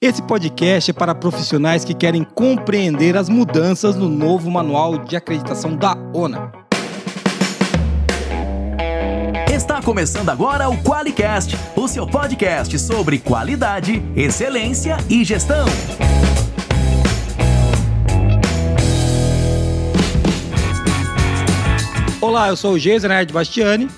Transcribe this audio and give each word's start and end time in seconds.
Esse 0.00 0.22
podcast 0.22 0.92
é 0.92 0.94
para 0.94 1.12
profissionais 1.12 1.84
que 1.84 1.92
querem 1.92 2.22
compreender 2.22 3.16
as 3.16 3.28
mudanças 3.28 3.96
no 3.96 4.08
novo 4.08 4.48
manual 4.48 4.96
de 4.98 5.16
acreditação 5.16 5.74
da 5.74 5.96
ONA. 6.14 6.52
Está 9.52 9.82
começando 9.82 10.28
agora 10.28 10.68
o 10.68 10.80
QualiCast, 10.84 11.56
o 11.74 11.88
seu 11.88 12.06
podcast 12.06 12.78
sobre 12.78 13.18
qualidade, 13.18 14.00
excelência 14.14 14.98
e 15.10 15.24
gestão. 15.24 15.66
Olá, 22.20 22.46
eu 22.46 22.56
sou 22.56 22.74
o 22.74 22.78
Geisa 22.78 23.08
Nerd 23.08 23.32
Bastiani. 23.32 23.88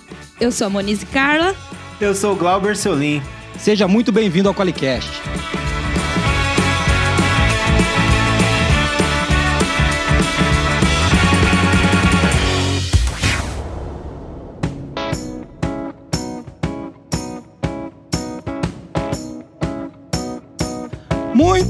Eu 0.41 0.51
sou 0.51 0.69
a 0.69 0.71
Monize 0.71 1.05
Carla. 1.05 1.55
Eu 2.01 2.14
sou 2.14 2.32
o 2.32 2.37
Glauber 2.37 2.75
Solim. 2.75 3.21
Seja 3.59 3.87
muito 3.87 4.11
bem-vindo 4.11 4.48
ao 4.48 4.55
QualiCast. 4.55 5.11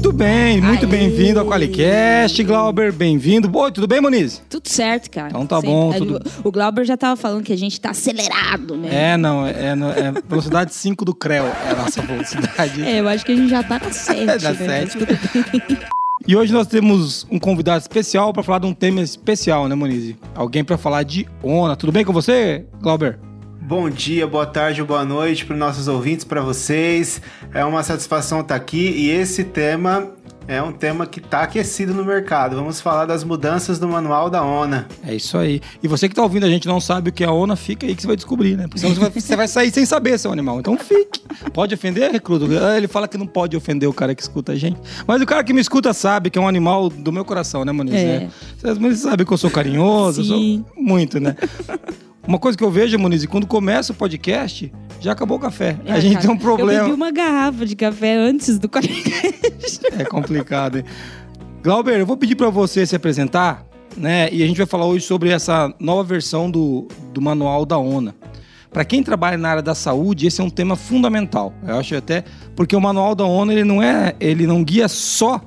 Muito 0.03 0.13
bem, 0.17 0.59
muito 0.59 0.87
bem-vindo 0.87 1.39
ao 1.39 1.45
Qualicast, 1.45 2.43
Glauber, 2.43 2.91
bem-vindo. 2.91 3.55
Oi, 3.55 3.71
tudo 3.71 3.85
bem, 3.87 4.01
Moniz? 4.01 4.41
Tudo 4.49 4.67
certo, 4.67 5.11
cara. 5.11 5.27
Então 5.29 5.45
tá 5.45 5.61
bom, 5.61 5.93
tudo- 5.93 6.19
O 6.43 6.51
Glauber 6.51 6.83
já 6.85 6.97
tava 6.97 7.15
falando 7.15 7.43
que 7.43 7.53
a 7.53 7.57
gente 7.57 7.79
tá 7.79 7.91
acelerado, 7.91 8.75
né? 8.75 9.11
É, 9.11 9.15
não, 9.17 9.45
é, 9.45 9.75
no- 9.75 9.91
é 9.91 10.11
velocidade 10.27 10.73
5 10.73 11.05
do 11.05 11.13
CREO, 11.13 11.45
é 11.45 11.69
a 11.71 11.75
nossa 11.75 12.01
velocidade. 12.01 12.81
É, 12.81 12.99
eu 12.99 13.07
acho 13.07 13.23
que 13.23 13.31
a 13.31 13.35
gente 13.35 13.49
já 13.49 13.61
tá 13.61 13.79
na 13.79 13.91
7, 13.93 14.25
Da 14.25 14.33
né? 14.53 14.55
sete. 14.55 14.67
Mas 14.67 14.93
tudo 14.93 15.05
bem. 15.05 15.77
E 16.27 16.35
hoje 16.35 16.51
nós 16.51 16.65
temos 16.65 17.27
um 17.29 17.37
convidado 17.37 17.79
especial 17.81 18.33
para 18.33 18.41
falar 18.41 18.57
de 18.59 18.65
um 18.65 18.73
tema 18.73 19.01
especial, 19.01 19.67
né, 19.67 19.75
Moniz? 19.75 20.15
Alguém 20.33 20.63
para 20.63 20.79
falar 20.79 21.03
de 21.03 21.27
ONA. 21.43 21.75
Tudo 21.75 21.91
bem 21.91 22.03
com 22.03 22.11
você, 22.11 22.65
Glauber? 22.81 23.19
Bom 23.71 23.89
dia, 23.89 24.27
boa 24.27 24.45
tarde, 24.45 24.83
boa 24.83 25.05
noite 25.05 25.45
para 25.45 25.53
os 25.53 25.59
nossos 25.61 25.87
ouvintes, 25.87 26.25
para 26.25 26.41
vocês. 26.41 27.21
É 27.53 27.63
uma 27.63 27.81
satisfação 27.83 28.41
estar 28.41 28.53
aqui 28.53 28.89
e 28.89 29.09
esse 29.09 29.45
tema 29.45 30.09
é 30.45 30.61
um 30.61 30.73
tema 30.73 31.05
que 31.05 31.21
está 31.21 31.43
aquecido 31.43 31.93
no 31.93 32.03
mercado. 32.03 32.57
Vamos 32.57 32.81
falar 32.81 33.05
das 33.05 33.23
mudanças 33.23 33.79
do 33.79 33.87
manual 33.87 34.29
da 34.29 34.43
ONA. 34.43 34.89
É 35.07 35.15
isso 35.15 35.37
aí. 35.37 35.61
E 35.81 35.87
você 35.87 36.09
que 36.09 36.13
tá 36.13 36.21
ouvindo 36.21 36.45
a 36.45 36.49
gente 36.49 36.67
não 36.67 36.81
sabe 36.81 37.11
o 37.11 37.13
que 37.13 37.23
é 37.23 37.27
a 37.27 37.31
ONA, 37.31 37.55
fica 37.55 37.87
aí 37.87 37.95
que 37.95 38.01
você 38.01 38.07
vai 38.07 38.17
descobrir, 38.17 38.57
né? 38.57 38.63
Porque 38.63 38.79
senão 38.79 38.93
você 38.93 38.99
vai, 38.99 39.09
você 39.09 39.35
vai 39.37 39.47
sair 39.47 39.71
sem 39.71 39.85
saber, 39.85 40.19
seu 40.19 40.33
animal. 40.33 40.59
Então 40.59 40.77
fique. 40.77 41.21
Pode 41.53 41.73
ofender, 41.73 42.11
recruta? 42.11 42.45
Ah, 42.67 42.75
Ele 42.75 42.89
fala 42.89 43.07
que 43.07 43.17
não 43.17 43.25
pode 43.25 43.55
ofender 43.55 43.87
o 43.87 43.93
cara 43.93 44.13
que 44.13 44.21
escuta 44.21 44.51
a 44.51 44.55
gente. 44.57 44.81
Mas 45.07 45.21
o 45.21 45.25
cara 45.25 45.45
que 45.45 45.53
me 45.53 45.61
escuta 45.61 45.93
sabe 45.93 46.29
que 46.29 46.37
é 46.37 46.41
um 46.41 46.47
animal 46.47 46.89
do 46.89 47.13
meu 47.13 47.23
coração, 47.23 47.63
né, 47.63 47.71
Moniz? 47.71 47.95
É. 47.95 48.19
Né? 48.19 48.29
Vocês 48.57 48.77
Moniz 48.77 48.99
sabe 48.99 49.23
que 49.23 49.31
eu 49.31 49.37
sou 49.37 49.49
carinhoso, 49.49 50.19
eu 50.19 50.25
Sim. 50.25 50.65
sou 50.67 50.83
muito, 50.83 51.21
né? 51.21 51.37
Uma 52.27 52.37
coisa 52.37 52.57
que 52.57 52.63
eu 52.63 52.69
vejo, 52.71 52.97
Moniz, 52.99 53.25
quando 53.25 53.47
começa 53.47 53.91
o 53.91 53.95
podcast, 53.95 54.71
já 54.99 55.11
acabou 55.11 55.37
o 55.37 55.39
café. 55.39 55.77
a 55.87 55.97
É, 55.97 56.01
gente 56.01 56.13
cara, 56.13 56.21
tem 56.27 56.31
um 56.31 56.35
Eu 56.35 56.39
problema. 56.39 56.83
bebi 56.83 56.93
uma 56.95 57.11
garrafa 57.11 57.65
de 57.65 57.75
café 57.75 58.15
antes 58.15 58.59
do 58.59 58.69
podcast. 58.69 59.41
É 59.97 60.03
complicado, 60.05 60.77
hein? 60.77 60.83
Glauber, 61.63 61.99
eu 61.99 62.05
vou 62.05 62.17
pedir 62.17 62.35
para 62.35 62.49
você 62.49 62.85
se 62.85 62.95
apresentar, 62.95 63.65
né? 63.95 64.29
E 64.31 64.41
a 64.43 64.47
gente 64.47 64.57
vai 64.57 64.65
falar 64.65 64.85
hoje 64.85 65.05
sobre 65.05 65.29
essa 65.29 65.71
nova 65.79 66.03
versão 66.03 66.49
do, 66.49 66.87
do 67.13 67.21
manual 67.21 67.65
da 67.65 67.77
ONA. 67.77 68.15
Para 68.71 68.85
quem 68.85 69.03
trabalha 69.03 69.37
na 69.37 69.49
área 69.49 69.61
da 69.61 69.75
saúde, 69.75 70.25
esse 70.27 70.39
é 70.41 70.43
um 70.43 70.49
tema 70.49 70.75
fundamental. 70.75 71.53
Eu 71.67 71.77
acho 71.77 71.95
até 71.95 72.23
porque 72.55 72.75
o 72.75 72.81
manual 72.81 73.13
da 73.13 73.25
ONA 73.25 73.51
ele 73.53 73.63
não 73.63 73.83
é, 73.83 74.15
ele 74.19 74.47
não 74.47 74.63
guia 74.63 74.87
só 74.87 75.41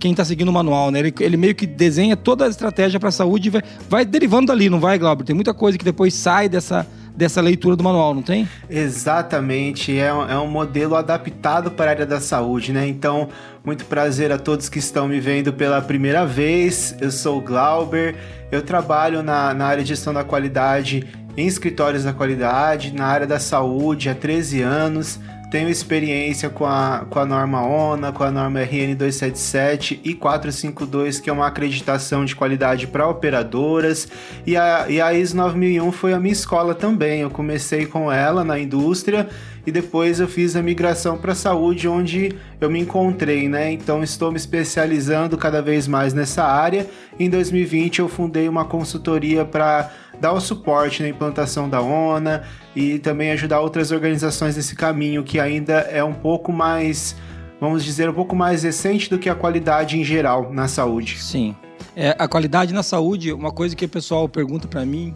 quem 0.00 0.12
está 0.12 0.24
seguindo 0.24 0.48
o 0.48 0.52
manual, 0.52 0.90
né? 0.90 0.98
Ele, 0.98 1.14
ele 1.20 1.36
meio 1.36 1.54
que 1.54 1.66
desenha 1.66 2.16
toda 2.16 2.46
a 2.46 2.48
estratégia 2.48 2.98
para 2.98 3.10
a 3.10 3.12
saúde 3.12 3.48
e 3.48 3.50
vai, 3.50 3.62
vai 3.88 4.04
derivando 4.04 4.46
dali, 4.46 4.70
não 4.70 4.80
vai, 4.80 4.98
Glauber? 4.98 5.24
Tem 5.24 5.34
muita 5.34 5.52
coisa 5.52 5.76
que 5.76 5.84
depois 5.84 6.14
sai 6.14 6.48
dessa, 6.48 6.86
dessa 7.14 7.40
leitura 7.42 7.76
do 7.76 7.84
manual, 7.84 8.14
não 8.14 8.22
tem? 8.22 8.48
Exatamente, 8.68 9.96
é 9.96 10.12
um, 10.12 10.28
é 10.30 10.38
um 10.38 10.50
modelo 10.50 10.96
adaptado 10.96 11.70
para 11.70 11.86
a 11.86 11.90
área 11.90 12.06
da 12.06 12.18
saúde, 12.18 12.72
né? 12.72 12.88
Então, 12.88 13.28
muito 13.62 13.84
prazer 13.84 14.32
a 14.32 14.38
todos 14.38 14.70
que 14.70 14.78
estão 14.78 15.06
me 15.06 15.20
vendo 15.20 15.52
pela 15.52 15.82
primeira 15.82 16.24
vez. 16.24 16.96
Eu 16.98 17.10
sou 17.10 17.38
o 17.38 17.42
Glauber, 17.42 18.16
eu 18.50 18.62
trabalho 18.62 19.22
na, 19.22 19.52
na 19.52 19.66
área 19.66 19.82
de 19.82 19.90
gestão 19.90 20.14
da 20.14 20.24
qualidade 20.24 21.06
em 21.36 21.46
escritórios 21.46 22.04
da 22.04 22.12
qualidade, 22.12 22.92
na 22.92 23.06
área 23.06 23.26
da 23.26 23.38
saúde 23.38 24.08
há 24.08 24.14
13 24.14 24.62
anos. 24.62 25.20
Tenho 25.50 25.68
experiência 25.68 26.48
com 26.48 26.64
a, 26.64 27.04
com 27.10 27.18
a 27.18 27.26
norma 27.26 27.60
ONA, 27.66 28.12
com 28.12 28.22
a 28.22 28.30
norma 28.30 28.60
RN 28.60 28.94
277 28.94 30.00
e 30.04 30.14
452, 30.14 31.18
que 31.18 31.28
é 31.28 31.32
uma 31.32 31.48
acreditação 31.48 32.24
de 32.24 32.36
qualidade 32.36 32.86
para 32.86 33.08
operadoras. 33.08 34.06
E 34.46 34.56
a, 34.56 34.86
e 34.88 35.00
a 35.00 35.12
ISO 35.12 35.36
9001 35.36 35.90
foi 35.90 36.12
a 36.12 36.20
minha 36.20 36.32
escola 36.32 36.72
também. 36.72 37.22
Eu 37.22 37.30
comecei 37.30 37.84
com 37.84 38.12
ela 38.12 38.44
na 38.44 38.60
indústria 38.60 39.28
e 39.66 39.72
depois 39.72 40.20
eu 40.20 40.28
fiz 40.28 40.54
a 40.54 40.62
migração 40.62 41.18
para 41.18 41.32
a 41.32 41.34
saúde, 41.34 41.88
onde 41.88 42.32
eu 42.60 42.70
me 42.70 42.78
encontrei, 42.78 43.48
né? 43.48 43.72
Então 43.72 44.04
estou 44.04 44.30
me 44.30 44.36
especializando 44.36 45.36
cada 45.36 45.60
vez 45.60 45.88
mais 45.88 46.14
nessa 46.14 46.44
área. 46.44 46.86
Em 47.18 47.28
2020 47.28 47.98
eu 47.98 48.08
fundei 48.08 48.48
uma 48.48 48.64
consultoria 48.64 49.44
para 49.44 49.90
dar 50.20 50.32
o 50.32 50.40
suporte 50.40 51.02
na 51.02 51.08
implantação 51.08 51.68
da 51.68 51.80
ONA 51.80 52.42
e 52.76 52.98
também 52.98 53.30
ajudar 53.30 53.60
outras 53.60 53.90
organizações 53.90 54.56
nesse 54.56 54.76
caminho 54.76 55.24
que 55.24 55.40
ainda 55.40 55.74
é 55.74 56.04
um 56.04 56.12
pouco 56.12 56.52
mais, 56.52 57.16
vamos 57.60 57.84
dizer, 57.84 58.08
um 58.08 58.14
pouco 58.14 58.36
mais 58.36 58.62
recente 58.62 59.08
do 59.08 59.18
que 59.18 59.28
a 59.28 59.34
qualidade 59.34 59.98
em 59.98 60.04
geral 60.04 60.52
na 60.52 60.68
saúde. 60.68 61.18
Sim. 61.18 61.56
É, 61.96 62.14
a 62.18 62.28
qualidade 62.28 62.72
na 62.72 62.82
saúde, 62.82 63.32
uma 63.32 63.50
coisa 63.50 63.74
que 63.74 63.84
o 63.84 63.88
pessoal 63.88 64.28
pergunta 64.28 64.68
pra 64.68 64.84
mim. 64.84 65.14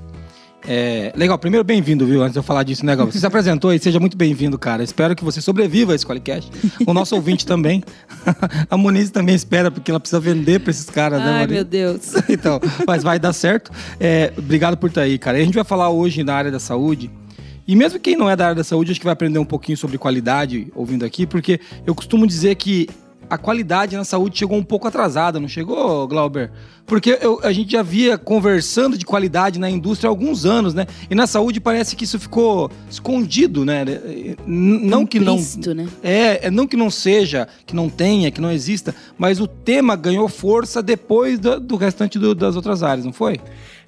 É... 0.67 1.13
Legal, 1.15 1.39
primeiro 1.39 1.63
bem-vindo, 1.63 2.07
viu? 2.07 2.23
Antes 2.23 2.33
de 2.33 2.39
eu 2.39 2.43
falar 2.43 2.63
disso, 2.63 2.85
né, 2.87 2.97
Gal? 2.97 3.07
Você 3.07 3.19
se 3.19 3.27
apresentou 3.27 3.71
aí, 3.71 3.79
seja 3.79 4.01
muito 4.01 4.17
bem-vindo, 4.17 4.59
cara. 4.59 4.83
Espero 4.83 5.15
que 5.15 5.23
você 5.23 5.41
sobreviva 5.41 5.93
a 5.93 5.95
esse 5.95 6.07
Qualicast. 6.07 6.51
O 6.87 6.95
nosso 6.95 7.15
ouvinte 7.17 7.45
também. 7.45 7.85
A 8.71 8.77
Moniz 8.77 9.11
também 9.11 9.35
espera, 9.35 9.71
porque 9.71 9.91
ela 9.91 10.01
precisa 10.01 10.21
vender 10.21 10.61
pra 10.61 10.71
esses 10.71 10.89
caras, 10.89 11.21
né, 11.21 11.41
Ai, 11.41 11.47
meu 11.47 11.65
Deus. 11.65 12.15
então, 12.29 12.61
mas 12.87 13.03
vai 13.03 13.19
dar 13.19 13.33
certo. 13.33 13.71
É, 14.01 14.33
obrigado 14.37 14.77
por 14.77 14.89
estar 14.89 15.03
aí, 15.03 15.19
cara. 15.19 15.39
E 15.39 15.43
a 15.43 15.45
gente 15.45 15.55
vai 15.55 15.65
falar 15.65 15.91
hoje 15.91 16.25
na 16.25 16.35
área 16.35 16.51
da 16.51 16.59
saúde. 16.59 17.11
E 17.67 17.77
mesmo 17.77 17.99
quem 17.99 18.17
não 18.17 18.29
é 18.29 18.37
da 18.37 18.45
área 18.45 18.57
da 18.57 18.65
saúde, 18.65 18.91
acho 18.91 19.01
que 19.01 19.07
vai 19.07 19.13
aprender 19.13 19.39
um 19.39 19.45
pouquinho 19.45 19.77
sobre 19.77 19.97
qualidade 19.97 20.71
ouvindo 20.75 21.05
aqui, 21.05 21.27
porque 21.27 21.61
eu 21.87 21.95
costumo 21.95 22.27
dizer 22.27 22.55
que 22.57 22.89
a 23.31 23.39
qualidade 23.39 23.97
na 23.97 24.05
saúde 24.05 24.39
chegou 24.39 24.57
um 24.59 24.63
pouco 24.63 24.87
atrasada, 24.89 25.39
não 25.41 25.49
chegou, 25.49 26.07
Glauber? 26.07 26.51
Porque 26.87 27.19
eu- 27.23 27.41
a 27.43 27.51
gente 27.51 27.73
já 27.73 27.83
via 27.83 28.19
conversando 28.19 28.99
de 28.99 29.07
qualidade 29.07 29.59
na 29.59 29.71
indústria 29.71 30.09
há 30.09 30.11
alguns 30.13 30.45
anos, 30.45 30.75
né? 30.75 30.87
E 31.11 31.15
na 31.15 31.27
saúde 31.27 31.59
parece 31.59 31.97
que 31.97 32.05
isso 32.05 32.19
ficou 32.19 32.71
escondido, 32.91 33.65
né? 33.65 33.85
Não 34.47 35.07
que 35.07 35.19
não. 35.19 35.35
Implícito, 35.35 35.75
né? 35.75 35.89
É, 36.03 36.47
é 36.47 36.51
não 36.51 36.67
que 36.67 36.77
não 36.77 36.91
seja, 36.91 37.49
que 37.67 37.75
não 37.75 37.89
tenha, 37.89 38.31
que 38.31 38.41
não 38.41 38.51
exista, 38.53 38.95
mas 39.17 39.41
o 39.41 39.47
tema 39.47 39.97
ganhou 39.97 40.29
força 40.29 40.83
depois 40.83 41.39
do, 41.39 41.59
do 41.59 41.77
restante 41.77 42.19
do- 42.19 42.35
das 42.35 42.57
outras 42.57 42.83
áreas, 42.83 43.05
não 43.07 43.13
foi? 43.13 43.41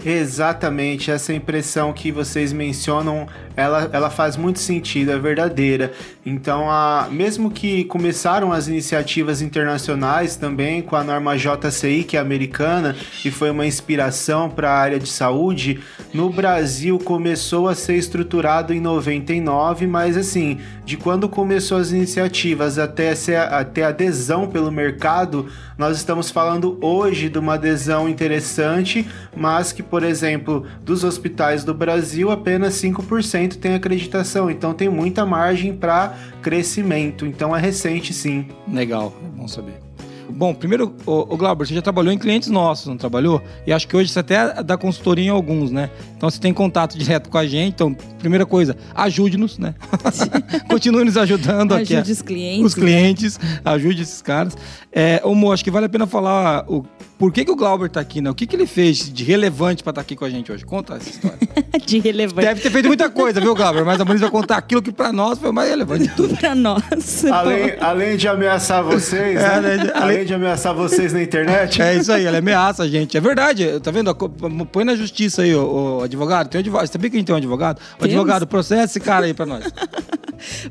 Exatamente, 0.05 1.11
essa 1.11 1.33
impressão 1.33 1.93
que 1.93 2.12
vocês 2.12 2.53
mencionam, 2.53 3.27
ela, 3.57 3.91
ela 3.93 4.11
faz 4.11 4.37
muito 4.37 4.59
sentido, 4.59 5.11
é 5.11 5.19
verdadeira. 5.19 5.93
Então, 6.25 6.71
a, 6.71 7.09
mesmo 7.11 7.51
que 7.51 7.84
começaram 7.84 8.53
as 8.53 8.69
iniciativas 8.69 9.41
internacionais 9.43 10.37
também 10.37 10.83
com 10.83 10.97
a 10.97 11.03
norma 11.03 11.37
JCI, 11.37 12.05
que 12.05 12.17
é 12.17 12.21
americana, 12.21 12.95
e 13.25 13.31
foi 13.31 13.51
uma 13.51 13.67
inspiração 13.67 14.51
para 14.51 14.71
a 14.71 14.79
área 14.79 14.99
de 14.99 15.09
saúde, 15.09 15.81
no 16.13 16.31
Brasil 16.31 16.99
começou 16.99 17.69
a 17.69 17.75
ser 17.75 17.97
estruturado 17.97 18.73
em 18.73 18.81
99, 18.81 19.87
mas 19.87 20.17
assim, 20.17 20.59
de 20.87 20.97
quando 20.97 21.29
começou 21.29 21.79
as 21.79 21.91
iniciativas 21.91 22.79
até, 22.79 23.13
até 23.51 23.83
adesão 23.83 24.47
pelo 24.47 24.71
mercado, 24.71 25.49
nós 25.77 25.97
estamos 25.97 26.31
falando 26.31 26.78
hoje 26.81 27.28
de 27.28 27.39
uma 27.39 27.55
adesão 27.55 28.09
interessante, 28.09 29.05
mas 29.37 29.72
que, 29.72 29.83
por 29.83 30.05
exemplo, 30.05 30.65
dos 30.83 31.03
hospitais 31.03 31.65
do 31.65 31.75
Brasil, 31.75 32.31
apenas 32.31 32.75
5% 32.75 33.57
tem 33.57 33.75
acreditação. 33.75 34.49
Então 34.49 34.72
tem 34.72 34.89
muita 34.89 35.27
margem 35.27 35.77
para 35.77 36.15
crescimento. 36.41 37.27
Então 37.27 37.55
é 37.55 37.60
recente 37.60 38.15
sim. 38.15 38.47
Legal, 38.69 39.13
é 39.25 39.28
bom 39.28 39.49
saber. 39.49 39.85
Bom, 40.28 40.55
primeiro, 40.55 40.95
o, 41.07 41.34
o 41.34 41.37
Glauber, 41.37 41.67
você 41.67 41.75
já 41.75 41.83
trabalhou 41.83 42.13
em 42.13 42.19
clientes 42.19 42.49
nossos, 42.49 42.87
não 42.87 42.97
trabalhou? 42.97 43.43
E 43.67 43.73
acho 43.73 43.87
que 43.87 43.97
hoje 43.97 44.11
você 44.11 44.19
até 44.19 44.63
dá 44.63 44.77
consultoria 44.77 45.27
em 45.27 45.31
alguns, 45.31 45.71
né? 45.71 45.91
Então 46.17 46.28
você 46.28 46.41
tem 46.41 46.53
contato 46.53 46.99
direto 46.99 47.28
com 47.31 47.39
a 47.39 47.47
gente. 47.47 47.75
Então, 47.75 47.95
primeira 48.19 48.45
coisa, 48.45 48.77
ajude-nos, 48.95 49.59
né? 49.59 49.75
Continue 50.69 51.05
nos 51.05 51.17
ajudando 51.17 51.73
aqui. 51.73 51.95
Ajude 51.95 52.13
os 52.13 52.23
clientes. 52.23 52.67
os 52.67 52.75
clientes, 52.75 53.41
ajude 53.65 54.03
esses 54.03 54.23
caras. 54.23 54.57
É, 54.93 55.21
ô, 55.25 55.34
Mo, 55.34 55.53
acho 55.53 55.65
que 55.65 55.71
vale 55.71 55.87
a 55.87 55.89
pena 55.89 56.07
falar 56.07 56.65
o, 56.69 56.84
por 57.18 57.33
que, 57.33 57.45
que 57.45 57.51
o 57.51 57.57
Glauber 57.57 57.89
tá 57.89 58.01
aqui, 58.01 58.21
né? 58.21 58.28
O 58.30 58.34
que, 58.34 58.47
que 58.47 58.54
ele 58.54 58.66
fez 58.66 59.10
de 59.13 59.24
relevante 59.24 59.83
pra 59.83 59.91
estar 59.91 60.01
aqui 60.03 60.15
com 60.15 60.24
a 60.24 60.30
gente 60.30 60.53
hoje? 60.53 60.65
Conta 60.65 60.95
essa 60.95 61.09
história. 61.09 61.39
De 61.86 61.98
relevante 62.01 62.47
Deve 62.47 62.60
ter 62.60 62.71
feito 62.71 62.86
muita 62.86 63.09
coisa, 63.09 63.41
viu, 63.41 63.54
Glauber? 63.54 63.84
Mas 63.84 64.01
a 64.01 64.04
Moniz 64.04 64.21
vai 64.21 64.30
contar 64.30 64.57
aquilo 64.57 64.83
que 64.83 64.91
pra 64.91 65.13
nós 65.13 65.39
foi 65.39 65.51
o 65.51 65.53
mais 65.53 65.68
relevante 65.71 66.09
de 66.09 66.15
tudo. 66.16 66.36
pra 66.36 66.54
nós. 66.54 67.24
Além, 67.27 67.74
além 67.80 68.16
de 68.16 68.27
ameaçar 68.27 68.83
vocês, 68.83 69.36
É, 69.39 69.42
né? 69.42 69.54
além 69.54 69.78
de- 69.78 69.92
além 69.92 70.24
de 70.27 70.34
ameaçar 70.34 70.74
vocês 70.74 71.13
na 71.13 71.22
internet, 71.22 71.80
É 71.80 71.95
isso 71.97 72.10
aí, 72.13 72.24
ela 72.24 72.39
ameaça 72.39 72.83
a 72.83 72.89
gente. 72.89 73.16
É 73.16 73.21
verdade, 73.21 73.78
tá 73.80 73.91
vendo? 73.91 74.12
Põe 74.72 74.84
na 74.84 74.97
justiça 74.97 75.42
aí, 75.42 75.54
ô, 75.54 76.01
advogado. 76.03 76.48
Tem 76.48 76.59
um 76.59 76.62
advogado. 76.62 76.86
Você 76.86 76.92
sabia 76.95 77.10
que 77.10 77.16
a 77.16 77.19
gente 77.19 77.27
tem 77.27 77.34
um 77.34 77.39
advogado? 77.39 77.77
O 77.78 77.80
Temos. 77.98 78.04
advogado, 78.15 78.47
processa 78.47 78.84
esse 78.84 79.01
cara 79.01 79.27
aí 79.27 79.33
pra 79.34 79.47
nós. 79.47 79.65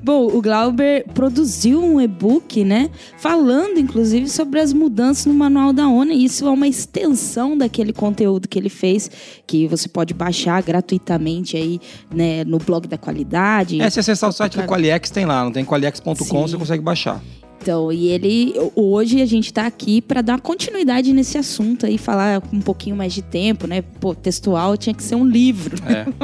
Bom, 0.02 0.28
o 0.28 0.42
Glauber 0.42 1.06
produziu 1.14 1.84
um 1.84 2.00
e-book, 2.00 2.64
né? 2.64 2.90
Falando, 3.18 3.80
inclusive, 3.80 4.30
sobre 4.30 4.60
as 4.60 4.74
mudanças 4.74 5.26
no 5.26 5.34
manual 5.34 5.74
da 5.74 5.88
ONU. 5.88 6.12
E 6.12 6.26
isso 6.26 6.48
é 6.48 6.50
uma 6.50 6.68
extensão 6.68 7.58
daquele 7.58 7.94
conteúdo 7.94 8.48
que 8.48 8.58
ele 8.58 8.70
fez, 8.70 9.10
que 9.46 9.68
você 9.68 9.88
pode 9.88 10.14
baixar 10.14 10.62
gratuitamente 10.62 11.58
aí, 11.58 11.80
né, 12.14 12.44
no 12.44 12.58
blog 12.58 12.88
da 12.88 12.98
qualidade. 12.98 13.82
É, 13.82 13.90
se 13.90 14.00
acessar 14.00 14.30
o 14.30 14.34
site 14.34 14.58
do 14.58 14.64
Qualiex, 14.64 15.10
tem 15.10 15.26
lá. 15.26 15.44
Não 15.44 15.52
tem 15.52 15.66
qualiex.com, 15.66 16.14
você 16.16 16.58
consegue 16.58 16.84
baixar. 16.84 17.22
Então, 17.66 17.92
e 17.92 18.10
ele 18.10 18.54
hoje 18.76 19.24
a 19.24 19.26
gente 19.26 19.52
tá 19.52 19.66
aqui 19.66 20.00
para 20.00 20.22
dar 20.22 20.40
continuidade 20.40 21.12
nesse 21.12 21.36
assunto 21.36 21.88
aí, 21.88 21.98
falar 21.98 22.44
um 22.54 22.62
pouquinho 22.62 22.96
mais 22.96 23.12
de 23.12 23.24
tempo, 23.24 23.66
né? 23.66 23.82
Pô, 24.00 24.14
textual 24.14 24.78
tinha 24.78 24.94
que 24.94 25.02
ser 25.02 25.16
um 25.16 25.26
livro. 25.26 25.76
É. 25.84 26.06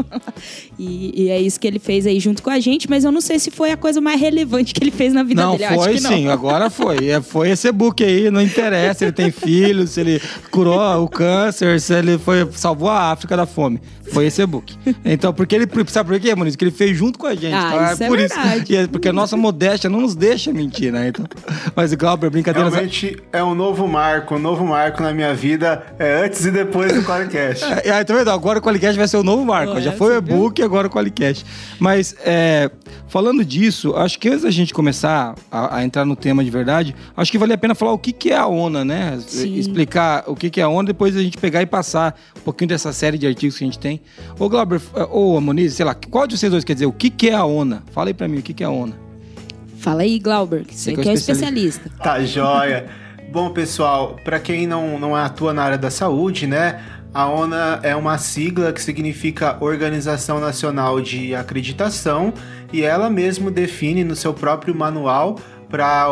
E, 0.79 1.25
e 1.25 1.29
é 1.29 1.39
isso 1.39 1.59
que 1.59 1.67
ele 1.67 1.77
fez 1.77 2.07
aí 2.07 2.19
junto 2.19 2.41
com 2.41 2.49
a 2.49 2.59
gente, 2.59 2.89
mas 2.89 3.03
eu 3.03 3.11
não 3.11 3.21
sei 3.21 3.37
se 3.37 3.51
foi 3.51 3.71
a 3.71 3.77
coisa 3.77 4.01
mais 4.01 4.19
relevante 4.19 4.73
que 4.73 4.83
ele 4.83 4.89
fez 4.89 5.13
na 5.13 5.21
vida 5.21 5.43
Não, 5.43 5.55
dele. 5.55 5.75
Foi 5.75 5.99
não. 5.99 6.09
sim, 6.09 6.27
agora 6.27 6.71
foi. 6.71 7.09
É, 7.09 7.21
Foi 7.21 7.51
esse 7.51 7.67
e-book 7.67 8.03
aí, 8.03 8.31
não 8.31 8.41
interessa 8.41 8.99
se 8.99 9.05
ele 9.05 9.11
tem 9.11 9.29
filhos, 9.29 9.91
se 9.91 10.01
ele 10.01 10.19
curou 10.49 10.79
o 11.03 11.07
câncer, 11.07 11.79
se 11.79 11.93
ele 11.93 12.17
foi, 12.17 12.49
salvou 12.53 12.89
a 12.89 13.11
África 13.11 13.37
da 13.37 13.45
fome. 13.45 13.79
Foi 14.11 14.25
esse 14.25 14.41
e-book. 14.41 14.75
Então, 15.05 15.33
porque 15.33 15.55
ele. 15.55 15.67
Sabe 15.87 16.09
por 16.09 16.19
quê, 16.19 16.35
Muniz? 16.35 16.55
Que 16.55 16.65
ele 16.65 16.71
fez 16.71 16.97
junto 16.97 17.17
com 17.17 17.27
a 17.27 17.33
gente. 17.33 17.53
Ah, 17.53 17.71
tá? 17.71 17.93
isso 17.93 18.03
é 18.03 18.07
por 18.07 18.17
verdade. 18.17 18.73
E 18.73 18.75
é 18.75 18.87
porque 18.87 19.07
a 19.07 19.13
nossa 19.13 19.37
modéstia 19.37 19.89
não 19.89 20.01
nos 20.01 20.15
deixa 20.15 20.51
mentir, 20.51 20.91
né? 20.91 21.07
Então, 21.07 21.25
mas, 21.75 21.93
Glauber, 21.93 22.29
brincadeira. 22.29 22.69
realmente 22.69 23.17
é 23.31 23.43
um 23.43 23.55
novo 23.55 23.87
marco, 23.87 24.35
um 24.35 24.39
novo 24.39 24.65
marco 24.65 25.01
na 25.01 25.13
minha 25.13 25.33
vida, 25.33 25.83
é 25.97 26.25
antes 26.25 26.45
e 26.45 26.51
depois 26.51 26.93
do 26.93 27.03
Qualicast. 27.03 27.65
É, 27.83 27.91
aí, 27.91 28.05
tá 28.05 28.13
vendo? 28.13 28.29
Agora 28.29 28.59
o 28.59 28.61
Qualicast 28.61 28.97
vai 28.97 29.07
ser 29.07 29.17
o 29.17 29.23
novo 29.23 29.43
marco. 29.45 29.73
Olha, 29.73 29.81
Já 29.81 29.91
foi 29.91 30.13
o 30.13 30.17
e-book, 30.17 30.61
agora 30.61 30.87
o 30.87 30.89
Qualicast. 30.89 31.45
Mas, 31.79 32.15
é, 32.23 32.69
falando 33.07 33.43
disso, 33.43 33.95
acho 33.95 34.19
que 34.19 34.29
antes 34.29 34.43
da 34.43 34.51
gente 34.51 34.73
começar 34.73 35.35
a, 35.51 35.77
a 35.77 35.83
entrar 35.83 36.05
no 36.05 36.15
tema 36.15 36.43
de 36.43 36.49
verdade, 36.49 36.95
acho 37.15 37.31
que 37.31 37.37
vale 37.37 37.53
a 37.53 37.57
pena 37.57 37.73
falar 37.73 37.93
o 37.93 37.97
que, 37.97 38.11
que 38.11 38.31
é 38.31 38.37
a 38.37 38.45
ONA, 38.45 38.85
né? 38.85 39.17
Sim. 39.25 39.55
Explicar 39.55 40.23
o 40.27 40.35
que, 40.35 40.49
que 40.49 40.59
é 40.59 40.63
a 40.63 40.69
ONA, 40.69 40.87
depois 40.87 41.15
a 41.15 41.21
gente 41.21 41.37
pegar 41.37 41.61
e 41.61 41.65
passar 41.65 42.19
um 42.37 42.41
pouquinho 42.41 42.69
dessa 42.69 42.93
série 42.93 43.17
de 43.17 43.25
artigos 43.25 43.57
que 43.57 43.63
a 43.63 43.67
gente 43.67 43.79
tem. 43.79 44.01
Ô, 44.37 44.47
Glauber, 44.49 44.81
ou 45.09 45.39
Moniz, 45.41 45.73
sei 45.73 45.85
lá, 45.85 45.95
qual 45.95 46.27
de 46.27 46.37
vocês 46.37 46.51
dois 46.51 46.63
quer 46.63 46.73
dizer 46.73 46.85
o 46.85 46.93
que, 46.93 47.09
que 47.09 47.29
é 47.29 47.33
a 47.33 47.45
ONA? 47.45 47.83
Fala 47.91 48.09
aí 48.09 48.13
pra 48.13 48.27
mim 48.27 48.39
o 48.39 48.41
que, 48.41 48.53
que 48.53 48.63
é 48.63 48.67
a 48.67 48.71
ONA. 48.71 49.10
Fala 49.81 50.03
aí, 50.03 50.19
Glauber, 50.19 50.63
que 50.63 50.75
Você 50.75 50.93
que 50.93 50.99
é 50.99 51.03
que 51.03 51.09
o 51.09 51.11
é 51.11 51.13
especialista. 51.15 51.89
Tá 52.03 52.23
joia. 52.23 52.85
Bom, 53.31 53.49
pessoal, 53.49 54.15
para 54.23 54.39
quem 54.39 54.67
não, 54.67 54.99
não 54.99 55.15
atua 55.15 55.53
na 55.53 55.63
área 55.63 55.77
da 55.77 55.89
saúde, 55.89 56.45
né? 56.45 56.79
A 57.11 57.27
ONA 57.27 57.79
é 57.81 57.95
uma 57.95 58.19
sigla 58.19 58.71
que 58.71 58.81
significa 58.81 59.57
Organização 59.59 60.39
Nacional 60.39 61.01
de 61.01 61.33
Acreditação 61.33 62.31
e 62.71 62.83
ela 62.83 63.09
mesmo 63.09 63.49
define 63.49 64.03
no 64.03 64.15
seu 64.15 64.35
próprio 64.35 64.75
manual 64.75 65.39
para 65.67 66.05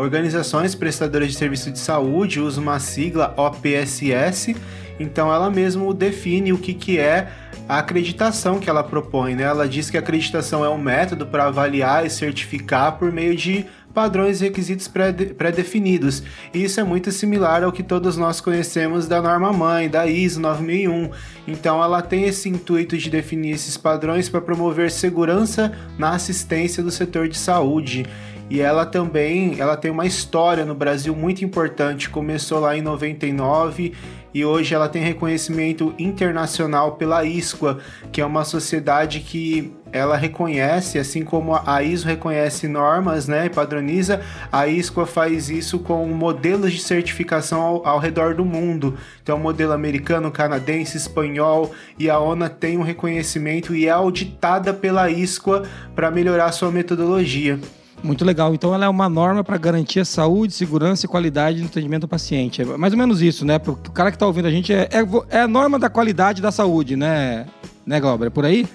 organizações 0.00 0.74
prestadoras 0.74 1.28
de 1.28 1.36
serviço 1.36 1.70
de 1.70 1.78
saúde, 1.78 2.40
usa 2.40 2.60
uma 2.60 2.80
sigla 2.80 3.32
OPSS, 3.36 4.56
então 4.98 5.32
ela 5.32 5.50
mesmo 5.50 5.92
define 5.94 6.52
o 6.52 6.58
que, 6.58 6.74
que 6.74 6.98
é 6.98 7.28
a 7.68 7.78
acreditação 7.78 8.58
que 8.58 8.70
ela 8.70 8.82
propõe, 8.82 9.34
né? 9.34 9.44
Ela 9.44 9.68
diz 9.68 9.90
que 9.90 9.96
a 9.96 10.00
acreditação 10.00 10.64
é 10.64 10.68
um 10.68 10.78
método 10.78 11.26
para 11.26 11.46
avaliar 11.46 12.06
e 12.06 12.10
certificar 12.10 12.98
por 12.98 13.12
meio 13.12 13.36
de 13.36 13.66
padrões 13.92 14.40
e 14.40 14.44
requisitos 14.44 14.86
pré- 14.86 15.12
pré-definidos. 15.12 16.22
E 16.54 16.62
isso 16.62 16.78
é 16.80 16.84
muito 16.84 17.10
similar 17.10 17.64
ao 17.64 17.72
que 17.72 17.82
todos 17.82 18.16
nós 18.16 18.40
conhecemos 18.40 19.06
da 19.06 19.20
norma 19.20 19.52
mãe, 19.52 19.88
da 19.88 20.06
ISO 20.06 20.40
9001. 20.40 21.10
Então 21.46 21.82
ela 21.82 22.00
tem 22.00 22.24
esse 22.24 22.48
intuito 22.48 22.96
de 22.96 23.10
definir 23.10 23.54
esses 23.54 23.76
padrões 23.76 24.28
para 24.28 24.40
promover 24.40 24.90
segurança 24.90 25.72
na 25.98 26.10
assistência 26.10 26.82
do 26.82 26.90
setor 26.90 27.28
de 27.28 27.36
saúde. 27.36 28.06
E 28.50 28.60
ela 28.60 28.86
também, 28.86 29.56
ela 29.58 29.76
tem 29.76 29.90
uma 29.90 30.06
história 30.06 30.64
no 30.64 30.74
Brasil 30.74 31.14
muito 31.14 31.44
importante. 31.44 32.08
Começou 32.08 32.60
lá 32.60 32.76
em 32.76 32.80
99 32.80 33.92
e 34.32 34.44
hoje 34.44 34.74
ela 34.74 34.88
tem 34.88 35.02
reconhecimento 35.02 35.94
internacional 35.98 36.92
pela 36.92 37.24
ISQA, 37.24 37.78
que 38.12 38.20
é 38.20 38.26
uma 38.26 38.44
sociedade 38.44 39.20
que 39.20 39.72
ela 39.90 40.16
reconhece, 40.16 40.98
assim 40.98 41.24
como 41.24 41.58
a 41.64 41.82
ISO 41.82 42.06
reconhece 42.06 42.68
normas, 42.68 43.26
né, 43.26 43.46
e 43.46 43.50
padroniza, 43.50 44.20
a 44.52 44.66
ISQA 44.66 45.06
faz 45.06 45.48
isso 45.48 45.78
com 45.78 46.06
modelos 46.08 46.72
de 46.72 46.80
certificação 46.80 47.60
ao, 47.60 47.86
ao 47.86 47.98
redor 47.98 48.34
do 48.34 48.44
mundo. 48.44 48.96
Então, 49.22 49.38
modelo 49.38 49.72
americano, 49.72 50.30
canadense, 50.30 50.96
espanhol, 50.96 51.72
e 51.98 52.10
a 52.10 52.18
ONA 52.18 52.48
tem 52.48 52.76
um 52.76 52.82
reconhecimento 52.82 53.74
e 53.74 53.86
é 53.86 53.90
auditada 53.90 54.74
pela 54.74 55.10
ISQA 55.10 55.62
para 55.94 56.10
melhorar 56.10 56.52
sua 56.52 56.70
metodologia. 56.70 57.58
Muito 58.02 58.24
legal. 58.24 58.54
Então 58.54 58.74
ela 58.74 58.84
é 58.84 58.88
uma 58.88 59.08
norma 59.08 59.42
para 59.42 59.56
garantir 59.56 60.00
a 60.00 60.04
saúde, 60.04 60.52
segurança 60.52 61.06
e 61.06 61.08
qualidade 61.08 61.60
no 61.60 61.66
atendimento 61.66 62.04
ao 62.04 62.08
paciente. 62.08 62.62
É 62.62 62.64
mais 62.64 62.92
ou 62.92 62.98
menos 62.98 63.20
isso, 63.20 63.44
né? 63.44 63.58
Porque 63.58 63.88
o 63.88 63.92
cara 63.92 64.10
que 64.10 64.16
está 64.16 64.26
ouvindo 64.26 64.46
a 64.46 64.50
gente 64.50 64.72
é, 64.72 64.88
é, 64.92 65.36
é 65.36 65.40
a 65.40 65.48
norma 65.48 65.78
da 65.78 65.90
qualidade 65.90 66.40
da 66.40 66.52
saúde, 66.52 66.96
né? 66.96 67.46
Né, 67.86 68.00
Glauber? 68.00 68.26
É 68.26 68.30
por 68.30 68.44
aí? 68.44 68.66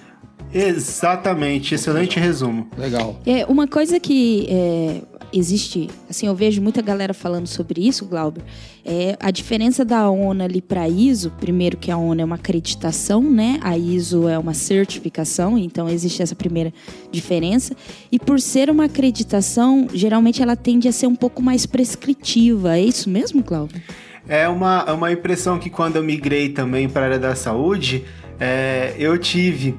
Exatamente, 0.54 1.74
excelente 1.74 2.20
resumo. 2.20 2.68
Legal. 2.78 3.20
É, 3.26 3.46
uma 3.46 3.68
coisa 3.68 4.00
que 4.00 4.48
é, 4.50 5.02
existe, 5.34 5.90
assim, 6.10 6.28
eu 6.28 6.36
vejo 6.36 6.62
muita 6.62 6.82
galera 6.82 7.14
falando 7.14 7.48
sobre 7.48 7.86
isso, 7.86 8.06
Glauber, 8.06 8.44
é 8.86 9.18
a 9.20 9.32
diferença 9.32 9.84
da 9.84 10.10
ONA 10.10 10.44
ali 10.44 10.62
para 10.62 10.82
a 10.82 10.90
ISO, 10.90 11.32
primeiro 11.40 11.78
que 11.78 11.90
a 11.90 11.98
ONA 11.98 12.22
é 12.22 12.26
uma 12.26 12.36
acreditação, 12.36 13.22
né? 13.22 13.60
A 13.62 13.78
ISO 13.78 14.28
é 14.28 14.38
uma 14.38 14.54
certificação, 14.54 15.58
então 15.58 15.90
existe 15.90 16.22
essa 16.22 16.36
primeira 16.36 16.74
diferença. 17.12 17.76
E 18.12 18.20
por 18.20 18.40
ser 18.40 18.70
uma 18.70 18.86
acreditação, 18.86 19.88
geralmente 19.94 20.42
ela 20.42 20.56
tende 20.56 20.88
a 20.88 20.92
ser 20.92 21.08
um 21.08 21.16
pouco 21.16 21.42
mais 21.42 21.66
prescritiva. 21.66 22.78
É 22.78 22.82
isso 22.82 23.10
mesmo, 23.10 23.42
Glauber? 23.42 23.82
É 24.28 24.48
uma, 24.48 24.94
uma 24.94 25.12
impressão 25.12 25.60
que 25.60 25.70
quando 25.70 25.98
eu 25.98 26.04
migrei 26.04 26.50
também 26.50 26.88
para 26.88 27.02
a 27.02 27.06
área 27.06 27.20
da 27.20 27.36
saúde, 27.36 28.06
é, 28.40 28.96
eu 28.98 29.18
tive. 29.18 29.76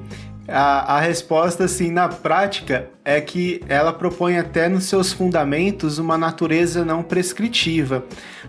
A, 0.47 0.97
a 0.97 0.99
resposta, 0.99 1.63
assim, 1.63 1.89
na 1.89 2.07
prática, 2.07 2.89
é 3.03 3.19
que 3.19 3.61
ela 3.67 3.91
propõe 3.91 4.37
até 4.37 4.69
nos 4.69 4.85
seus 4.85 5.11
fundamentos 5.11 5.97
uma 5.97 6.17
natureza 6.17 6.85
não 6.85 7.01
prescritiva. 7.01 8.03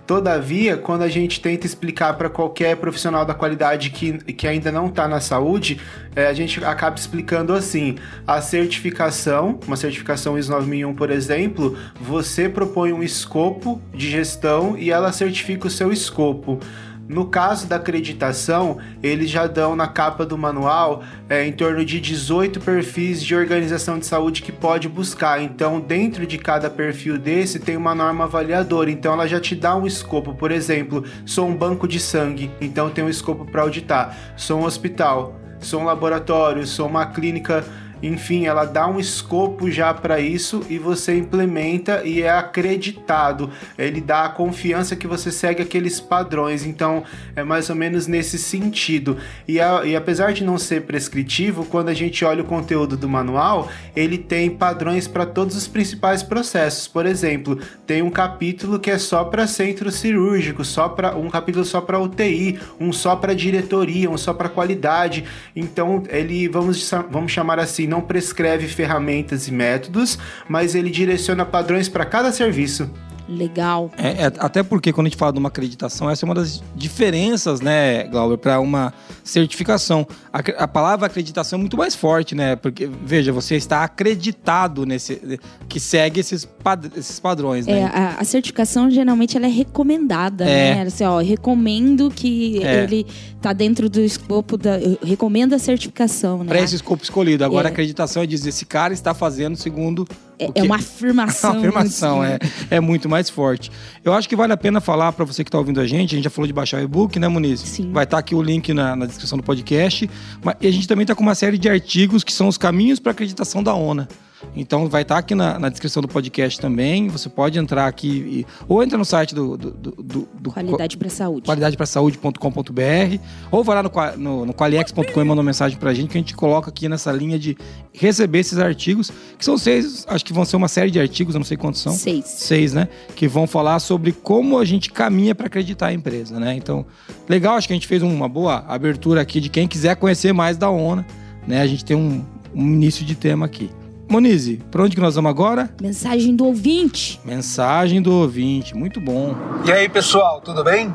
Todavia, 0.06 0.76
quando 0.76 1.02
a 1.02 1.08
gente 1.08 1.40
tenta 1.40 1.66
explicar 1.66 2.14
para 2.14 2.28
qualquer 2.28 2.76
profissional 2.76 3.24
da 3.24 3.34
qualidade 3.34 3.90
que, 3.90 4.18
que 4.34 4.46
ainda 4.46 4.70
não 4.70 4.86
está 4.86 5.08
na 5.08 5.20
saúde, 5.20 5.80
é, 6.14 6.26
a 6.26 6.34
gente 6.34 6.62
acaba 6.64 6.96
explicando 6.96 7.54
assim: 7.54 7.96
a 8.26 8.40
certificação, 8.42 9.58
uma 9.66 9.76
certificação 9.76 10.38
ISO 10.38 10.52
9001, 10.52 10.94
por 10.94 11.10
exemplo, 11.10 11.78
você 12.00 12.48
propõe 12.48 12.92
um 12.92 13.02
escopo 13.02 13.80
de 13.94 14.10
gestão 14.10 14.76
e 14.76 14.90
ela 14.90 15.12
certifica 15.12 15.66
o 15.66 15.70
seu 15.70 15.90
escopo. 15.90 16.60
No 17.08 17.26
caso 17.26 17.68
da 17.68 17.76
acreditação, 17.76 18.78
eles 19.00 19.30
já 19.30 19.46
dão 19.46 19.76
na 19.76 19.86
capa 19.86 20.26
do 20.26 20.36
manual 20.36 21.04
é, 21.28 21.46
em 21.46 21.52
torno 21.52 21.84
de 21.84 22.00
18 22.00 22.58
perfis 22.60 23.22
de 23.22 23.34
organização 23.34 23.96
de 23.98 24.06
saúde 24.06 24.42
que 24.42 24.50
pode 24.50 24.88
buscar. 24.88 25.40
Então, 25.40 25.78
dentro 25.78 26.26
de 26.26 26.36
cada 26.36 26.68
perfil 26.68 27.16
desse, 27.16 27.60
tem 27.60 27.76
uma 27.76 27.94
norma 27.94 28.24
avaliadora. 28.24 28.90
Então, 28.90 29.12
ela 29.12 29.28
já 29.28 29.38
te 29.38 29.54
dá 29.54 29.76
um 29.76 29.86
escopo. 29.86 30.34
Por 30.34 30.50
exemplo, 30.50 31.04
sou 31.24 31.46
um 31.46 31.54
banco 31.54 31.86
de 31.86 32.00
sangue, 32.00 32.50
então 32.60 32.90
tem 32.90 33.04
um 33.04 33.08
escopo 33.08 33.44
para 33.44 33.62
auditar. 33.62 34.34
Sou 34.36 34.60
um 34.60 34.64
hospital, 34.64 35.38
sou 35.60 35.82
um 35.82 35.84
laboratório, 35.84 36.66
sou 36.66 36.88
uma 36.88 37.06
clínica. 37.06 37.64
Enfim, 38.02 38.46
ela 38.46 38.64
dá 38.64 38.86
um 38.86 38.98
escopo 39.00 39.70
já 39.70 39.92
para 39.94 40.20
isso 40.20 40.64
e 40.68 40.78
você 40.78 41.16
implementa 41.16 42.02
e 42.04 42.22
é 42.22 42.30
acreditado. 42.30 43.50
Ele 43.78 44.00
dá 44.00 44.24
a 44.24 44.28
confiança 44.28 44.94
que 44.96 45.06
você 45.06 45.30
segue 45.30 45.62
aqueles 45.62 46.00
padrões. 46.00 46.64
Então, 46.66 47.02
é 47.34 47.42
mais 47.42 47.70
ou 47.70 47.76
menos 47.76 48.06
nesse 48.06 48.38
sentido. 48.38 49.16
E, 49.48 49.60
a- 49.60 49.82
e 49.84 49.96
apesar 49.96 50.32
de 50.32 50.44
não 50.44 50.58
ser 50.58 50.82
prescritivo, 50.82 51.64
quando 51.64 51.88
a 51.88 51.94
gente 51.94 52.24
olha 52.24 52.42
o 52.42 52.46
conteúdo 52.46 52.96
do 52.96 53.08
manual, 53.08 53.68
ele 53.94 54.18
tem 54.18 54.50
padrões 54.50 55.08
para 55.08 55.24
todos 55.26 55.56
os 55.56 55.66
principais 55.66 56.22
processos. 56.22 56.86
Por 56.86 57.06
exemplo, 57.06 57.58
tem 57.86 58.02
um 58.02 58.10
capítulo 58.10 58.78
que 58.78 58.90
é 58.90 58.98
só 58.98 59.24
para 59.24 59.46
centro 59.46 59.90
cirúrgico, 59.90 60.64
só 60.64 60.88
para 60.88 61.16
um 61.16 61.28
capítulo 61.30 61.64
só 61.64 61.80
para 61.80 61.98
UTI, 61.98 62.58
um 62.78 62.92
só 62.92 63.16
para 63.16 63.34
diretoria, 63.34 64.10
um 64.10 64.18
só 64.18 64.34
para 64.34 64.48
qualidade. 64.48 65.24
Então, 65.54 66.02
ele 66.08 66.48
vamos 66.48 66.90
vamos 67.10 67.32
chamar 67.32 67.58
assim, 67.58 67.85
não 67.86 68.00
prescreve 68.00 68.66
ferramentas 68.66 69.48
e 69.48 69.52
métodos, 69.52 70.18
mas 70.48 70.74
ele 70.74 70.90
direciona 70.90 71.44
padrões 71.44 71.88
para 71.88 72.04
cada 72.04 72.32
serviço. 72.32 72.90
Legal. 73.28 73.90
É, 73.96 74.24
é, 74.24 74.32
até 74.38 74.62
porque 74.62 74.92
quando 74.92 75.06
a 75.06 75.10
gente 75.10 75.18
fala 75.18 75.32
de 75.32 75.38
uma 75.38 75.48
acreditação, 75.48 76.08
essa 76.08 76.24
é 76.24 76.26
uma 76.26 76.34
das 76.34 76.62
diferenças, 76.74 77.60
né, 77.60 78.04
Glauber, 78.04 78.38
para 78.38 78.60
uma 78.60 78.92
certificação. 79.24 80.06
A, 80.32 80.38
a, 80.38 80.68
palavra 80.68 81.06
acreditação 81.06 81.58
é 81.58 81.60
muito 81.60 81.76
mais 81.76 81.94
forte, 81.94 82.34
né? 82.34 82.56
Porque, 82.56 82.86
veja, 82.86 83.32
você 83.32 83.56
está 83.56 83.82
acreditado 83.84 84.86
nesse. 84.86 85.38
que 85.68 85.80
segue 85.80 86.20
esses, 86.20 86.44
pad, 86.44 86.90
esses 86.96 87.18
padrões, 87.18 87.66
né? 87.66 87.80
É, 87.80 87.84
a, 87.84 88.16
a, 88.18 88.24
certificação 88.24 88.90
geralmente 88.90 89.36
ela 89.36 89.46
é 89.46 89.50
recomendada, 89.50 90.44
é. 90.44 90.76
né? 90.76 90.82
Assim, 90.82 91.04
ó, 91.04 91.18
recomendo 91.18 92.10
que 92.10 92.62
é. 92.62 92.84
ele 92.84 93.06
está 93.36 93.52
dentro 93.52 93.88
do 93.88 94.00
escopo 94.00 94.56
da. 94.56 94.76
Recomendo 95.02 95.54
a 95.54 95.58
certificação, 95.58 96.38
né? 96.38 96.46
Para 96.46 96.60
esse 96.60 96.76
escopo 96.76 97.02
escolhido. 97.02 97.44
Agora, 97.44 97.68
a 97.68 97.70
é. 97.70 97.72
acreditação 97.72 98.22
é 98.22 98.26
dizer 98.26 98.50
esse 98.50 98.64
cara 98.64 98.92
está 98.92 99.14
fazendo 99.14 99.56
segundo 99.56 100.06
é, 100.38 100.50
é, 100.54 100.62
uma 100.62 100.76
afirmação. 100.76 101.50
É 101.50 101.52
uma 101.54 101.60
afirmação, 101.60 102.24
é, 102.24 102.38
é 102.70 102.80
muito 102.80 103.08
mais 103.08 103.30
forte. 103.30 103.70
Eu 104.04 104.12
acho 104.12 104.28
que 104.28 104.36
vale 104.36 104.52
a 104.52 104.56
pena 104.56 104.80
falar 104.80 105.12
para 105.12 105.24
você 105.24 105.42
que 105.42 105.48
está 105.48 105.58
ouvindo 105.58 105.80
a 105.80 105.86
gente, 105.86 106.14
a 106.14 106.16
gente 106.16 106.24
já 106.24 106.30
falou 106.30 106.46
de 106.46 106.52
baixar 106.52 106.80
o 106.80 106.84
e-book, 106.84 107.18
né, 107.18 107.28
Muniz? 107.28 107.60
Sim. 107.60 107.90
Vai 107.92 108.04
estar 108.04 108.16
tá 108.16 108.20
aqui 108.20 108.34
o 108.34 108.42
link 108.42 108.72
na, 108.72 108.94
na, 108.96 109.06
descrição 109.06 109.38
do 109.38 109.44
podcast. 109.44 110.08
Mas, 110.42 110.56
e 110.60 110.66
a 110.66 110.70
gente 110.70 110.86
também 110.86 111.02
está 111.02 111.14
com 111.14 111.22
uma 111.22 111.34
série 111.34 111.58
de 111.58 111.68
artigos 111.68 112.22
que 112.22 112.32
são 112.32 112.48
os 112.48 112.58
caminhos 112.58 112.98
para 112.98 113.12
acreditação 113.12 113.62
da 113.62 113.74
ONA. 113.74 114.08
Então 114.54 114.88
vai 114.88 115.02
estar 115.02 115.16
tá 115.16 115.18
aqui 115.20 115.34
na, 115.34 115.58
na, 115.58 115.68
descrição 115.68 116.00
do 116.00 116.08
podcast 116.08 116.60
também. 116.60 117.08
Você 117.08 117.28
pode 117.28 117.58
entrar 117.58 117.86
aqui 117.86 118.08
e, 118.08 118.46
ou 118.68 118.82
entra 118.82 118.96
no 118.96 119.04
site 119.04 119.34
do, 119.34 119.56
do, 119.56 119.70
do, 119.70 120.28
do 120.34 120.50
Qualidade 120.50 120.96
para 120.96 121.08
Saúde. 121.08 121.46
Qualidadeprasaúde.com.br 121.46 123.18
ou 123.50 123.64
vai 123.64 123.76
lá 123.76 123.82
no, 123.82 123.90
no, 124.16 124.46
no 124.46 124.54
qualiex.com 124.54 125.20
e 125.20 125.24
manda 125.24 125.40
uma 125.40 125.42
mensagem 125.42 125.78
para 125.78 125.90
a 125.90 125.94
gente 125.94 126.10
que 126.10 126.18
a 126.18 126.20
gente 126.20 126.34
coloca 126.34 126.70
aqui 126.70 126.88
nessa 126.88 127.10
linha 127.12 127.38
de 127.38 127.56
receber 127.92 128.40
esses 128.40 128.58
artigos, 128.58 129.10
que 129.38 129.44
são 129.44 129.56
seis, 129.56 130.04
acho 130.08 130.24
que 130.24 130.32
vão 130.32 130.44
ser 130.44 130.56
uma 130.56 130.68
série 130.68 130.90
de 130.90 131.00
artigos, 131.00 131.34
eu 131.34 131.38
não 131.38 131.44
sei 131.44 131.56
quantos 131.56 131.80
são. 131.80 131.92
Seis. 131.92 132.24
Seis, 132.26 132.72
né? 132.74 132.88
Que 133.14 133.26
vão 133.26 133.46
falar 133.46 133.78
sobre 133.78 134.12
como 134.12 134.58
a 134.58 134.64
gente 134.64 134.90
caminha 134.90 135.34
para 135.34 135.46
acreditar 135.46 135.88
a 135.88 135.92
empresa, 135.92 136.38
né? 136.38 136.54
Então, 136.54 136.84
legal, 137.28 137.56
acho 137.56 137.66
que 137.66 137.72
a 137.72 137.76
gente 137.76 137.86
fez 137.86 138.02
uma 138.02 138.28
boa 138.28 138.64
abertura 138.68 139.20
aqui 139.20 139.40
de 139.40 139.48
quem 139.48 139.66
quiser 139.66 139.96
conhecer 139.96 140.32
mais 140.32 140.56
da 140.56 140.70
ONA, 140.70 141.06
né? 141.46 141.62
A 141.62 141.66
gente 141.66 141.84
tem 141.84 141.96
um, 141.96 142.24
um 142.54 142.66
início 142.66 143.04
de 143.04 143.14
tema 143.14 143.46
aqui. 143.46 143.70
Monize, 144.08 144.62
para 144.70 144.84
onde 144.84 144.94
que 144.94 145.02
nós 145.02 145.16
vamos 145.16 145.30
agora? 145.30 145.68
Mensagem 145.80 146.36
do 146.36 146.46
ouvinte. 146.46 147.20
Mensagem 147.24 148.00
do 148.00 148.12
ouvinte, 148.12 148.74
muito 148.74 149.00
bom. 149.00 149.34
E 149.64 149.72
aí, 149.72 149.88
pessoal, 149.88 150.40
tudo 150.40 150.62
bem? 150.62 150.94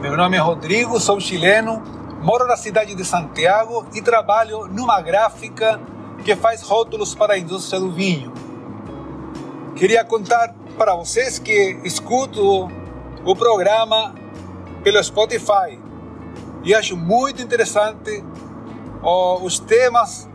Meu 0.00 0.16
nome 0.16 0.36
é 0.36 0.40
Rodrigo, 0.40 0.98
sou 0.98 1.20
chileno, 1.20 1.82
moro 2.22 2.46
na 2.46 2.56
cidade 2.56 2.94
de 2.94 3.04
Santiago 3.04 3.86
e 3.94 4.00
trabalho 4.00 4.66
numa 4.66 5.00
gráfica 5.02 5.78
que 6.24 6.34
faz 6.34 6.62
rótulos 6.62 7.14
para 7.14 7.34
a 7.34 7.38
indústria 7.38 7.78
do 7.78 7.92
vinho. 7.92 8.32
Queria 9.76 10.02
contar 10.02 10.54
para 10.78 10.94
vocês 10.94 11.38
que 11.38 11.78
escuto 11.84 12.68
o 13.24 13.36
programa 13.36 14.14
pelo 14.82 15.02
Spotify 15.04 15.78
e 16.64 16.74
acho 16.74 16.96
muito 16.96 17.42
interessante 17.42 18.24
os 19.42 19.58
temas 19.58 20.28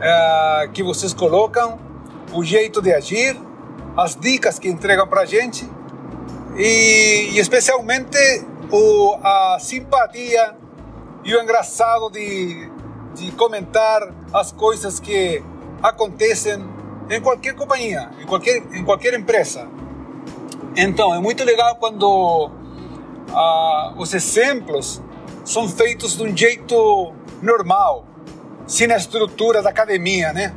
é, 0.00 0.68
que 0.72 0.82
vocês 0.82 1.12
colocam, 1.12 1.78
o 2.32 2.42
jeito 2.42 2.82
de 2.82 2.92
agir, 2.92 3.40
as 3.96 4.16
dicas 4.16 4.58
que 4.58 4.68
entregam 4.68 5.06
para 5.06 5.22
a 5.22 5.26
gente 5.26 5.68
e, 6.56 7.30
e 7.32 7.38
especialmente 7.38 8.18
o, 8.70 9.16
a 9.22 9.58
simpatia 9.60 10.56
e 11.24 11.34
o 11.34 11.42
engraçado 11.42 12.10
de, 12.10 12.70
de 13.14 13.30
comentar 13.32 14.12
as 14.32 14.52
coisas 14.52 14.98
que 14.98 15.42
acontecem 15.82 16.64
em 17.10 17.20
qualquer 17.20 17.54
companhia, 17.54 18.10
em 18.20 18.26
qualquer, 18.26 18.56
em 18.72 18.84
qualquer 18.84 19.14
empresa. 19.14 19.68
Então, 20.76 21.14
é 21.14 21.20
muito 21.20 21.44
legal 21.44 21.76
quando 21.76 22.50
ah, 23.32 23.94
os 23.96 24.12
exemplos 24.12 25.00
são 25.44 25.68
feitos 25.68 26.16
de 26.16 26.22
um 26.22 26.36
jeito 26.36 27.12
normal, 27.42 28.06
sem 28.66 28.90
a 28.92 28.96
estrutura 28.96 29.62
da 29.62 29.70
academia, 29.70 30.32
né? 30.32 30.54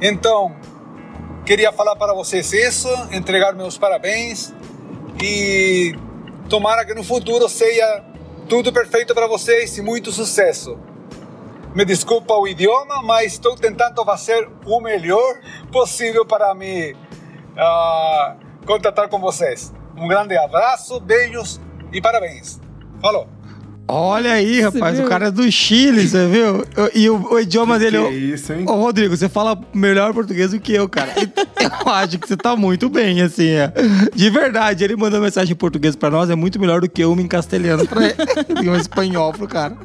Então, 0.00 0.54
queria 1.44 1.72
falar 1.72 1.96
para 1.96 2.14
vocês 2.14 2.52
isso, 2.52 2.88
entregar 3.12 3.54
meus 3.54 3.76
parabéns 3.76 4.52
e 5.22 5.94
tomara 6.48 6.84
que 6.84 6.94
no 6.94 7.04
futuro 7.04 7.48
seja 7.48 8.04
tudo 8.48 8.72
perfeito 8.72 9.14
para 9.14 9.26
vocês 9.26 9.76
e 9.78 9.82
muito 9.82 10.10
sucesso. 10.10 10.78
Me 11.74 11.84
desculpa 11.84 12.34
o 12.34 12.48
idioma, 12.48 13.00
mas 13.02 13.34
estou 13.34 13.54
tentando 13.54 14.04
fazer 14.04 14.48
o 14.66 14.80
melhor 14.80 15.38
possível 15.70 16.26
para 16.26 16.52
me 16.54 16.92
uh, 16.92 18.66
contatar 18.66 19.08
com 19.08 19.20
vocês. 19.20 19.72
Um 19.96 20.08
grande 20.08 20.36
abraço, 20.36 20.98
beijos 20.98 21.60
e 21.92 22.00
parabéns. 22.00 22.60
Falou! 23.00 23.39
Olha 23.92 24.34
aí, 24.34 24.60
rapaz, 24.60 25.00
o 25.00 25.04
cara 25.04 25.26
é 25.26 25.30
do 25.32 25.50
Chile, 25.50 26.06
você 26.06 26.28
viu? 26.28 26.64
E 26.94 27.10
o, 27.10 27.32
o 27.32 27.40
idioma 27.40 27.76
que 27.76 27.84
dele. 27.84 27.98
Que 27.98 28.04
é 28.04 28.12
isso, 28.12 28.52
hein? 28.52 28.64
Ô, 28.68 28.74
Rodrigo, 28.74 29.16
você 29.16 29.28
fala 29.28 29.60
melhor 29.74 30.14
português 30.14 30.52
do 30.52 30.60
que 30.60 30.72
eu, 30.72 30.88
cara. 30.88 31.12
eu 31.60 31.92
acho 31.92 32.16
que 32.18 32.28
você 32.28 32.36
tá 32.36 32.54
muito 32.54 32.88
bem, 32.88 33.20
assim. 33.20 33.48
É. 33.48 33.72
De 34.14 34.30
verdade, 34.30 34.84
ele 34.84 34.94
mandou 34.94 35.20
mensagem 35.20 35.52
em 35.52 35.56
português 35.56 35.96
pra 35.96 36.08
nós, 36.08 36.30
é 36.30 36.36
muito 36.36 36.60
melhor 36.60 36.80
do 36.80 36.88
que 36.88 37.02
eu 37.02 37.18
em 37.18 37.26
castelhano 37.26 37.84
pra 37.84 38.06
ele. 38.06 38.14
um 38.70 38.76
espanhol 38.76 39.32
pro 39.32 39.48
cara. 39.48 39.76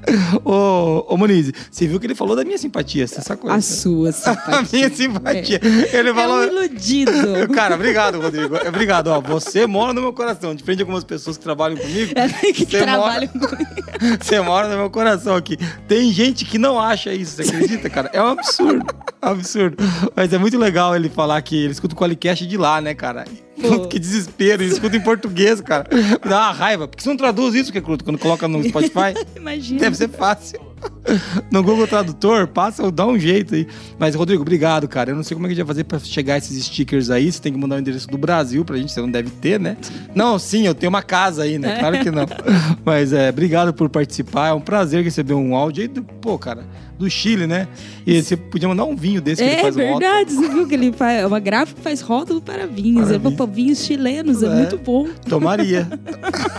Ô, 0.43 1.05
ô 1.11 1.17
Moniz, 1.17 1.51
você 1.71 1.87
viu 1.87 1.99
que 1.99 2.05
ele 2.05 2.15
falou 2.15 2.35
da 2.35 2.43
minha 2.43 2.59
simpatia, 2.59 3.05
essa 3.05 3.35
coisa. 3.35 3.55
A 3.55 3.61
sua 3.61 4.11
simpatia. 4.11 4.55
A 4.59 4.63
minha 4.71 4.89
simpatia. 4.89 5.59
É. 5.91 5.97
Ele 5.97 6.13
falou. 6.13 6.43
É 6.43 6.45
um 6.45 6.49
iludido. 6.49 7.11
cara, 7.55 7.73
obrigado, 7.73 8.21
Rodrigo. 8.21 8.55
Obrigado, 8.67 9.07
ó. 9.07 9.19
Você 9.19 9.65
mora 9.65 9.93
no 9.93 10.01
meu 10.01 10.13
coração. 10.13 10.53
Diferente 10.53 10.77
de 10.77 10.83
algumas 10.83 11.03
pessoas 11.03 11.37
que 11.37 11.43
trabalham 11.43 11.77
comigo. 11.77 12.13
É, 12.15 12.27
que 12.53 12.65
trabalham 12.67 13.29
mora... 13.33 13.47
comigo. 13.47 13.94
Você 14.21 14.39
mora 14.41 14.67
no 14.67 14.75
meu 14.77 14.89
coração 14.89 15.35
aqui. 15.35 15.57
Tem 15.87 16.11
gente 16.11 16.45
que 16.45 16.57
não 16.57 16.79
acha 16.79 17.13
isso, 17.13 17.35
você 17.35 17.49
acredita, 17.49 17.89
cara? 17.89 18.09
É 18.13 18.21
um 18.21 18.27
absurdo. 18.27 18.85
É 19.21 19.25
um 19.27 19.29
absurdo. 19.31 19.77
Mas 20.15 20.33
é 20.33 20.37
muito 20.37 20.57
legal 20.57 20.95
ele 20.95 21.09
falar 21.09 21.41
que 21.41 21.55
ele 21.55 21.71
escuta 21.71 21.93
o 21.93 21.97
Qualicast 21.97 22.45
de 22.45 22.57
lá, 22.57 22.81
né, 22.81 22.93
cara? 22.93 23.25
Pô. 23.61 23.85
Que 23.87 23.99
desespero, 23.99 24.63
ele 24.63 24.73
escuta 24.73 24.97
em 24.97 25.01
português, 25.01 25.61
cara. 25.61 25.87
Dá 26.27 26.39
uma 26.39 26.51
raiva. 26.51 26.87
Por 26.87 26.97
que 26.97 27.03
você 27.03 27.09
não 27.09 27.17
traduz 27.17 27.55
isso, 27.55 27.71
Recruto, 27.71 28.03
quando 28.03 28.17
coloca 28.17 28.47
no 28.47 28.63
Spotify? 28.63 29.13
Imagina. 29.35 29.79
Deve 29.79 29.95
ser 29.95 30.09
fácil. 30.09 30.59
No 31.51 31.63
Google 31.63 31.87
Tradutor, 31.87 32.47
passa, 32.47 32.91
dá 32.91 33.05
um 33.05 33.17
jeito 33.17 33.55
aí. 33.55 33.67
Mas, 33.97 34.15
Rodrigo, 34.15 34.41
obrigado, 34.41 34.87
cara. 34.87 35.11
Eu 35.11 35.15
não 35.15 35.23
sei 35.23 35.35
como 35.35 35.45
é 35.45 35.49
que 35.49 35.53
a 35.53 35.55
gente 35.55 35.65
vai 35.65 35.73
fazer 35.73 35.83
pra 35.83 35.99
chegar 35.99 36.37
esses 36.37 36.65
stickers 36.65 37.09
aí. 37.09 37.31
Você 37.31 37.41
tem 37.41 37.53
que 37.53 37.59
mandar 37.59 37.75
o 37.75 37.79
endereço 37.79 38.07
do 38.07 38.17
Brasil 38.17 38.65
pra 38.65 38.77
gente, 38.77 38.91
você 38.91 39.01
não 39.01 39.09
deve 39.09 39.29
ter, 39.29 39.59
né? 39.59 39.77
Não, 40.13 40.37
sim, 40.39 40.65
eu 40.65 40.73
tenho 40.73 40.89
uma 40.89 41.03
casa 41.03 41.43
aí, 41.43 41.57
né? 41.57 41.79
Claro 41.79 41.99
que 41.99 42.11
não. 42.11 42.25
Mas, 42.83 43.13
é, 43.13 43.29
obrigado 43.29 43.73
por 43.73 43.89
participar. 43.89 44.49
É 44.49 44.53
um 44.53 44.61
prazer 44.61 45.03
receber 45.03 45.33
um 45.33 45.55
áudio 45.55 45.83
aí. 45.83 45.87
Do, 45.87 46.03
pô, 46.03 46.37
cara, 46.37 46.65
do 46.97 47.09
Chile, 47.09 47.45
né? 47.45 47.67
E 48.05 48.21
você 48.21 48.35
podia 48.35 48.67
mandar 48.67 48.85
um 48.85 48.95
vinho 48.95 49.21
desse 49.21 49.43
que 49.43 49.47
é, 49.47 49.53
ele 49.53 49.61
faz 49.61 49.75
verdade, 49.75 50.33
você 50.33 50.49
viu 50.49 50.67
que 50.67 50.73
ele 50.73 50.91
faz 50.91 51.21
é 51.21 51.27
uma 51.27 51.39
gráfica 51.39 51.77
que 51.77 51.83
faz 51.83 52.01
rótulo 52.01 52.41
para 52.41 52.65
vinhos. 52.65 53.07
Para 53.07 53.15
é 53.15 53.19
vinho. 53.19 53.47
vinhos 53.47 53.79
chilenos, 53.79 54.43
é, 54.43 54.47
é 54.47 54.49
muito 54.49 54.77
bom. 54.77 55.07
Tomaria. 55.27 55.87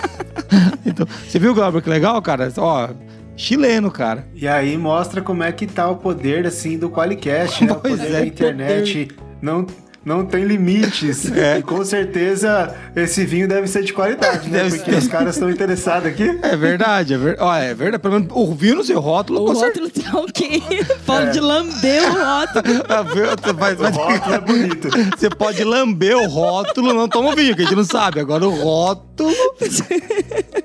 então, 0.84 1.06
você 1.26 1.38
viu, 1.38 1.54
Glauber, 1.54 1.82
que 1.82 1.90
legal, 1.90 2.20
cara? 2.22 2.52
Ó, 2.56 2.88
chileno, 3.36 3.90
cara. 3.90 4.26
E 4.34 4.48
aí 4.48 4.76
mostra 4.76 5.20
como 5.20 5.42
é 5.42 5.52
que 5.52 5.66
tá 5.66 5.88
o 5.88 5.96
poder, 5.96 6.46
assim, 6.46 6.78
do 6.78 6.90
Qualicast, 6.90 7.64
né? 7.64 7.74
Pois 7.80 7.94
o 7.94 7.96
poder 7.98 8.08
é, 8.08 8.12
da 8.12 8.26
internet. 8.26 9.08
Não 9.40 9.66
não 10.06 10.24
tem 10.24 10.44
limites. 10.44 11.26
É. 11.36 11.58
E 11.58 11.62
com 11.62 11.84
certeza 11.84 12.74
esse 12.94 13.24
vinho 13.24 13.48
deve 13.48 13.66
ser 13.66 13.82
de 13.82 13.92
qualidade, 13.92 14.48
né? 14.48 14.62
Deve 14.62 14.76
Porque 14.76 14.92
ser. 14.92 14.98
os 14.98 15.08
caras 15.08 15.34
estão 15.34 15.50
interessados 15.50 16.08
aqui. 16.08 16.38
É 16.40 16.56
verdade, 16.56 17.14
é, 17.14 17.18
ver... 17.18 17.36
Ó, 17.40 17.54
é 17.54 17.74
verdade. 17.74 18.00
Pelo 18.00 18.14
menos 18.14 18.28
o 18.32 18.54
vinho 18.54 18.76
no 18.76 18.84
seu 18.84 19.00
rótulo. 19.00 19.42
O 19.42 19.52
rótulo 19.52 19.86
certeza. 19.90 20.10
tá 20.10 20.18
ok. 20.18 20.62
Pode 21.04 21.38
é. 21.38 21.40
lamber 21.40 22.02
o 22.04 22.12
rótulo. 22.12 23.56
Mas, 23.58 23.78
mas... 23.78 23.96
O 23.96 23.98
rótulo 24.00 24.34
é 24.34 24.40
bonito. 24.40 24.88
Você 25.16 25.30
pode 25.30 25.64
lamber 25.64 26.16
o 26.16 26.26
rótulo, 26.26 26.92
não 26.92 27.08
toma 27.08 27.34
vinho, 27.34 27.54
que 27.54 27.62
a 27.62 27.64
gente 27.64 27.76
não 27.76 27.84
sabe. 27.84 28.20
Agora 28.20 28.46
o 28.46 28.50
rótulo. 28.50 29.32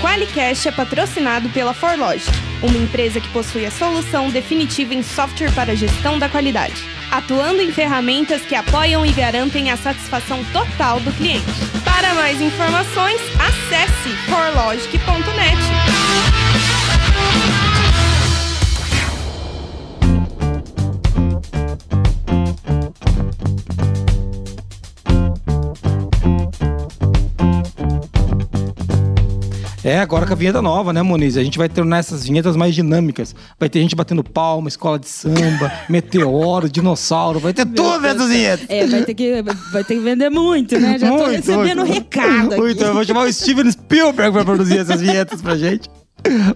Qualicast 0.00 0.68
é 0.68 0.72
patrocinado 0.72 1.48
pela 1.50 1.74
Forlogic 1.74 2.48
uma 2.62 2.76
empresa 2.76 3.20
que 3.20 3.28
possui 3.28 3.66
a 3.66 3.70
solução 3.70 4.30
definitiva 4.30 4.94
em 4.94 5.02
software 5.02 5.52
para 5.52 5.76
gestão 5.76 6.18
da 6.18 6.28
qualidade, 6.28 6.74
atuando 7.10 7.62
em 7.62 7.70
ferramentas 7.72 8.42
que 8.42 8.54
apoiam 8.54 9.04
e 9.04 9.12
garantem 9.12 9.70
a 9.70 9.76
satisfação 9.76 10.44
total 10.52 11.00
do 11.00 11.12
cliente. 11.12 11.46
Para 11.84 12.14
mais 12.14 12.40
informações, 12.40 13.20
acesse 13.38 14.10
forlogic.net. 14.28 15.58
É, 29.88 30.00
agora 30.00 30.26
com 30.26 30.35
a 30.35 30.37
vinheta 30.37 30.61
nova, 30.61 30.92
né, 30.92 31.00
Moniz? 31.00 31.38
A 31.38 31.42
gente 31.42 31.57
vai 31.57 31.66
tornar 31.66 31.97
essas 31.97 32.26
vinhetas 32.26 32.54
mais 32.57 32.75
dinâmicas. 32.75 33.35
Vai 33.59 33.71
ter 33.71 33.80
gente 33.80 33.97
batendo 33.97 34.23
palma, 34.23 34.68
escola 34.68 34.99
de 34.99 35.09
samba, 35.09 35.73
meteoro, 35.88 36.68
dinossauro, 36.68 37.40
vai 37.40 37.54
ter 37.54 37.64
tudo 37.64 38.04
essas 38.04 38.28
vinhetas. 38.28 38.66
É, 38.68 38.87
vai 38.87 39.02
ter, 39.02 39.14
que, 39.14 39.42
vai 39.73 39.85
ter 39.85 39.95
que 39.95 40.00
vender 40.00 40.28
muito, 40.28 40.78
né? 40.78 40.99
Já 40.99 41.09
tô 41.09 41.16
Muito, 41.16 41.30
recebendo 41.30 41.87
muito. 41.87 41.95
recado 41.95 42.52
aqui. 42.52 42.61
Muito, 42.61 42.85
eu 42.85 42.92
vou 42.92 43.02
chamar 43.02 43.23
o 43.23 43.33
Steven 43.33 43.71
Spielberg 43.71 44.30
pra 44.30 44.45
produzir 44.45 44.76
essas 44.76 45.00
vinhetas 45.00 45.40
pra 45.40 45.57
gente. 45.57 45.88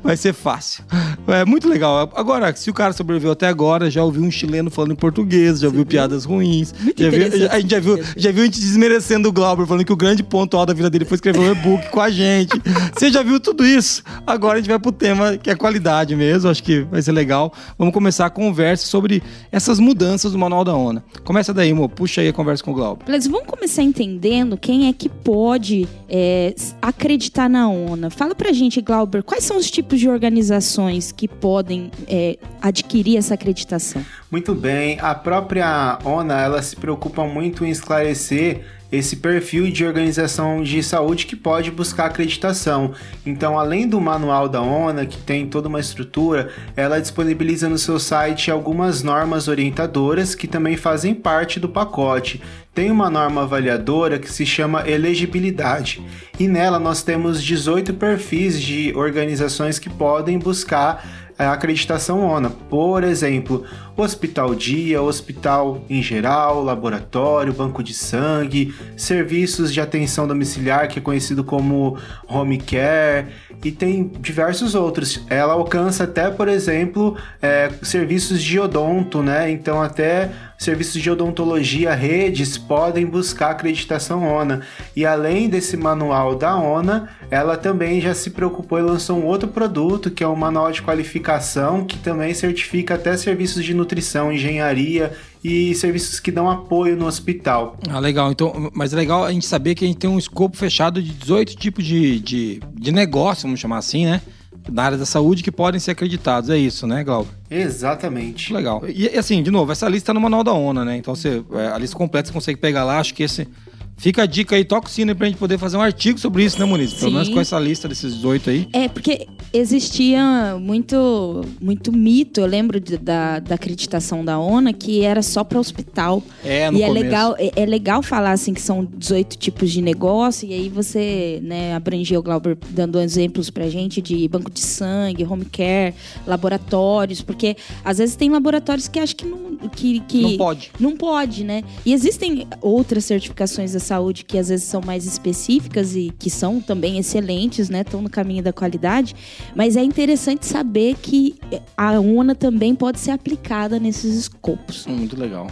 Vai 0.03 0.17
ser 0.17 0.33
fácil. 0.33 0.85
É 1.27 1.45
muito 1.45 1.69
legal. 1.69 2.11
Agora, 2.15 2.55
se 2.55 2.69
o 2.69 2.75
cara 2.75 2.93
sobreviveu 2.93 3.33
até 3.33 3.47
agora, 3.47 3.91
já 3.91 4.03
ouviu 4.03 4.23
um 4.23 4.31
chileno 4.31 4.71
falando 4.71 4.93
em 4.93 4.97
português, 4.97 5.61
já 5.61 5.69
ouviu 5.69 5.87
piadas 5.87 6.25
ruins. 6.25 6.75
Muito 6.79 7.03
já 7.03 7.11
viu, 7.11 7.27
interessante. 7.27 7.55
a 7.55 7.61
gente 7.61 7.71
já 7.71 7.81
viu, 7.81 8.05
já 8.17 8.33
viu 8.33 8.43
a 8.43 8.45
gente 8.47 8.61
desmerecendo 8.61 9.29
o 9.29 9.33
Glauber, 9.33 9.67
falando 9.67 9.85
que 9.85 9.93
o 9.93 9.97
grande 9.97 10.23
ponto 10.23 10.57
alto 10.57 10.69
da 10.69 10.75
vida 10.75 10.91
dele 10.91 11.05
foi 11.05 11.15
escrever 11.15 11.39
um 11.39 11.53
e-book 11.53 11.89
com 11.91 12.01
a 12.01 12.11
gente. 12.11 12.61
Você 12.95 13.11
já 13.11 13.23
viu 13.23 13.39
tudo 13.41 13.65
isso. 13.65 14.03
Agora 14.27 14.55
a 14.55 14.57
gente 14.61 14.69
vai 14.69 14.79
pro 14.79 14.93
tema 14.93 15.37
que 15.37 15.51
é 15.51 15.55
qualidade 15.55 16.15
mesmo. 16.17 16.51
Acho 16.51 16.63
que 16.63 16.81
vai 16.83 17.01
ser 17.01 17.13
legal. 17.13 17.53
Vamos 17.79 17.95
começar 17.95 18.27
a 18.27 18.31
conversa 18.31 18.87
sobre 18.87 19.23
essas 19.51 19.79
mudanças 19.79 20.33
do 20.33 20.39
Manual 20.39 20.65
da 20.65 20.75
ONA. 20.75 21.05
Começa 21.25 21.55
daí, 21.55 21.71
amor. 21.71 21.89
Puxa 21.89 22.21
aí 22.21 22.29
a 22.29 22.33
conversa 22.33 22.63
com 22.63 22.73
o 22.73 22.75
Glauber. 22.75 23.05
Beleza, 23.05 23.31
vamos 23.31 23.47
começar 23.47 23.83
entendendo 23.83 24.57
quem 24.57 24.89
é 24.89 24.93
que 24.93 25.09
pode 25.09 25.89
é, 26.09 26.55
acreditar 26.81 27.49
na 27.49 27.69
ONA. 27.69 28.11
Fala 28.11 28.35
pra 28.35 28.53
gente, 28.53 28.81
Glauber, 28.81 29.23
quais 29.23 29.45
são 29.45 29.52
os 29.57 29.71
tipos 29.71 29.99
de 29.99 30.09
organizações 30.09 31.13
que 31.13 31.27
podem 31.29 31.91
é, 32.07 32.39
adquirir 32.61 33.17
essa 33.17 33.35
acreditação? 33.35 34.05
Muito 34.31 34.55
bem, 34.55 34.99
a 35.01 35.15
própria 35.15 35.99
ONA 36.05 36.41
ela 36.41 36.63
se 36.63 36.77
preocupa 36.77 37.25
muito 37.25 37.65
em 37.65 37.71
esclarecer 37.71 38.65
esse 38.93 39.17
perfil 39.17 39.71
de 39.71 39.87
organização 39.87 40.63
de 40.63 40.83
saúde 40.83 41.25
que 41.25 41.35
pode 41.35 41.71
buscar 41.71 42.05
acreditação. 42.05 42.93
Então, 43.25 43.59
além 43.59 43.89
do 43.89 43.99
manual 43.99 44.51
da 44.51 44.61
ONA, 44.61 45.07
que 45.07 45.17
tem 45.17 45.47
toda 45.47 45.67
uma 45.67 45.81
estrutura, 45.81 46.51
ela 46.77 47.01
disponibiliza 47.01 47.71
no 47.71 47.79
seu 47.79 47.99
site 47.99 48.51
algumas 48.51 49.03
normas 49.03 49.49
orientadoras 49.49 50.35
que 50.35 50.47
também 50.47 50.77
fazem 50.77 51.15
parte 51.15 51.59
do 51.59 51.71
pacote. 51.71 52.43
Tem 52.75 52.91
uma 52.91 53.11
norma 53.11 53.43
avaliadora 53.43 54.19
que 54.19 54.31
se 54.31 54.47
chama 54.47 54.89
elegibilidade, 54.89 56.03
e 56.39 56.49
nela 56.49 56.79
nós 56.79 57.03
temos 57.03 57.43
18 57.43 57.95
perfis 57.95 58.61
de 58.61 58.93
organizações 58.95 59.79
que 59.79 59.91
podem 59.91 60.39
buscar 60.39 61.22
a 61.39 61.53
acreditação 61.53 62.21
ONA. 62.21 62.51
Por 62.51 63.05
exemplo, 63.05 63.65
hospital 63.97 64.55
dia, 64.55 65.01
hospital 65.03 65.83
em 65.89 66.03
geral, 66.03 66.63
laboratório, 66.63 67.53
banco 67.53 67.83
de 67.83 67.95
sangue, 67.95 68.75
serviços 68.97 69.73
de 69.73 69.81
atenção 69.81 70.27
domiciliar, 70.27 70.89
que 70.89 70.99
é 70.99 71.03
conhecido 71.03 71.45
como 71.45 71.97
home 72.29 72.59
care, 72.59 73.29
e 73.65 73.71
tem 73.71 74.11
diversos 74.21 74.75
outros. 74.75 75.25
Ela 75.29 75.53
alcança 75.53 76.05
até, 76.05 76.31
por 76.31 76.49
exemplo, 76.49 77.17
é, 77.41 77.71
serviços 77.83 78.43
de 78.43 78.59
odonto, 78.59 79.23
né? 79.23 79.51
Então 79.51 79.81
até 79.81 80.31
serviços 80.63 81.01
de 81.01 81.11
odontologia, 81.11 81.95
redes 81.95 82.57
podem 82.57 83.05
buscar 83.05 83.51
acreditação 83.51 84.25
ONA. 84.25 84.63
E 84.95 85.05
além 85.05 85.49
desse 85.49 85.77
manual 85.77 86.35
da 86.35 86.57
ONA, 86.57 87.09
ela 87.31 87.57
também 87.57 88.01
já 88.01 88.15
se 88.15 88.31
preocupou 88.31 88.79
e 88.79 88.83
lançou 88.83 89.19
um 89.19 89.27
outro 89.27 89.49
produto, 89.49 90.11
que 90.11 90.23
é 90.23 90.29
um 90.29 90.37
manual 90.37 90.71
de 90.71 90.83
qualificação, 90.83 91.85
que 91.85 91.99
também 91.99 92.33
certifica 92.35 92.95
até 92.95 93.17
serviços 93.17 93.65
de 93.65 93.75
nutrição, 93.75 94.33
engenharia 94.33 95.13
e 95.45 95.75
serviços 95.75 96.21
que 96.21 96.31
dão 96.31 96.49
apoio 96.49 96.97
no 96.97 97.07
hospital. 97.07 97.77
Ah, 97.89 97.99
legal. 97.99 98.31
Então, 98.31 98.71
mas 98.73 98.93
é 98.93 98.97
legal 98.97 99.25
a 99.25 99.33
gente 99.33 99.47
saber 99.47 99.75
que 99.75 99.85
a 99.85 99.89
gente 99.89 99.99
tem 99.99 100.09
um 100.09 100.19
escopo 100.19 100.57
fechado 100.57 101.03
de 101.03 101.11
18 101.11 101.57
tipos 101.57 101.85
de, 101.85 102.21
de, 102.21 102.61
de 102.75 102.93
negócio, 102.93 103.43
vamos 103.43 103.59
chamar 103.59 103.79
assim, 103.79 104.07
né? 104.07 104.23
Na 104.71 104.85
área 104.85 104.99
da 104.99 105.07
saúde 105.07 105.43
que 105.43 105.51
podem 105.51 105.81
ser 105.81 105.93
acreditados. 105.93 106.51
É 106.51 106.57
isso, 106.57 106.87
né, 106.87 107.03
Glauber? 107.03 107.31
Exatamente. 107.51 108.53
Legal. 108.53 108.83
E 108.89 109.09
assim, 109.19 109.43
de 109.43 109.51
novo, 109.51 109.73
essa 109.73 109.89
lista 109.89 110.07
tá 110.07 110.15
no 110.15 110.21
manual 110.21 110.45
da 110.45 110.53
ONA, 110.53 110.85
né? 110.85 110.97
Então 110.97 111.15
você, 111.15 111.43
é, 111.53 111.69
a 111.69 111.79
lista 111.79 111.97
completa 111.97 112.29
você 112.29 112.33
consegue 112.33 112.59
pegar 112.59 112.85
lá. 112.85 112.99
Acho 112.99 113.15
que 113.15 113.23
esse. 113.23 113.49
Fica 113.97 114.23
a 114.23 114.27
dica 114.27 114.57
aí, 114.57 114.65
toca 114.65 114.89
o 114.89 114.91
sino 114.91 115.15
pra 115.15 115.29
gente 115.29 115.37
poder 115.37 115.59
fazer 115.59 115.77
um 115.77 115.81
artigo 115.81 116.19
sobre 116.19 116.43
isso, 116.45 116.59
né, 116.59 116.65
Muniz? 116.65 116.93
Pelo 116.93 117.07
Sim. 117.11 117.15
menos 117.15 117.29
com 117.29 117.41
essa 117.41 117.59
lista 117.61 117.87
desses 117.89 118.15
18 118.17 118.51
aí. 118.51 118.69
É, 118.73 118.89
porque 118.89 119.29
existia 119.53 120.57
muito, 120.61 121.45
muito 121.61 121.93
mito, 121.93 122.41
eu 122.41 122.47
lembro 122.47 122.81
de- 122.81 122.99
da, 122.99 123.39
da 123.39 123.55
acreditação 123.55 124.25
da 124.25 124.39
ONA, 124.41 124.73
que 124.73 125.03
era 125.05 125.23
só 125.23 125.45
para 125.45 125.61
hospital. 125.61 126.21
É, 126.45 126.69
no 126.71 126.79
e 126.79 126.83
é 126.83 126.89
começo. 126.89 127.05
legal, 127.05 127.37
é, 127.39 127.53
é 127.55 127.65
legal 127.67 128.03
falar 128.03 128.33
assim 128.33 128.53
que 128.53 128.61
são 128.61 128.85
18 128.85 129.37
tipos 129.39 129.71
de 129.71 129.81
negócio, 129.81 130.49
e 130.49 130.53
aí 130.53 130.69
você 130.69 131.39
né, 131.43 131.73
abrangeu 131.75 132.19
o 132.19 132.23
Glauber 132.25 132.59
dando 132.71 132.99
exemplos 133.01 133.51
pra 133.51 133.69
gente 133.69 134.03
de 134.03 134.27
banco 134.27 134.51
de 134.51 134.61
sangue, 134.61 135.25
home 135.25 135.45
care, 135.45 135.95
laboratórios, 136.27 137.23
porque 137.23 137.57
às 137.85 137.99
vezes 137.99 138.17
tem 138.17 138.31
laboratórios 138.31 138.89
que 138.89 138.99
acho 138.99 139.15
que 139.15 139.25
não. 139.27 139.53
Que, 139.77 140.01
que 140.01 140.21
Não 140.23 140.37
pode. 140.37 140.71
Não 140.81 140.97
pode, 140.97 141.45
né? 141.45 141.63
E 141.87 141.93
existem 141.93 142.49
outras 142.61 143.05
certificações 143.05 143.73
da 143.73 143.79
saúde 143.79 143.92
que 144.25 144.39
às 144.39 144.49
vezes 144.49 144.65
são 144.65 144.81
mais 144.85 145.05
específicas 145.07 145.95
e 145.95 146.13
que 146.19 146.31
são 146.31 146.61
também 146.61 146.99
excelentes, 146.99 147.69
né? 147.69 147.81
Estão 147.81 148.01
no 148.01 148.11
caminho 148.11 148.43
da 148.43 148.53
qualidade. 148.53 149.15
Mas 149.55 149.77
é 149.77 149.83
interessante 149.83 150.47
saber 150.47 150.97
que 150.97 151.35
a 151.77 151.99
ONA 151.99 152.35
também 152.35 152.75
pode 152.75 153.01
ser 153.01 153.11
aplicada 153.11 153.79
nesses 153.79 154.15
escopos. 154.15 154.87
Hum, 154.87 154.97
Muito 154.97 155.19
legal. 155.19 155.47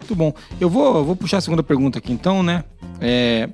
Muito 0.00 0.14
bom. 0.14 0.32
Eu 0.60 0.68
vou, 0.68 1.04
vou 1.04 1.16
puxar 1.16 1.38
a 1.38 1.40
segunda 1.40 1.62
pergunta 1.62 1.98
aqui 1.98 2.12
então, 2.12 2.42
né? 2.42 2.64
É, 3.00 3.48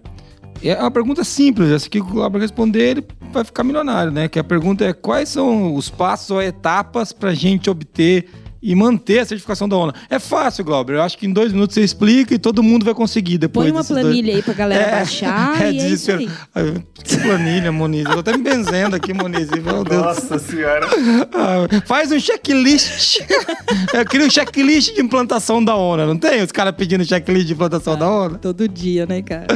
é 0.62 0.76
uma 0.76 0.90
pergunta 0.90 1.24
simples, 1.24 1.70
essa 1.70 1.88
que 1.88 2.00
o 2.00 2.04
Glauber 2.04 2.40
responder, 2.40 2.90
ele 2.90 3.06
vai 3.32 3.44
ficar 3.44 3.64
milionário, 3.64 4.10
né? 4.10 4.28
Que 4.28 4.38
a 4.38 4.44
pergunta 4.44 4.84
é 4.84 4.92
quais 4.92 5.28
são 5.28 5.74
os 5.74 5.88
passos 5.88 6.30
ou 6.30 6.42
etapas 6.42 7.12
para 7.12 7.30
a 7.30 7.34
gente 7.34 7.70
obter 7.70 8.28
e 8.62 8.74
manter 8.74 9.20
a 9.20 9.24
certificação 9.24 9.68
da 9.68 9.76
ONA. 9.76 9.94
É 10.08 10.18
fácil, 10.18 10.64
Glauber. 10.64 10.94
Eu 10.94 11.02
acho 11.02 11.16
que 11.16 11.26
em 11.26 11.32
dois 11.32 11.52
minutos 11.52 11.74
você 11.74 11.82
explica 11.82 12.34
e 12.34 12.38
todo 12.38 12.62
mundo 12.62 12.84
vai 12.84 12.94
conseguir 12.94 13.38
depois. 13.38 13.70
Põe 13.70 13.76
uma 13.76 13.84
planilha 13.84 14.32
dois... 14.32 14.36
aí 14.36 14.42
pra 14.42 14.54
galera 14.54 14.90
baixar 14.98 15.60
e 15.60 15.64
é 15.64 15.70
isso 15.70 15.88
desespero. 15.88 16.18
aí. 16.18 16.30
Ai, 16.54 16.84
Que 17.02 17.16
planilha, 17.18 17.72
Moniz. 17.72 18.04
Eu 18.04 18.14
tô 18.14 18.20
até 18.20 18.36
me 18.36 18.42
benzendo 18.42 18.96
aqui, 18.96 19.12
Moniz. 19.12 19.48
Meu 19.50 19.84
Deus. 19.84 20.02
Nossa 20.02 20.38
senhora. 20.38 20.86
Ah, 21.34 21.66
faz 21.86 22.12
um 22.12 22.20
checklist. 22.20 23.20
Eu 23.94 24.04
queria 24.04 24.26
um 24.26 24.30
checklist 24.30 24.94
de 24.94 25.00
implantação 25.00 25.64
da 25.64 25.74
ONA, 25.74 26.06
não 26.06 26.16
tem? 26.16 26.42
Os 26.42 26.52
caras 26.52 26.74
pedindo 26.74 27.04
checklist 27.04 27.46
de 27.46 27.52
implantação 27.52 27.96
da 27.96 28.08
ONA? 28.08 28.38
Todo 28.38 28.68
dia, 28.68 29.06
né, 29.06 29.22
cara? 29.22 29.46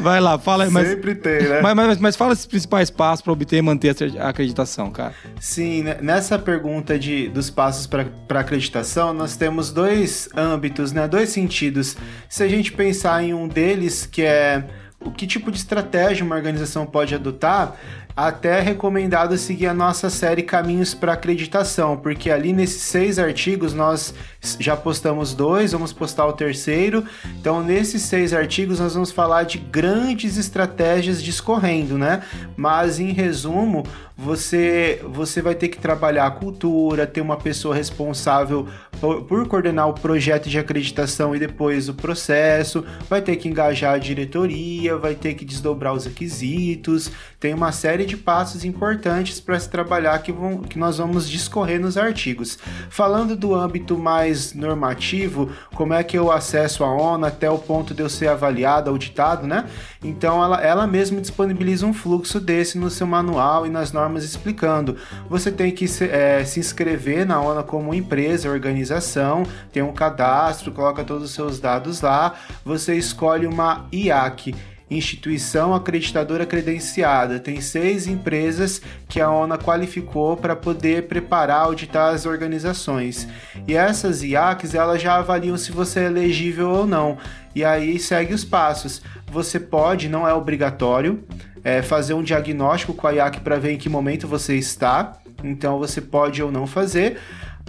Vai 0.00 0.20
lá, 0.20 0.38
fala 0.38 0.64
aí. 0.64 0.70
Mas, 0.70 0.88
Sempre 0.88 1.14
tem, 1.14 1.42
né? 1.42 1.60
mas, 1.60 1.74
mas, 1.74 1.98
mas 1.98 2.16
fala 2.16 2.32
esses 2.32 2.46
principais 2.46 2.90
passos 2.90 3.22
para 3.22 3.32
obter 3.32 3.56
e 3.56 3.62
manter 3.62 3.94
a 4.18 4.28
acreditação, 4.28 4.90
cara. 4.90 5.14
Sim, 5.40 5.82
né, 5.82 5.98
nessa 6.00 6.38
pergunta 6.38 6.98
de, 6.98 7.28
dos 7.28 7.50
passos 7.50 7.86
para 7.86 8.04
acreditação, 8.46 9.12
nós 9.12 9.36
temos 9.36 9.72
dois 9.72 10.28
âmbitos, 10.34 10.92
né, 10.92 11.08
dois 11.08 11.30
sentidos. 11.30 11.96
Se 12.28 12.42
a 12.44 12.48
gente 12.48 12.72
pensar 12.72 13.22
em 13.22 13.34
um 13.34 13.48
deles, 13.48 14.06
que 14.06 14.22
é 14.22 14.64
o 15.00 15.10
que 15.10 15.26
tipo 15.26 15.50
de 15.50 15.58
estratégia 15.58 16.24
uma 16.24 16.36
organização 16.36 16.86
pode 16.86 17.14
adotar, 17.14 17.76
até 18.16 18.58
é 18.58 18.60
recomendado 18.62 19.36
seguir 19.36 19.66
a 19.66 19.74
nossa 19.74 20.08
série 20.08 20.42
Caminhos 20.42 20.94
para 20.94 21.12
Acreditação, 21.12 21.98
porque 21.98 22.30
ali 22.30 22.50
nesses 22.50 22.80
seis 22.80 23.18
artigos 23.18 23.74
nós 23.74 24.14
já 24.58 24.74
postamos 24.76 25.34
dois, 25.34 25.72
vamos 25.72 25.92
postar 25.92 26.26
o 26.26 26.32
terceiro. 26.32 27.04
Então, 27.38 27.62
nesses 27.62 28.02
seis 28.02 28.32
artigos, 28.32 28.80
nós 28.80 28.94
vamos 28.94 29.10
falar 29.10 29.42
de 29.42 29.58
grandes 29.58 30.38
estratégias 30.38 31.22
discorrendo, 31.22 31.98
né? 31.98 32.22
Mas, 32.56 32.98
em 32.98 33.12
resumo, 33.12 33.84
você, 34.16 35.02
você 35.04 35.42
vai 35.42 35.54
ter 35.54 35.68
que 35.68 35.78
trabalhar 35.78 36.26
a 36.26 36.30
cultura, 36.30 37.06
ter 37.06 37.20
uma 37.20 37.36
pessoa 37.36 37.74
responsável 37.74 38.66
por, 38.98 39.24
por 39.24 39.46
coordenar 39.46 39.88
o 39.88 39.92
projeto 39.92 40.48
de 40.48 40.58
acreditação 40.58 41.36
e 41.36 41.38
depois 41.38 41.88
o 41.88 41.94
processo, 41.94 42.84
vai 43.10 43.20
ter 43.20 43.36
que 43.36 43.46
engajar 43.46 43.94
a 43.94 43.98
diretoria, 43.98 44.96
vai 44.96 45.14
ter 45.14 45.34
que 45.34 45.44
desdobrar 45.44 45.92
os 45.92 46.06
requisitos, 46.06 47.10
tem 47.38 47.52
uma 47.52 47.72
série 47.72 48.05
de 48.06 48.16
passos 48.16 48.64
importantes 48.64 49.40
para 49.40 49.58
se 49.58 49.68
trabalhar 49.68 50.18
que, 50.20 50.32
vão, 50.32 50.58
que 50.58 50.78
nós 50.78 50.98
vamos 50.98 51.28
discorrer 51.28 51.80
nos 51.80 51.96
artigos. 51.98 52.58
Falando 52.88 53.36
do 53.36 53.54
âmbito 53.54 53.98
mais 53.98 54.54
normativo, 54.54 55.50
como 55.74 55.92
é 55.92 56.02
que 56.02 56.16
eu 56.16 56.30
acesso 56.30 56.84
a 56.84 56.90
ONU 56.90 57.26
até 57.26 57.50
o 57.50 57.58
ponto 57.58 57.92
de 57.92 58.02
eu 58.02 58.08
ser 58.08 58.28
avaliado, 58.28 58.88
auditado, 58.88 59.46
né? 59.46 59.66
Então 60.02 60.42
ela, 60.42 60.62
ela 60.62 60.86
mesma 60.86 61.20
disponibiliza 61.20 61.84
um 61.84 61.92
fluxo 61.92 62.40
desse 62.40 62.78
no 62.78 62.88
seu 62.88 63.06
manual 63.06 63.66
e 63.66 63.70
nas 63.70 63.92
normas 63.92 64.24
explicando. 64.24 64.96
Você 65.28 65.50
tem 65.50 65.72
que 65.72 65.88
se, 65.88 66.04
é, 66.04 66.44
se 66.44 66.60
inscrever 66.60 67.26
na 67.26 67.40
ONU 67.40 67.64
como 67.64 67.92
empresa, 67.92 68.48
organização, 68.48 69.42
tem 69.72 69.82
um 69.82 69.92
cadastro, 69.92 70.72
coloca 70.72 71.04
todos 71.04 71.24
os 71.24 71.30
seus 71.32 71.58
dados 71.58 72.00
lá, 72.00 72.34
você 72.64 72.94
escolhe 72.94 73.46
uma 73.46 73.86
IAC 73.92 74.54
instituição 74.90 75.74
acreditadora 75.74 76.46
credenciada. 76.46 77.40
Tem 77.40 77.60
seis 77.60 78.06
empresas 78.06 78.80
que 79.08 79.20
a 79.20 79.30
ONA 79.30 79.58
qualificou 79.58 80.36
para 80.36 80.54
poder 80.54 81.04
preparar, 81.04 81.62
auditar 81.62 82.14
as 82.14 82.26
organizações. 82.26 83.26
E 83.66 83.74
essas 83.74 84.22
IACs, 84.22 84.74
elas 84.74 85.02
já 85.02 85.16
avaliam 85.16 85.56
se 85.56 85.72
você 85.72 86.00
é 86.00 86.04
elegível 86.06 86.70
ou 86.70 86.86
não. 86.86 87.18
E 87.54 87.64
aí 87.64 87.98
segue 87.98 88.32
os 88.32 88.44
passos. 88.44 89.02
Você 89.30 89.58
pode, 89.58 90.08
não 90.08 90.26
é 90.26 90.32
obrigatório, 90.32 91.24
é, 91.64 91.82
fazer 91.82 92.14
um 92.14 92.22
diagnóstico 92.22 92.94
com 92.94 93.06
a 93.06 93.12
IAC 93.12 93.40
para 93.40 93.58
ver 93.58 93.72
em 93.72 93.78
que 93.78 93.88
momento 93.88 94.28
você 94.28 94.56
está. 94.56 95.14
Então 95.42 95.78
você 95.78 96.00
pode 96.00 96.42
ou 96.42 96.52
não 96.52 96.66
fazer 96.66 97.18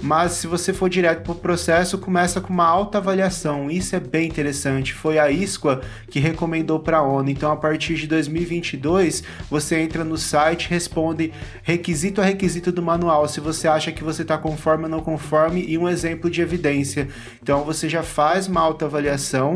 mas 0.02 0.34
se 0.34 0.46
você 0.46 0.72
for 0.72 0.90
direto 0.90 1.24
para 1.24 1.32
o 1.32 1.36
processo, 1.36 1.98
começa 1.98 2.40
com 2.40 2.54
uma 2.54 2.66
alta 2.66 3.00
avaliação. 3.00 3.70
Isso 3.70 3.96
é 3.96 4.00
bem 4.00 4.28
interessante. 4.28 4.94
Foi 4.94 5.18
a 5.18 5.32
ISQA 5.32 5.82
que 6.10 6.20
recomendou 6.20 6.80
para 6.80 6.98
a 6.98 7.02
ONU. 7.02 7.30
Então, 7.30 7.52
a 7.52 7.56
partir 7.56 7.96
de 7.96 8.06
2022, 8.06 9.24
você 9.50 9.80
entra 9.80 10.04
no 10.04 10.18
site, 10.18 10.70
responde 10.70 11.34
requisito 11.64 12.22
a 12.22 12.26
requisito 12.26 12.72
do 12.72 12.82
manual, 12.82 13.28
se 13.28 13.40
você 13.40 13.68
acha 13.68 13.92
que 13.92 14.04
você 14.04 14.22
está 14.22 14.38
conforme 14.38 14.84
ou 14.84 14.90
não 14.90 15.00
conforme 15.00 15.66
e 15.68 15.78
um 15.78 15.90
exemplo 15.90 16.30
de 16.30 16.42
evidência. 16.42 17.08
Então, 17.42 17.64
você 17.64 17.90
já 17.90 18.04
faz 18.04 18.48
uma 18.48 18.62
alta 18.62 18.86
avaliação, 18.86 19.56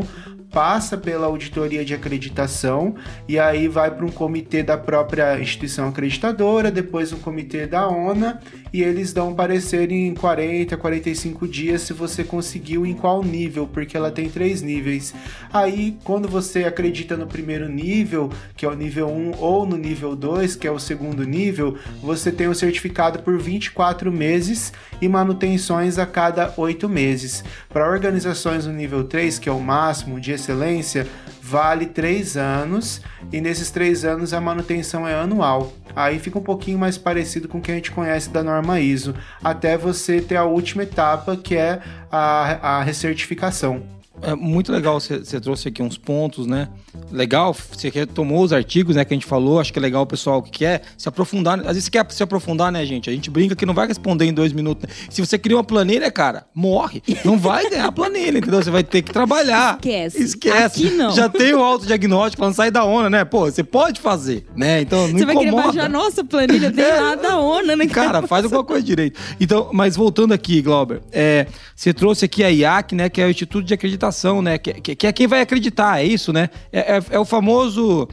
passa 0.52 0.98
pela 0.98 1.26
auditoria 1.26 1.84
de 1.84 1.94
acreditação 1.94 2.94
e 3.26 3.38
aí 3.38 3.68
vai 3.68 3.90
para 3.90 4.04
um 4.04 4.10
comitê 4.10 4.62
da 4.62 4.76
própria 4.76 5.40
instituição 5.40 5.88
acreditadora, 5.88 6.70
depois 6.70 7.12
um 7.12 7.18
comitê 7.18 7.66
da 7.66 7.88
ONA 7.88 8.38
e 8.72 8.82
eles 8.82 9.12
dão 9.12 9.30
um 9.30 9.34
parecer 9.34 9.90
em 9.90 10.14
40, 10.14 10.31
45 10.76 11.46
dias 11.46 11.82
se 11.82 11.92
você 11.92 12.24
conseguiu 12.24 12.86
em 12.86 12.94
qual 12.94 13.22
nível, 13.22 13.66
porque 13.66 13.96
ela 13.96 14.10
tem 14.10 14.28
três 14.28 14.62
níveis. 14.62 15.14
Aí, 15.52 15.96
quando 16.04 16.28
você 16.28 16.64
acredita 16.64 17.16
no 17.16 17.26
primeiro 17.26 17.68
nível, 17.68 18.30
que 18.56 18.64
é 18.64 18.68
o 18.68 18.74
nível 18.74 19.08
1, 19.08 19.32
ou 19.38 19.66
no 19.66 19.76
nível 19.76 20.16
2, 20.16 20.56
que 20.56 20.66
é 20.66 20.70
o 20.70 20.78
segundo 20.78 21.24
nível, 21.24 21.76
você 22.02 22.32
tem 22.32 22.48
o 22.48 22.54
certificado 22.54 23.20
por 23.20 23.38
24 23.38 24.10
meses 24.10 24.72
e 25.00 25.08
manutenções 25.08 25.98
a 25.98 26.06
cada 26.06 26.52
8 26.56 26.88
meses. 26.88 27.44
Para 27.68 27.90
organizações 27.90 28.66
no 28.66 28.72
nível 28.72 29.04
3, 29.04 29.38
que 29.38 29.48
é 29.48 29.52
o 29.52 29.60
máximo 29.60 30.20
de 30.20 30.32
excelência, 30.32 31.06
vale 31.52 31.84
3 31.84 32.38
anos 32.38 33.02
e 33.30 33.38
nesses 33.38 33.70
3 33.70 34.06
anos 34.06 34.32
a 34.32 34.40
manutenção 34.40 35.06
é 35.06 35.14
anual. 35.14 35.70
Aí 35.94 36.18
fica 36.18 36.38
um 36.38 36.42
pouquinho 36.42 36.78
mais 36.78 36.96
parecido 36.96 37.46
com 37.46 37.58
o 37.58 37.60
que 37.60 37.70
a 37.70 37.74
gente 37.74 37.90
conhece 37.90 38.30
da 38.30 38.42
norma 38.42 38.80
ISO, 38.80 39.14
até 39.44 39.76
você 39.76 40.22
ter 40.22 40.36
a 40.36 40.44
última 40.44 40.84
etapa 40.84 41.36
que 41.36 41.54
é 41.54 41.82
a, 42.10 42.78
a 42.78 42.82
recertificação. 42.82 43.82
É 44.22 44.34
muito 44.34 44.70
legal, 44.72 45.00
você 45.00 45.40
trouxe 45.40 45.68
aqui 45.68 45.82
uns 45.82 45.98
pontos, 45.98 46.46
né? 46.46 46.68
Legal, 47.10 47.52
você 47.54 47.88
retomou 47.88 48.42
os 48.44 48.52
artigos, 48.52 48.94
né, 48.94 49.04
que 49.04 49.12
a 49.12 49.16
gente 49.16 49.26
falou. 49.26 49.58
Acho 49.58 49.72
que 49.72 49.78
é 49.78 49.82
legal 49.82 50.02
o 50.02 50.06
pessoal 50.06 50.40
que 50.42 50.50
quer 50.50 50.82
se 50.96 51.08
aprofundar. 51.08 51.58
Às 51.60 51.74
vezes 51.74 51.88
quer 51.88 52.06
se 52.10 52.22
aprofundar, 52.22 52.70
né, 52.70 52.84
gente? 52.86 53.10
A 53.10 53.12
gente 53.12 53.28
brinca 53.30 53.56
que 53.56 53.66
não 53.66 53.74
vai 53.74 53.86
responder 53.88 54.24
em 54.26 54.32
dois 54.32 54.52
minutos. 54.52 54.88
Se 55.10 55.20
você 55.24 55.36
cria 55.36 55.56
uma 55.56 55.64
planilha, 55.64 56.10
cara, 56.10 56.46
morre. 56.54 57.02
Não 57.24 57.36
vai 57.38 57.68
ganhar 57.68 57.86
a 57.86 57.92
planilha, 57.92 58.38
entendeu? 58.38 58.62
Você 58.62 58.70
vai 58.70 58.84
ter 58.84 59.02
que 59.02 59.12
trabalhar. 59.12 59.74
Esquece. 59.80 60.22
Esquece. 60.22 60.86
Aqui 60.86 60.94
não. 60.94 61.10
Já 61.12 61.28
tem 61.28 61.52
o 61.54 61.60
autodiagnóstico, 61.62 62.44
não 62.44 62.52
sai 62.52 62.70
da 62.70 62.84
ONA, 62.84 63.10
né? 63.10 63.24
Pô, 63.24 63.46
você 63.50 63.64
pode 63.64 64.00
fazer, 64.00 64.46
né? 64.56 64.80
Então 64.82 65.08
não 65.08 65.18
Você 65.18 65.24
incomoda. 65.24 65.34
vai 65.34 65.44
querer 65.44 65.56
baixar, 65.74 65.88
nossa, 65.90 66.22
planilha, 66.24 66.70
tem 66.70 66.84
É. 66.84 67.00
nada 67.00 67.22
da 67.22 67.38
ONA, 67.40 67.74
né? 67.76 67.86
Cara, 67.88 68.24
faz 68.26 68.44
alguma 68.44 68.62
coisa 68.62 68.82
direito. 68.84 69.18
Então, 69.40 69.68
mas 69.72 69.96
voltando 69.96 70.32
aqui, 70.32 70.62
Glauber, 70.62 71.00
é, 71.10 71.46
você 71.74 71.92
trouxe 71.92 72.24
aqui 72.24 72.44
a 72.44 72.48
IAC, 72.48 72.94
né, 72.94 73.08
que 73.08 73.20
é 73.20 73.26
o 73.26 73.30
Instituto 73.30 73.64
de 73.64 73.74
Acreditação, 73.74 74.11
né, 74.42 74.58
que, 74.58 74.74
que- 74.74 74.94
que 74.96 75.06
é 75.06 75.12
quem 75.12 75.26
vai 75.26 75.40
acreditar, 75.40 76.00
é 76.00 76.04
isso, 76.04 76.32
né? 76.32 76.48
É, 76.72 76.96
é- 76.98 77.02
é 77.10 77.18
o 77.18 77.24
famoso... 77.24 78.08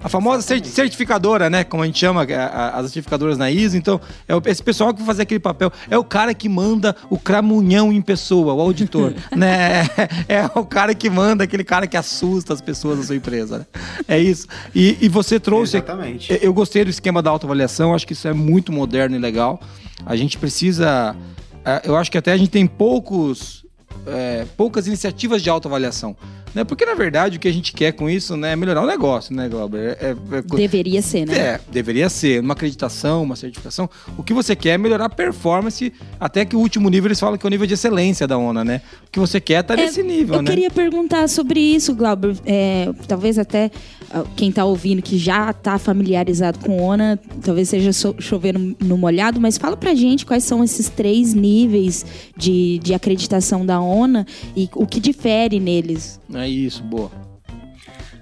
A 0.00 0.08
famosa 0.08 0.42
cer- 0.42 0.62
certificadora, 0.66 1.48
né? 1.48 1.64
Como 1.64 1.82
a 1.82 1.86
gente 1.86 1.98
chama 1.98 2.24
a- 2.24 2.26
a- 2.46 2.80
as 2.80 2.90
certificadoras 2.92 3.38
na 3.38 3.50
ISO. 3.50 3.74
Então, 3.74 3.98
é 4.28 4.36
o- 4.36 4.42
esse 4.44 4.62
pessoal 4.62 4.92
que 4.92 4.98
vai 4.98 5.06
fazer 5.06 5.22
aquele 5.22 5.40
papel. 5.40 5.72
É 5.88 5.96
o 5.96 6.04
cara 6.04 6.34
que 6.34 6.46
manda 6.46 6.94
o 7.08 7.16
cramunhão 7.18 7.90
em 7.90 8.02
pessoa, 8.02 8.52
o 8.52 8.60
auditor. 8.60 9.14
né? 9.34 9.84
É 10.28 10.44
o 10.54 10.64
cara 10.66 10.94
que 10.94 11.08
manda, 11.08 11.44
aquele 11.44 11.64
cara 11.64 11.86
que 11.86 11.96
assusta 11.96 12.52
as 12.52 12.60
pessoas 12.60 12.98
da 12.98 13.04
sua 13.04 13.16
empresa. 13.16 13.58
né? 13.60 13.66
É 14.06 14.18
isso. 14.18 14.46
E, 14.74 14.98
e 15.00 15.08
você 15.08 15.40
trouxe. 15.40 15.78
Exatamente. 15.78 16.30
Eu- 16.30 16.38
Eu 16.38 16.52
gostei 16.52 16.84
do 16.84 16.90
esquema 16.90 17.22
da 17.22 17.30
autoavaliação, 17.30 17.94
acho 17.94 18.06
que 18.06 18.12
isso 18.12 18.28
é 18.28 18.34
muito 18.34 18.70
moderno 18.72 19.16
e 19.16 19.18
legal. 19.18 19.58
A 20.04 20.16
gente 20.16 20.36
precisa. 20.36 21.16
eh, 21.64 21.80
Eu 21.84 21.96
acho 21.96 22.10
que 22.10 22.18
até 22.18 22.32
a 22.32 22.36
gente 22.36 22.50
tem 22.50 22.66
poucos. 22.66 23.63
Eh, 24.06 24.44
poucas 24.56 24.86
iniciativas 24.86 25.42
de 25.42 25.50
autoavaliação. 25.50 26.16
Né? 26.54 26.62
Porque, 26.62 26.86
na 26.86 26.94
verdade, 26.94 27.36
o 27.36 27.40
que 27.40 27.48
a 27.48 27.52
gente 27.52 27.72
quer 27.72 27.90
com 27.92 28.08
isso 28.08 28.36
né, 28.36 28.52
é 28.52 28.56
melhorar 28.56 28.82
o 28.82 28.86
negócio, 28.86 29.34
né, 29.34 29.48
Glauber? 29.48 29.98
É, 30.00 30.10
é- 30.10 30.36
é- 30.38 30.42
Deveria 30.56 31.02
ser, 31.02 31.26
né? 31.26 31.36
é, 31.36 31.60
deveria 31.72 32.08
ser. 32.08 32.40
Uma 32.40 32.52
acreditação, 32.54 33.24
uma 33.24 33.34
certificação. 33.34 33.90
O 34.16 34.22
que 34.22 34.32
você 34.32 34.54
quer 34.54 34.70
é 34.70 34.78
melhorar 34.78 35.06
a 35.06 35.08
performance, 35.08 35.92
até 36.20 36.44
que 36.44 36.54
o 36.54 36.60
último 36.60 36.88
nível 36.88 37.08
eles 37.08 37.18
falam 37.18 37.36
que 37.36 37.44
é 37.44 37.48
o 37.48 37.50
nível 37.50 37.66
de 37.66 37.74
excelência 37.74 38.24
da 38.26 38.38
ONA, 38.38 38.64
né? 38.64 38.82
O 39.08 39.10
que 39.10 39.18
você 39.18 39.40
quer 39.40 39.64
tá 39.64 39.74
É, 39.74 39.78
nesse 39.78 40.02
nível, 40.04 40.36
eu 40.36 40.42
né? 40.42 40.50
queria 40.50 40.70
perguntar 40.70 41.28
sobre 41.28 41.58
isso, 41.58 41.92
Glauber. 41.92 42.36
É, 42.46 42.88
talvez 43.08 43.36
até 43.36 43.72
quem 44.36 44.50
está 44.50 44.64
ouvindo 44.64 45.02
que 45.02 45.18
já 45.18 45.50
está 45.50 45.78
familiarizado 45.78 46.58
com 46.60 46.80
ONA, 46.80 47.18
talvez 47.42 47.68
seja 47.68 47.90
chover 48.18 48.58
no, 48.58 48.76
no 48.80 48.96
molhado, 48.98 49.40
mas 49.40 49.58
fala 49.58 49.76
pra 49.76 49.94
gente 49.94 50.24
quais 50.24 50.44
são 50.44 50.62
esses 50.62 50.88
três 50.88 51.34
níveis 51.34 52.04
de, 52.36 52.78
de 52.78 52.94
acreditação 52.94 53.64
da 53.66 53.80
ONA 53.80 54.26
e 54.56 54.68
o 54.74 54.86
que 54.86 55.00
difere 55.00 55.58
neles. 55.58 56.20
É 56.32 56.48
isso, 56.48 56.82
boa. 56.82 57.23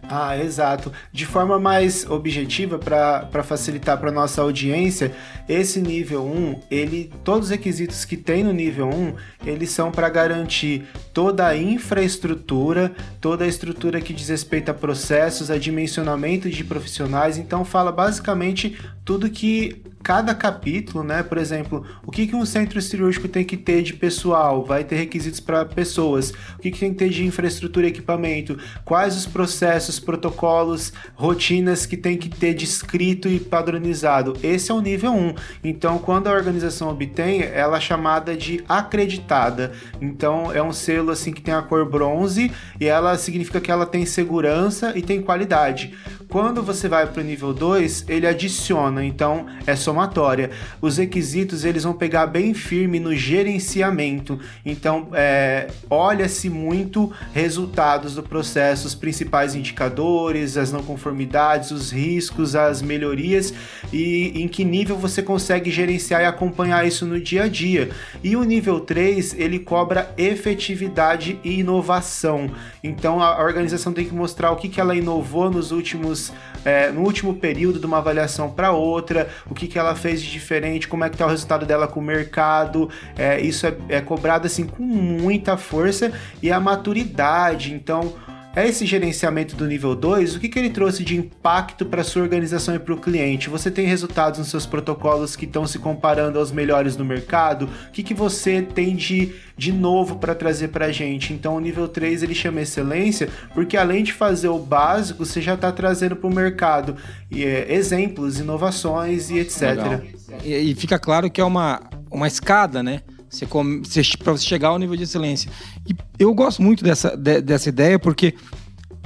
Ah, 0.08 0.36
exato. 0.36 0.92
De 1.12 1.24
forma 1.24 1.58
mais 1.58 2.04
objetiva, 2.10 2.78
para 2.78 3.42
facilitar 3.42 3.98
para 3.98 4.10
nossa 4.10 4.42
audiência, 4.42 5.12
esse 5.48 5.80
nível 5.80 6.24
1, 6.24 6.60
ele, 6.70 7.10
todos 7.24 7.46
os 7.46 7.50
requisitos 7.50 8.04
que 8.04 8.16
tem 8.16 8.42
no 8.42 8.52
nível 8.52 8.88
1, 8.88 9.14
eles 9.46 9.70
são 9.70 9.90
para 9.90 10.08
garantir 10.08 10.86
toda 11.14 11.46
a 11.46 11.56
infraestrutura, 11.56 12.92
toda 13.20 13.44
a 13.44 13.48
estrutura 13.48 14.00
que 14.00 14.12
diz 14.12 14.28
respeito 14.28 14.70
a 14.70 14.74
processos, 14.74 15.50
a 15.50 15.58
dimensionamento 15.58 16.50
de 16.50 16.64
profissionais. 16.64 17.38
Então, 17.38 17.64
fala 17.64 17.92
basicamente 17.92 18.76
tudo 19.04 19.30
que 19.30 19.82
cada 20.02 20.34
capítulo, 20.34 21.04
né? 21.04 21.22
Por 21.22 21.38
exemplo, 21.38 21.84
o 22.04 22.10
que, 22.10 22.26
que 22.26 22.34
um 22.34 22.44
centro 22.44 22.80
cirúrgico 22.80 23.28
tem 23.28 23.44
que 23.44 23.56
ter 23.56 23.82
de 23.82 23.94
pessoal? 23.94 24.64
Vai 24.64 24.84
ter 24.84 24.96
requisitos 24.96 25.40
para 25.40 25.64
pessoas. 25.64 26.30
O 26.30 26.58
que, 26.60 26.70
que 26.70 26.80
tem 26.80 26.92
que 26.92 26.98
ter 26.98 27.08
de 27.08 27.24
infraestrutura 27.24 27.86
e 27.86 27.90
equipamento? 27.90 28.58
Quais 28.84 29.16
os 29.16 29.26
processos, 29.26 30.00
protocolos, 30.00 30.92
rotinas 31.14 31.86
que 31.86 31.96
tem 31.96 32.16
que 32.16 32.28
ter 32.28 32.54
de 32.54 32.64
escrito 32.64 33.28
e 33.28 33.38
padronizado? 33.38 34.36
Esse 34.42 34.70
é 34.70 34.74
o 34.74 34.80
nível 34.80 35.12
1. 35.12 35.34
Então, 35.64 35.98
quando 35.98 36.26
a 36.26 36.32
organização 36.32 36.88
obtém, 36.88 37.42
ela 37.42 37.76
é 37.76 37.80
chamada 37.80 38.36
de 38.36 38.64
acreditada. 38.68 39.72
Então, 40.00 40.52
é 40.52 40.62
um 40.62 40.72
selo 40.72 41.10
assim 41.10 41.32
que 41.32 41.40
tem 41.40 41.54
a 41.54 41.62
cor 41.62 41.88
bronze 41.88 42.50
e 42.80 42.86
ela 42.86 43.16
significa 43.16 43.60
que 43.60 43.70
ela 43.70 43.86
tem 43.86 44.04
segurança 44.04 44.92
e 44.96 45.02
tem 45.02 45.22
qualidade. 45.22 45.94
Quando 46.32 46.62
você 46.62 46.88
vai 46.88 47.06
para 47.06 47.20
o 47.20 47.24
nível 47.24 47.52
2, 47.52 48.06
ele 48.08 48.26
adiciona, 48.26 49.04
então 49.04 49.44
é 49.66 49.76
somatória. 49.76 50.50
Os 50.80 50.96
requisitos 50.96 51.62
eles 51.62 51.84
vão 51.84 51.92
pegar 51.92 52.26
bem 52.26 52.54
firme 52.54 52.98
no 52.98 53.14
gerenciamento. 53.14 54.40
Então, 54.64 55.08
é, 55.12 55.68
olha-se 55.90 56.48
muito 56.48 57.12
resultados 57.34 58.14
do 58.14 58.22
processo, 58.22 58.86
os 58.86 58.94
principais 58.94 59.54
indicadores, 59.54 60.56
as 60.56 60.72
não 60.72 60.82
conformidades, 60.82 61.70
os 61.70 61.92
riscos, 61.92 62.56
as 62.56 62.80
melhorias 62.80 63.52
e 63.92 64.32
em 64.42 64.48
que 64.48 64.64
nível 64.64 64.96
você 64.96 65.22
consegue 65.22 65.70
gerenciar 65.70 66.22
e 66.22 66.24
acompanhar 66.24 66.86
isso 66.86 67.04
no 67.04 67.20
dia 67.20 67.42
a 67.42 67.48
dia. 67.48 67.90
E 68.24 68.36
o 68.36 68.42
nível 68.42 68.80
3, 68.80 69.34
ele 69.38 69.58
cobra 69.58 70.10
efetividade 70.16 71.38
e 71.44 71.60
inovação. 71.60 72.50
Então, 72.82 73.22
a 73.22 73.44
organização 73.44 73.92
tem 73.92 74.06
que 74.06 74.14
mostrar 74.14 74.50
o 74.50 74.56
que, 74.56 74.70
que 74.70 74.80
ela 74.80 74.96
inovou 74.96 75.50
nos 75.50 75.72
últimos 75.72 76.21
é, 76.64 76.90
no 76.90 77.00
último 77.00 77.34
período 77.34 77.80
de 77.80 77.86
uma 77.86 77.98
avaliação 77.98 78.50
para 78.50 78.70
outra, 78.72 79.28
o 79.50 79.54
que, 79.54 79.66
que 79.66 79.78
ela 79.78 79.94
fez 79.94 80.22
de 80.22 80.30
diferente, 80.30 80.86
como 80.86 81.04
é 81.04 81.10
que 81.10 81.16
tá 81.16 81.26
o 81.26 81.28
resultado 81.28 81.64
dela 81.66 81.88
com 81.88 82.00
o 82.00 82.02
mercado. 82.02 82.90
É, 83.16 83.40
isso 83.40 83.66
é, 83.66 83.74
é 83.88 84.00
cobrado 84.00 84.46
assim 84.46 84.66
com 84.66 84.82
muita 84.82 85.56
força 85.56 86.12
e 86.42 86.52
a 86.52 86.60
maturidade. 86.60 87.72
Então, 87.72 88.14
é 88.54 88.68
esse 88.68 88.84
gerenciamento 88.84 89.56
do 89.56 89.66
nível 89.66 89.94
2, 89.94 90.36
o 90.36 90.40
que, 90.40 90.48
que 90.48 90.58
ele 90.58 90.70
trouxe 90.70 91.02
de 91.02 91.16
impacto 91.16 91.86
para 91.86 92.04
sua 92.04 92.22
organização 92.22 92.74
e 92.74 92.78
para 92.78 92.92
o 92.92 92.98
cliente? 92.98 93.48
Você 93.48 93.70
tem 93.70 93.86
resultados 93.86 94.38
nos 94.38 94.48
seus 94.48 94.66
protocolos 94.66 95.34
que 95.34 95.46
estão 95.46 95.66
se 95.66 95.78
comparando 95.78 96.38
aos 96.38 96.52
melhores 96.52 96.94
do 96.94 97.04
mercado? 97.04 97.68
O 97.88 97.90
que, 97.92 98.02
que 98.02 98.12
você 98.12 98.60
tem 98.60 98.94
de, 98.94 99.32
de 99.56 99.72
novo 99.72 100.16
para 100.16 100.34
trazer 100.34 100.68
para 100.68 100.86
a 100.86 100.92
gente? 100.92 101.32
Então, 101.32 101.56
o 101.56 101.60
nível 101.60 101.88
3 101.88 102.22
ele 102.22 102.34
chama 102.34 102.60
excelência, 102.60 103.28
porque 103.54 103.76
além 103.76 104.04
de 104.04 104.12
fazer 104.12 104.48
o 104.48 104.58
básico, 104.58 105.24
você 105.24 105.40
já 105.40 105.54
está 105.54 105.72
trazendo 105.72 106.14
para 106.14 106.28
o 106.28 106.34
mercado 106.34 106.96
e, 107.30 107.44
é, 107.44 107.72
exemplos, 107.72 108.38
inovações 108.38 109.30
e 109.30 109.38
etc. 109.38 110.02
E, 110.44 110.54
e 110.54 110.74
fica 110.74 110.98
claro 110.98 111.30
que 111.30 111.40
é 111.40 111.44
uma, 111.44 111.80
uma 112.10 112.26
escada, 112.26 112.82
né? 112.82 113.00
Você, 113.32 113.46
você, 113.46 114.02
para 114.18 114.32
você 114.32 114.44
chegar 114.44 114.68
ao 114.68 114.78
nível 114.78 114.94
de 114.94 115.04
excelência. 115.04 115.50
E 115.88 115.96
eu 116.18 116.34
gosto 116.34 116.60
muito 116.60 116.84
dessa, 116.84 117.16
de, 117.16 117.40
dessa 117.40 117.70
ideia 117.70 117.98
porque 117.98 118.34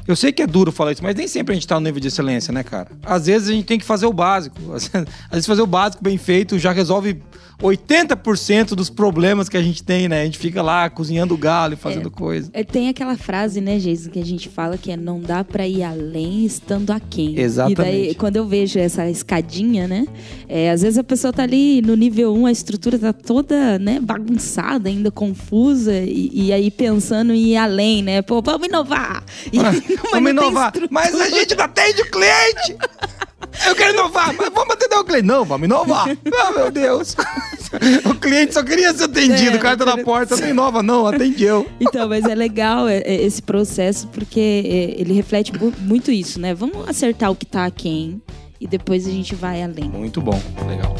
eu 0.06 0.16
sei 0.16 0.32
que 0.32 0.42
é 0.42 0.46
duro 0.46 0.70
falar 0.70 0.92
isso, 0.92 1.02
mas 1.02 1.14
nem 1.14 1.26
sempre 1.26 1.52
a 1.52 1.54
gente 1.54 1.64
está 1.64 1.74
no 1.76 1.84
nível 1.84 2.00
de 2.00 2.08
excelência, 2.08 2.52
né, 2.52 2.62
cara? 2.62 2.88
Às 3.04 3.26
vezes 3.26 3.48
a 3.48 3.52
gente 3.52 3.64
tem 3.64 3.78
que 3.78 3.84
fazer 3.84 4.06
o 4.06 4.12
básico. 4.12 4.56
Às 4.72 4.90
vezes 5.30 5.46
fazer 5.46 5.62
o 5.62 5.66
básico 5.66 6.02
bem 6.02 6.16
feito 6.16 6.58
já 6.58 6.72
resolve 6.72 7.20
80% 7.62 8.74
dos 8.74 8.90
problemas 8.90 9.48
que 9.48 9.56
a 9.56 9.62
gente 9.62 9.82
tem, 9.82 10.08
né? 10.08 10.22
A 10.22 10.24
gente 10.24 10.38
fica 10.38 10.60
lá 10.60 10.90
cozinhando 10.90 11.36
galo 11.36 11.72
e 11.72 11.76
fazendo 11.76 12.08
é, 12.08 12.10
coisa. 12.10 12.50
É, 12.52 12.62
tem 12.62 12.88
aquela 12.88 13.16
frase, 13.16 13.62
né, 13.62 13.78
Jason, 13.78 14.10
que 14.10 14.18
a 14.18 14.24
gente 14.24 14.48
fala 14.48 14.76
que 14.76 14.90
é 14.90 14.96
não 14.96 15.20
dá 15.20 15.42
para 15.42 15.66
ir 15.66 15.82
além 15.82 16.44
estando 16.44 16.90
aquém. 16.90 17.38
Exatamente. 17.38 17.80
E 17.80 17.82
daí, 17.82 18.14
quando 18.14 18.36
eu 18.36 18.46
vejo 18.46 18.78
essa 18.78 19.08
escadinha, 19.08 19.88
né? 19.88 20.06
É, 20.48 20.70
às 20.70 20.82
vezes 20.82 20.98
a 20.98 21.04
pessoa 21.04 21.32
tá 21.32 21.44
ali 21.44 21.80
no 21.80 21.96
nível 21.96 22.34
1, 22.34 22.46
a 22.46 22.52
estrutura 22.52 22.98
tá 22.98 23.12
toda, 23.12 23.78
né, 23.78 24.00
bagunçada, 24.00 24.88
ainda 24.90 25.10
confusa, 25.10 25.94
e, 25.94 26.30
e 26.34 26.52
aí 26.52 26.70
pensando 26.70 27.32
em 27.32 27.52
ir 27.52 27.56
além, 27.56 28.02
né? 28.02 28.20
Pô, 28.20 28.42
vamos 28.42 28.68
inovar! 28.68 29.24
E, 29.50 29.58
vamos 30.10 30.30
inovar! 30.30 30.72
Mas 30.90 31.14
a 31.20 31.28
gente 31.28 31.54
não 31.54 31.64
atende 31.64 32.02
o 32.02 32.10
cliente! 32.10 32.76
Eu 33.66 33.74
quero 33.74 33.94
inovar, 33.94 34.34
mas 34.34 34.50
vamos 34.52 34.74
atender 34.74 34.96
o 34.96 35.04
cliente. 35.04 35.26
Não, 35.26 35.44
vamos 35.44 35.66
inovar. 35.66 36.06
Oh, 36.08 36.52
meu 36.52 36.70
Deus. 36.70 37.16
O 38.04 38.14
cliente 38.14 38.54
só 38.54 38.62
queria 38.62 38.94
ser 38.94 39.04
atendido. 39.04 39.56
É, 39.56 39.58
o 39.58 39.60
cara 39.60 39.76
tá 39.76 39.84
na 39.84 39.98
porta, 39.98 40.36
não 40.36 40.48
inova, 40.48 40.82
não, 40.84 41.04
atendeu. 41.04 41.66
Então, 41.80 42.08
mas 42.08 42.24
é 42.24 42.34
legal 42.34 42.88
é, 42.88 42.98
é, 42.98 43.22
esse 43.22 43.42
processo 43.42 44.06
porque 44.08 44.38
é, 44.40 45.00
ele 45.00 45.12
reflete 45.12 45.52
muito 45.80 46.12
isso, 46.12 46.40
né? 46.40 46.54
Vamos 46.54 46.88
acertar 46.88 47.30
o 47.30 47.34
que 47.34 47.44
tá 47.44 47.68
quem 47.70 48.22
e 48.60 48.66
depois 48.68 49.06
a 49.06 49.10
gente 49.10 49.34
vai 49.34 49.62
além. 49.62 49.90
Muito 49.90 50.20
bom, 50.20 50.40
legal. 50.66 50.96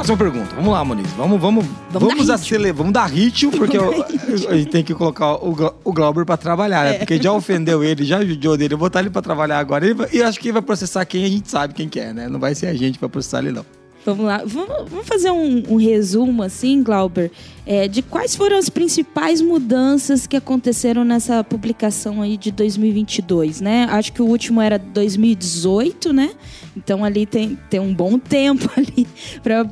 Próxima 0.00 0.16
pergunta. 0.16 0.54
Vamos 0.54 0.72
lá, 0.72 0.82
Moniz. 0.82 1.10
Vamos, 1.10 1.38
vamos, 1.38 1.66
vamos, 1.90 2.08
vamos 2.08 2.30
acelerar. 2.30 2.74
Vamos 2.74 2.92
dar 2.92 3.04
ritmo, 3.04 3.52
porque 3.52 3.76
eu, 3.76 3.90
a 4.48 4.56
gente 4.56 4.70
tem 4.70 4.82
que 4.82 4.94
colocar 4.94 5.34
o, 5.34 5.54
o 5.84 5.92
Glauber 5.92 6.24
pra 6.24 6.38
trabalhar, 6.38 6.84
né? 6.84 6.94
É. 6.94 6.98
Porque 7.00 7.22
já 7.22 7.30
ofendeu 7.30 7.84
ele, 7.84 8.02
já 8.02 8.24
judiou 8.24 8.56
dele. 8.56 8.72
Eu 8.72 8.78
vou 8.78 8.86
botar 8.86 9.00
ele 9.00 9.10
pra 9.10 9.20
trabalhar 9.20 9.58
agora. 9.58 9.84
e 10.10 10.22
acho 10.22 10.40
que 10.40 10.48
ele 10.48 10.54
vai 10.54 10.62
processar 10.62 11.04
quem 11.04 11.24
a 11.24 11.28
gente 11.28 11.50
sabe 11.50 11.74
quem 11.74 11.86
quer, 11.86 12.08
é, 12.08 12.12
né? 12.14 12.28
Não 12.28 12.40
vai 12.40 12.54
ser 12.54 12.68
a 12.68 12.74
gente 12.74 12.94
que 12.94 13.00
vai 13.02 13.10
processar 13.10 13.40
ele, 13.40 13.52
não. 13.52 13.79
Vamos 14.04 14.24
lá. 14.24 14.42
Vamos, 14.44 15.06
fazer 15.06 15.30
um, 15.30 15.62
um, 15.68 15.76
resumo, 15.76 16.42
assim, 16.42 16.82
Glauber, 16.82 17.30
é, 17.66 17.86
de 17.86 18.00
quais 18.00 18.34
foram 18.34 18.56
as 18.56 18.70
principais 18.70 19.42
mudanças 19.42 20.26
que 20.26 20.36
aconteceram 20.36 21.04
nessa 21.04 21.44
publicação 21.44 22.22
aí 22.22 22.36
de 22.36 22.50
2022, 22.50 23.60
né? 23.60 23.86
Acho 23.90 24.12
que 24.12 24.22
o 24.22 24.26
último 24.26 24.60
era 24.60 24.78
2018, 24.78 26.12
né? 26.12 26.30
Então 26.74 27.04
ali 27.04 27.26
tem, 27.26 27.58
tem 27.68 27.78
um 27.78 27.92
bom 27.94 28.16
tempo 28.20 28.70
ali 28.76 29.06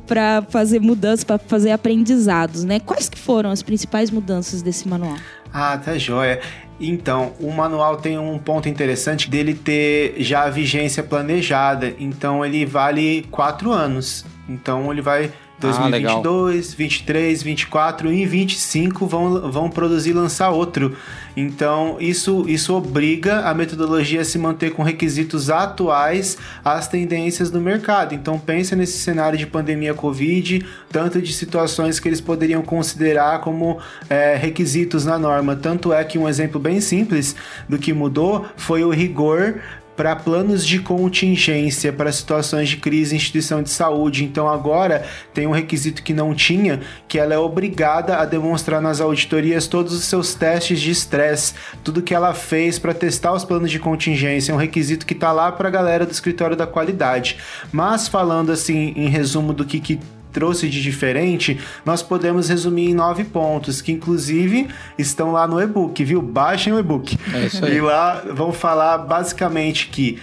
para 0.05 0.43
fazer 0.43 0.79
mudanças, 0.79 1.23
para 1.23 1.39
fazer 1.39 1.71
aprendizados, 1.71 2.63
né? 2.63 2.79
Quais 2.79 3.09
que 3.09 3.17
foram 3.17 3.49
as 3.49 3.63
principais 3.63 4.11
mudanças 4.11 4.61
desse 4.61 4.87
manual? 4.87 5.17
Ah, 5.51 5.77
tá 5.77 5.97
joia. 5.97 6.39
Então, 6.79 7.33
o 7.39 7.51
manual 7.51 7.97
tem 7.97 8.17
um 8.17 8.39
ponto 8.39 8.69
interessante 8.69 9.29
dele 9.29 9.53
ter 9.53 10.15
já 10.17 10.43
a 10.43 10.49
vigência 10.49 11.03
planejada. 11.03 11.93
Então, 11.99 12.45
ele 12.45 12.65
vale 12.65 13.27
quatro 13.29 13.71
anos. 13.71 14.25
Então, 14.47 14.91
ele 14.91 15.01
vai 15.01 15.31
2022, 15.59 16.71
ah, 16.71 16.75
23, 16.77 17.43
24 17.43 18.13
e 18.13 18.25
25 18.25 19.05
vão, 19.05 19.51
vão 19.51 19.69
produzir 19.69 20.11
e 20.11 20.13
lançar 20.13 20.49
outro. 20.49 20.95
Então, 21.35 21.97
isso, 21.99 22.45
isso 22.47 22.75
obriga 22.75 23.41
a 23.41 23.53
metodologia 23.53 24.21
a 24.21 24.25
se 24.25 24.37
manter 24.37 24.71
com 24.71 24.83
requisitos 24.83 25.49
atuais 25.49 26.37
às 26.63 26.87
tendências 26.87 27.49
do 27.49 27.61
mercado. 27.61 28.13
Então, 28.13 28.39
pensa 28.39 28.75
nesse 28.75 28.97
cenário 28.97 29.37
de 29.37 29.45
pandemia 29.45 29.93
Covid, 29.93 30.65
tanto 30.91 31.21
de 31.21 31.31
situações 31.31 31.99
que 31.99 32.09
eles 32.09 32.19
poderiam 32.19 32.61
considerar 32.61 33.39
como 33.41 33.79
é, 34.09 34.35
requisitos 34.35 35.05
na 35.05 35.17
norma. 35.17 35.55
Tanto 35.55 35.93
é 35.93 36.03
que 36.03 36.17
um 36.17 36.27
exemplo 36.27 36.59
bem 36.59 36.81
simples 36.81 37.35
do 37.67 37.77
que 37.77 37.93
mudou 37.93 38.45
foi 38.57 38.83
o 38.83 38.89
rigor 38.89 39.61
para 39.99 40.15
planos 40.15 40.65
de 40.65 40.79
contingência 40.79 41.91
para 41.91 42.09
situações 42.09 42.69
de 42.69 42.77
crise 42.77 43.13
em 43.13 43.17
instituição 43.17 43.61
de 43.61 43.69
saúde. 43.69 44.23
Então 44.23 44.47
agora 44.47 45.05
tem 45.33 45.45
um 45.45 45.51
requisito 45.51 46.01
que 46.01 46.13
não 46.13 46.33
tinha, 46.33 46.79
que 47.05 47.19
ela 47.19 47.33
é 47.33 47.37
obrigada 47.37 48.15
a 48.15 48.23
demonstrar 48.23 48.81
nas 48.81 49.01
auditorias 49.01 49.67
todos 49.67 49.91
os 49.91 50.05
seus 50.05 50.33
testes 50.33 50.79
de 50.79 50.89
estresse, 50.89 51.53
tudo 51.83 52.01
que 52.01 52.15
ela 52.15 52.33
fez 52.33 52.79
para 52.79 52.93
testar 52.93 53.33
os 53.33 53.43
planos 53.43 53.69
de 53.69 53.77
contingência, 53.77 54.53
é 54.53 54.55
um 54.55 54.57
requisito 54.57 55.05
que 55.05 55.13
está 55.13 55.33
lá 55.33 55.51
para 55.51 55.67
a 55.67 55.71
galera 55.71 56.05
do 56.05 56.13
escritório 56.13 56.55
da 56.55 56.65
qualidade. 56.65 57.35
Mas 57.69 58.07
falando 58.07 58.53
assim 58.53 58.93
em 58.95 59.09
resumo 59.09 59.51
do 59.51 59.65
que, 59.65 59.81
que 59.81 59.99
trouxe 60.31 60.69
de 60.69 60.81
diferente, 60.81 61.59
nós 61.85 62.01
podemos 62.01 62.49
resumir 62.49 62.89
em 62.89 62.93
nove 62.93 63.23
pontos, 63.23 63.81
que 63.81 63.91
inclusive 63.91 64.67
estão 64.97 65.31
lá 65.31 65.47
no 65.47 65.61
e-book, 65.61 66.03
viu? 66.03 66.21
Baixem 66.21 66.73
o 66.73 66.79
e-book. 66.79 67.17
É 67.33 67.45
isso 67.45 67.65
aí. 67.65 67.77
E 67.77 67.81
lá 67.81 68.23
vão 68.33 68.51
falar 68.51 68.97
basicamente 68.99 69.87
que 69.89 70.19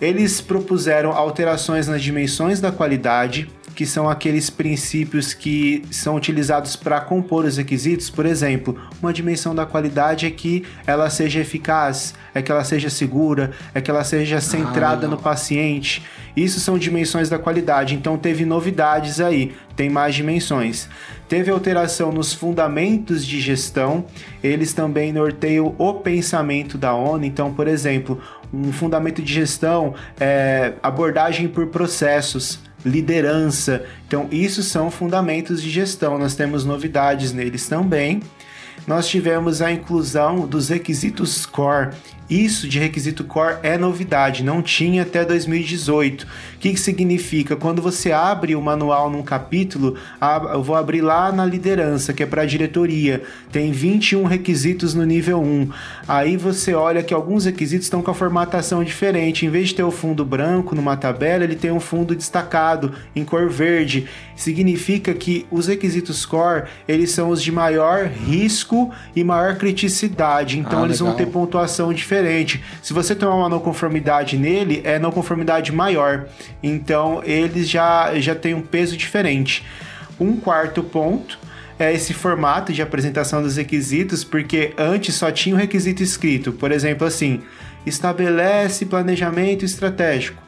eles 0.00 0.40
propuseram 0.40 1.12
alterações 1.12 1.88
nas 1.88 2.02
dimensões 2.02 2.60
da 2.60 2.70
qualidade, 2.70 3.48
que 3.78 3.86
são 3.86 4.10
aqueles 4.10 4.50
princípios 4.50 5.32
que 5.32 5.84
são 5.88 6.16
utilizados 6.16 6.74
para 6.74 7.00
compor 7.00 7.44
os 7.44 7.58
requisitos. 7.58 8.10
Por 8.10 8.26
exemplo, 8.26 8.76
uma 9.00 9.12
dimensão 9.12 9.54
da 9.54 9.64
qualidade 9.64 10.26
é 10.26 10.30
que 10.32 10.64
ela 10.84 11.08
seja 11.08 11.38
eficaz, 11.38 12.12
é 12.34 12.42
que 12.42 12.50
ela 12.50 12.64
seja 12.64 12.90
segura, 12.90 13.52
é 13.72 13.80
que 13.80 13.88
ela 13.88 14.02
seja 14.02 14.40
centrada 14.40 15.06
ah, 15.06 15.08
no 15.08 15.16
paciente. 15.16 16.04
Isso 16.36 16.58
são 16.58 16.76
dimensões 16.76 17.28
da 17.28 17.38
qualidade. 17.38 17.94
Então 17.94 18.18
teve 18.18 18.44
novidades 18.44 19.20
aí, 19.20 19.54
tem 19.76 19.88
mais 19.88 20.16
dimensões. 20.16 20.88
Teve 21.28 21.48
alteração 21.52 22.10
nos 22.10 22.32
fundamentos 22.32 23.24
de 23.24 23.40
gestão, 23.40 24.06
eles 24.42 24.72
também 24.72 25.12
norteiam 25.12 25.76
o 25.78 25.94
pensamento 25.94 26.76
da 26.76 26.94
ONU. 26.94 27.24
Então, 27.24 27.54
por 27.54 27.68
exemplo, 27.68 28.20
um 28.52 28.72
fundamento 28.72 29.22
de 29.22 29.32
gestão 29.32 29.94
é 30.18 30.72
abordagem 30.82 31.46
por 31.46 31.68
processos 31.68 32.66
liderança. 32.84 33.84
Então, 34.06 34.28
isso 34.30 34.62
são 34.62 34.90
fundamentos 34.90 35.62
de 35.62 35.70
gestão. 35.70 36.18
Nós 36.18 36.34
temos 36.34 36.64
novidades 36.64 37.32
neles 37.32 37.68
também. 37.68 38.22
Nós 38.86 39.08
tivemos 39.08 39.60
a 39.60 39.70
inclusão 39.72 40.46
dos 40.46 40.68
requisitos 40.68 41.44
core 41.44 41.90
isso 42.28 42.68
de 42.68 42.78
requisito 42.78 43.24
core 43.24 43.56
é 43.62 43.78
novidade, 43.78 44.44
não 44.44 44.60
tinha 44.60 45.02
até 45.02 45.24
2018. 45.24 46.24
O 46.24 46.26
que, 46.60 46.72
que 46.74 46.80
significa? 46.80 47.56
Quando 47.56 47.80
você 47.80 48.12
abre 48.12 48.54
o 48.54 48.60
manual 48.60 49.08
num 49.08 49.22
capítulo, 49.22 49.96
eu 50.52 50.62
vou 50.62 50.76
abrir 50.76 51.00
lá 51.00 51.32
na 51.32 51.46
liderança, 51.46 52.12
que 52.12 52.22
é 52.22 52.26
para 52.26 52.42
a 52.42 52.46
diretoria, 52.46 53.22
tem 53.50 53.72
21 53.72 54.24
requisitos 54.24 54.92
no 54.92 55.06
nível 55.06 55.40
1. 55.40 55.70
Aí 56.06 56.36
você 56.36 56.74
olha 56.74 57.02
que 57.02 57.14
alguns 57.14 57.46
requisitos 57.46 57.86
estão 57.86 58.02
com 58.02 58.10
a 58.10 58.14
formatação 58.14 58.84
diferente. 58.84 59.46
Em 59.46 59.50
vez 59.50 59.68
de 59.68 59.76
ter 59.76 59.82
o 59.82 59.90
fundo 59.90 60.24
branco 60.24 60.74
numa 60.74 60.96
tabela, 60.96 61.44
ele 61.44 61.56
tem 61.56 61.70
um 61.70 61.80
fundo 61.80 62.14
destacado 62.14 62.92
em 63.16 63.24
cor 63.24 63.48
verde. 63.48 64.06
Significa 64.36 65.14
que 65.14 65.46
os 65.50 65.66
requisitos 65.66 66.26
core, 66.26 66.64
eles 66.86 67.10
são 67.10 67.30
os 67.30 67.42
de 67.42 67.50
maior 67.50 68.06
risco 68.06 68.90
e 69.16 69.24
maior 69.24 69.56
criticidade. 69.56 70.58
Então 70.58 70.82
ah, 70.82 70.84
eles 70.84 71.00
legal. 71.00 71.16
vão 71.16 71.24
ter 71.24 71.30
pontuação 71.30 71.92
diferente 71.92 72.17
diferente. 72.18 72.62
Se 72.82 72.92
você 72.92 73.14
tomar 73.14 73.36
uma 73.36 73.48
não 73.48 73.60
conformidade 73.60 74.36
nele, 74.36 74.80
é 74.84 74.98
não 74.98 75.12
conformidade 75.12 75.72
maior. 75.72 76.26
Então 76.62 77.22
eles 77.24 77.68
já, 77.68 78.18
já 78.18 78.34
têm 78.34 78.54
um 78.54 78.62
peso 78.62 78.96
diferente. 78.96 79.64
Um 80.18 80.36
quarto 80.36 80.82
ponto 80.82 81.38
é, 81.78 81.92
esse 81.94 82.12
formato 82.12 82.72
de 82.72 82.82
apresentação 82.82 83.40
dos 83.40 83.56
requisitos, 83.56 84.24
porque 84.24 84.74
antes 84.76 85.14
só 85.14 85.30
tinha 85.30 85.54
o 85.54 85.58
requisito 85.58 86.02
escrito. 86.02 86.52
Por 86.52 86.72
exemplo, 86.72 87.06
assim, 87.06 87.40
estabelece 87.86 88.84
planejamento 88.84 89.64
estratégico. 89.64 90.42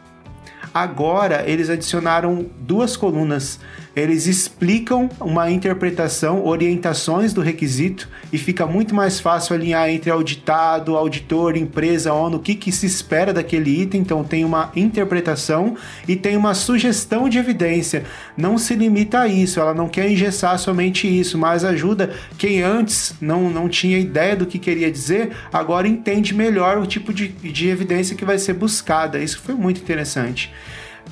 Agora 0.74 1.44
eles 1.46 1.70
adicionaram 1.70 2.46
duas 2.58 2.96
colunas 2.96 3.60
eles 3.94 4.26
explicam 4.26 5.08
uma 5.20 5.50
interpretação, 5.50 6.46
orientações 6.46 7.32
do 7.32 7.40
requisito 7.40 8.08
e 8.32 8.38
fica 8.38 8.66
muito 8.66 8.94
mais 8.94 9.18
fácil 9.18 9.54
alinhar 9.54 9.88
entre 9.88 10.10
auditado, 10.10 10.96
auditor, 10.96 11.56
empresa, 11.56 12.12
ONU, 12.12 12.36
o 12.36 12.40
que, 12.40 12.54
que 12.54 12.70
se 12.70 12.86
espera 12.86 13.32
daquele 13.32 13.82
item. 13.82 14.00
Então 14.00 14.22
tem 14.22 14.44
uma 14.44 14.70
interpretação 14.76 15.76
e 16.06 16.14
tem 16.14 16.36
uma 16.36 16.54
sugestão 16.54 17.28
de 17.28 17.38
evidência. 17.38 18.04
Não 18.36 18.56
se 18.56 18.74
limita 18.74 19.20
a 19.20 19.28
isso, 19.28 19.58
ela 19.58 19.74
não 19.74 19.88
quer 19.88 20.10
engessar 20.10 20.58
somente 20.58 21.08
isso, 21.08 21.36
mas 21.36 21.64
ajuda 21.64 22.10
quem 22.38 22.62
antes 22.62 23.14
não, 23.20 23.50
não 23.50 23.68
tinha 23.68 23.98
ideia 23.98 24.36
do 24.36 24.46
que 24.46 24.58
queria 24.58 24.90
dizer, 24.90 25.30
agora 25.52 25.88
entende 25.88 26.34
melhor 26.34 26.78
o 26.78 26.86
tipo 26.86 27.12
de, 27.12 27.28
de 27.28 27.68
evidência 27.68 28.16
que 28.16 28.24
vai 28.24 28.38
ser 28.38 28.54
buscada. 28.54 29.18
Isso 29.18 29.40
foi 29.40 29.54
muito 29.54 29.80
interessante. 29.80 30.52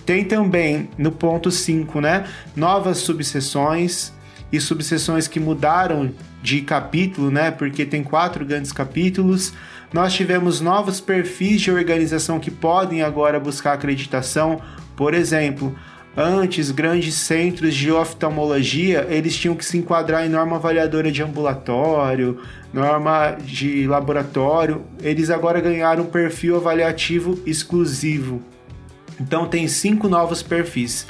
Tem 0.08 0.24
também 0.24 0.88
no 0.96 1.12
ponto 1.12 1.50
5, 1.50 2.00
né, 2.00 2.24
novas 2.56 2.96
subseções 2.96 4.10
e 4.50 4.58
subseções 4.58 5.28
que 5.28 5.38
mudaram 5.38 6.10
de 6.42 6.62
capítulo, 6.62 7.30
né, 7.30 7.50
porque 7.50 7.84
tem 7.84 8.02
quatro 8.02 8.42
grandes 8.46 8.72
capítulos. 8.72 9.52
Nós 9.92 10.14
tivemos 10.14 10.62
novos 10.62 10.98
perfis 10.98 11.60
de 11.60 11.70
organização 11.70 12.40
que 12.40 12.50
podem 12.50 13.02
agora 13.02 13.38
buscar 13.38 13.74
acreditação. 13.74 14.62
Por 14.96 15.12
exemplo, 15.12 15.76
antes 16.16 16.70
grandes 16.70 17.14
centros 17.14 17.74
de 17.74 17.92
oftalmologia, 17.92 19.06
eles 19.10 19.36
tinham 19.36 19.54
que 19.54 19.62
se 19.62 19.76
enquadrar 19.76 20.24
em 20.24 20.30
norma 20.30 20.56
avaliadora 20.56 21.12
de 21.12 21.22
ambulatório, 21.22 22.40
norma 22.72 23.36
de 23.44 23.86
laboratório. 23.86 24.86
Eles 25.02 25.28
agora 25.28 25.60
ganharam 25.60 26.04
um 26.04 26.06
perfil 26.06 26.56
avaliativo 26.56 27.38
exclusivo. 27.44 28.42
Então 29.20 29.46
tem 29.46 29.66
cinco 29.68 30.08
novos 30.08 30.42
perfis. 30.42 31.06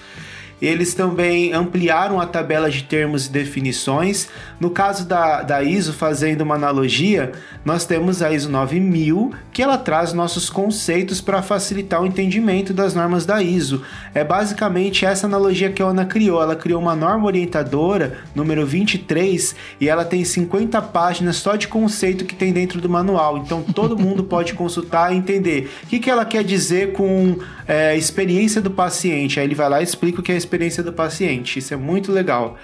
Eles 0.60 0.92
também 0.92 1.52
ampliaram 1.52 2.20
a 2.20 2.26
tabela 2.26 2.68
de 2.68 2.82
termos 2.82 3.26
e 3.26 3.30
definições. 3.30 4.28
No 4.58 4.70
caso 4.70 5.06
da, 5.06 5.42
da 5.42 5.62
ISO, 5.62 5.92
fazendo 5.92 6.40
uma 6.40 6.56
analogia, 6.56 7.32
nós 7.64 7.84
temos 7.84 8.22
a 8.22 8.32
ISO 8.32 8.50
9000, 8.50 9.32
que 9.52 9.62
ela 9.62 9.78
traz 9.78 10.12
nossos 10.12 10.50
conceitos 10.50 11.20
para 11.20 11.42
facilitar 11.42 12.02
o 12.02 12.06
entendimento 12.06 12.74
das 12.74 12.92
normas 12.92 13.24
da 13.24 13.40
ISO. 13.40 13.82
É 14.12 14.24
basicamente 14.24 15.06
essa 15.06 15.28
analogia 15.28 15.70
que 15.70 15.80
a 15.82 15.86
Ana 15.86 16.04
criou. 16.04 16.42
Ela 16.42 16.56
criou 16.56 16.82
uma 16.82 16.96
norma 16.96 17.26
orientadora, 17.26 18.18
número 18.34 18.66
23, 18.66 19.54
e 19.80 19.88
ela 19.88 20.04
tem 20.04 20.24
50 20.24 20.82
páginas 20.82 21.36
só 21.36 21.54
de 21.54 21.68
conceito 21.68 22.24
que 22.24 22.34
tem 22.34 22.52
dentro 22.52 22.80
do 22.80 22.88
manual. 22.88 23.38
Então 23.38 23.62
todo 23.62 23.96
mundo 23.96 24.24
pode 24.24 24.54
consultar 24.54 25.12
e 25.12 25.16
entender 25.16 25.70
o 25.84 25.86
que, 25.86 26.00
que 26.00 26.10
ela 26.10 26.24
quer 26.24 26.42
dizer 26.42 26.92
com 26.94 27.36
é, 27.68 27.94
experiência 27.94 28.62
do 28.62 28.70
paciente. 28.70 29.38
Aí 29.38 29.46
ele 29.46 29.54
vai 29.54 29.68
lá 29.68 29.80
e 29.80 29.84
explica 29.84 30.20
o 30.20 30.22
que 30.22 30.32
é 30.32 30.34
a 30.34 30.38
experiência 30.38 30.82
do 30.82 30.92
paciente. 30.92 31.58
Isso 31.58 31.74
é 31.74 31.76
muito 31.76 32.10
legal. 32.10 32.56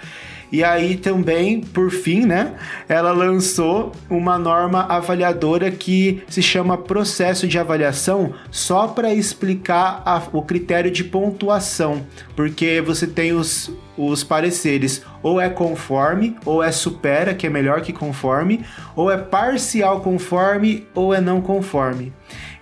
E 0.54 0.62
aí 0.62 0.96
também, 0.96 1.60
por 1.60 1.90
fim, 1.90 2.24
né, 2.24 2.54
ela 2.88 3.10
lançou 3.10 3.92
uma 4.08 4.38
norma 4.38 4.86
avaliadora 4.88 5.68
que 5.70 6.22
se 6.28 6.40
chama 6.40 6.78
processo 6.78 7.48
de 7.48 7.58
avaliação 7.58 8.34
só 8.52 8.86
para 8.86 9.12
explicar 9.12 10.00
a, 10.06 10.22
o 10.32 10.42
critério 10.42 10.92
de 10.92 11.02
pontuação, 11.02 12.06
porque 12.36 12.80
você 12.80 13.04
tem 13.04 13.32
os, 13.32 13.68
os 13.96 14.22
pareceres 14.22 15.02
ou 15.24 15.40
é 15.40 15.48
conforme, 15.48 16.36
ou 16.44 16.62
é 16.62 16.70
supera, 16.70 17.34
que 17.34 17.48
é 17.48 17.50
melhor 17.50 17.80
que 17.80 17.92
conforme, 17.92 18.60
ou 18.94 19.10
é 19.10 19.16
parcial 19.16 20.02
conforme, 20.02 20.86
ou 20.94 21.12
é 21.12 21.20
não 21.20 21.40
conforme. 21.40 22.12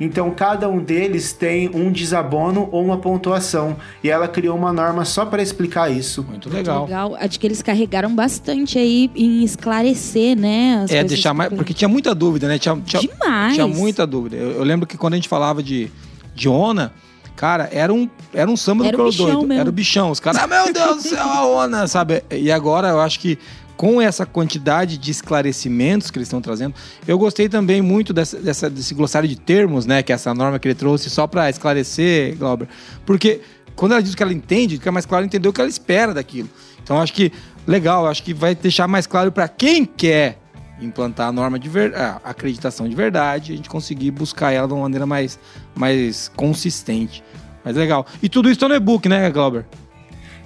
Então 0.04 0.32
cada 0.32 0.68
um 0.68 0.80
deles 0.80 1.32
tem 1.32 1.70
um 1.72 1.92
desabono 1.92 2.68
ou 2.72 2.84
uma 2.84 2.98
pontuação. 2.98 3.76
E 4.02 4.10
ela 4.10 4.26
criou 4.26 4.56
uma 4.56 4.72
norma 4.72 5.04
só 5.04 5.24
para 5.24 5.40
explicar 5.40 5.90
isso. 5.90 6.24
Muito 6.24 6.50
legal. 6.50 6.80
Muito 6.80 6.88
legal. 6.88 7.16
Acho 7.20 7.38
que 7.38 7.46
eles 7.46 7.62
carregaram 7.62 8.12
bastante 8.12 8.78
aí 8.78 9.08
em 9.14 9.44
esclarecer, 9.44 10.36
né? 10.36 10.84
é, 10.88 11.04
deixar 11.04 11.32
mais. 11.32 11.52
Porque 11.52 11.72
tinha 11.72 11.88
muita 11.88 12.14
dúvida, 12.16 12.48
né? 12.48 12.58
Tinha, 12.58 12.76
tinha, 12.84 13.00
Demais. 13.00 13.54
Tinha 13.54 13.68
muita 13.68 14.04
dúvida. 14.04 14.36
Eu, 14.36 14.50
eu, 14.50 14.64
lembro 14.64 14.88
que 14.88 14.96
quando 14.96 15.12
a 15.14 15.16
gente 15.16 15.28
falava 15.28 15.62
de, 15.62 15.88
de 16.34 16.48
ONA. 16.48 16.92
Cara, 17.34 17.68
era 17.72 17.92
um, 17.92 18.08
era 18.32 18.48
um 18.48 18.56
samba 18.56 18.86
era 18.86 18.96
do 18.96 19.04
coro 19.04 19.16
doido. 19.16 19.38
Mesmo. 19.38 19.52
Era 19.54 19.68
o 19.68 19.72
bichão. 19.72 20.10
Os 20.10 20.20
caras, 20.20 20.42
ah, 20.42 20.46
meu 20.46 20.70
Deus 20.70 20.96
do 20.96 21.02
céu, 21.08 21.22
a 21.22 21.46
ONA, 21.46 21.86
sabe? 21.86 22.22
E 22.30 22.52
agora 22.52 22.88
eu 22.88 23.00
acho 23.00 23.18
que 23.18 23.38
com 23.76 24.00
essa 24.00 24.24
quantidade 24.24 24.96
de 24.98 25.11
esclarecimentos 25.11 26.11
que 26.11 26.18
eles 26.18 26.28
estão 26.28 26.40
trazendo. 26.40 26.74
Eu 27.06 27.18
gostei 27.18 27.48
também 27.48 27.82
muito 27.82 28.12
dessa, 28.12 28.38
dessa, 28.38 28.70
desse 28.70 28.94
glossário 28.94 29.28
de 29.28 29.37
termos, 29.37 29.87
né? 29.87 30.02
Que 30.02 30.12
é 30.12 30.14
essa 30.14 30.32
norma 30.35 30.58
que 30.58 30.68
ele 30.68 30.74
trouxe 30.74 31.11
só 31.11 31.26
para 31.26 31.50
esclarecer, 31.50 32.37
Glauber. 32.37 32.68
Porque 33.04 33.40
quando 33.74 33.92
ela 33.92 34.02
diz 34.02 34.14
que 34.14 34.22
ela 34.22 34.32
entende, 34.32 34.76
fica 34.76 34.92
mais 34.92 35.06
claro 35.06 35.24
entender 35.24 35.48
o 35.48 35.52
que 35.52 35.61
ela 35.61 35.70
espera 35.70 36.14
daquilo. 36.14 36.48
Então 36.82 37.00
acho 37.00 37.12
que 37.12 37.32
legal, 37.66 38.06
acho 38.06 38.22
que 38.22 38.35
vai 38.35 38.54
deixar 38.54 38.87
mais 38.87 39.06
claro 39.06 39.32
para 39.32 39.48
quem 39.48 39.85
quer 39.85 40.38
implantar 40.80 41.28
a 41.28 41.32
norma 41.32 41.58
de 41.58 41.70
a 41.94 42.20
acreditação 42.24 42.88
de 42.88 42.94
verdade, 42.94 43.52
a 43.52 43.56
gente 43.56 43.68
conseguir 43.68 44.11
buscar 44.11 44.50
ela 44.52 44.66
de 44.66 44.74
uma 44.74 44.82
maneira 44.82 45.06
mais, 45.06 45.38
mais 45.74 46.28
consistente. 46.35 47.22
Mas 47.64 47.76
legal. 47.76 48.06
E 48.20 48.28
tudo 48.28 48.50
isso 48.50 48.58
tá 48.58 48.68
no 48.68 48.74
e-book, 48.74 49.08
né, 49.08 49.30
Glauber? 49.30 49.64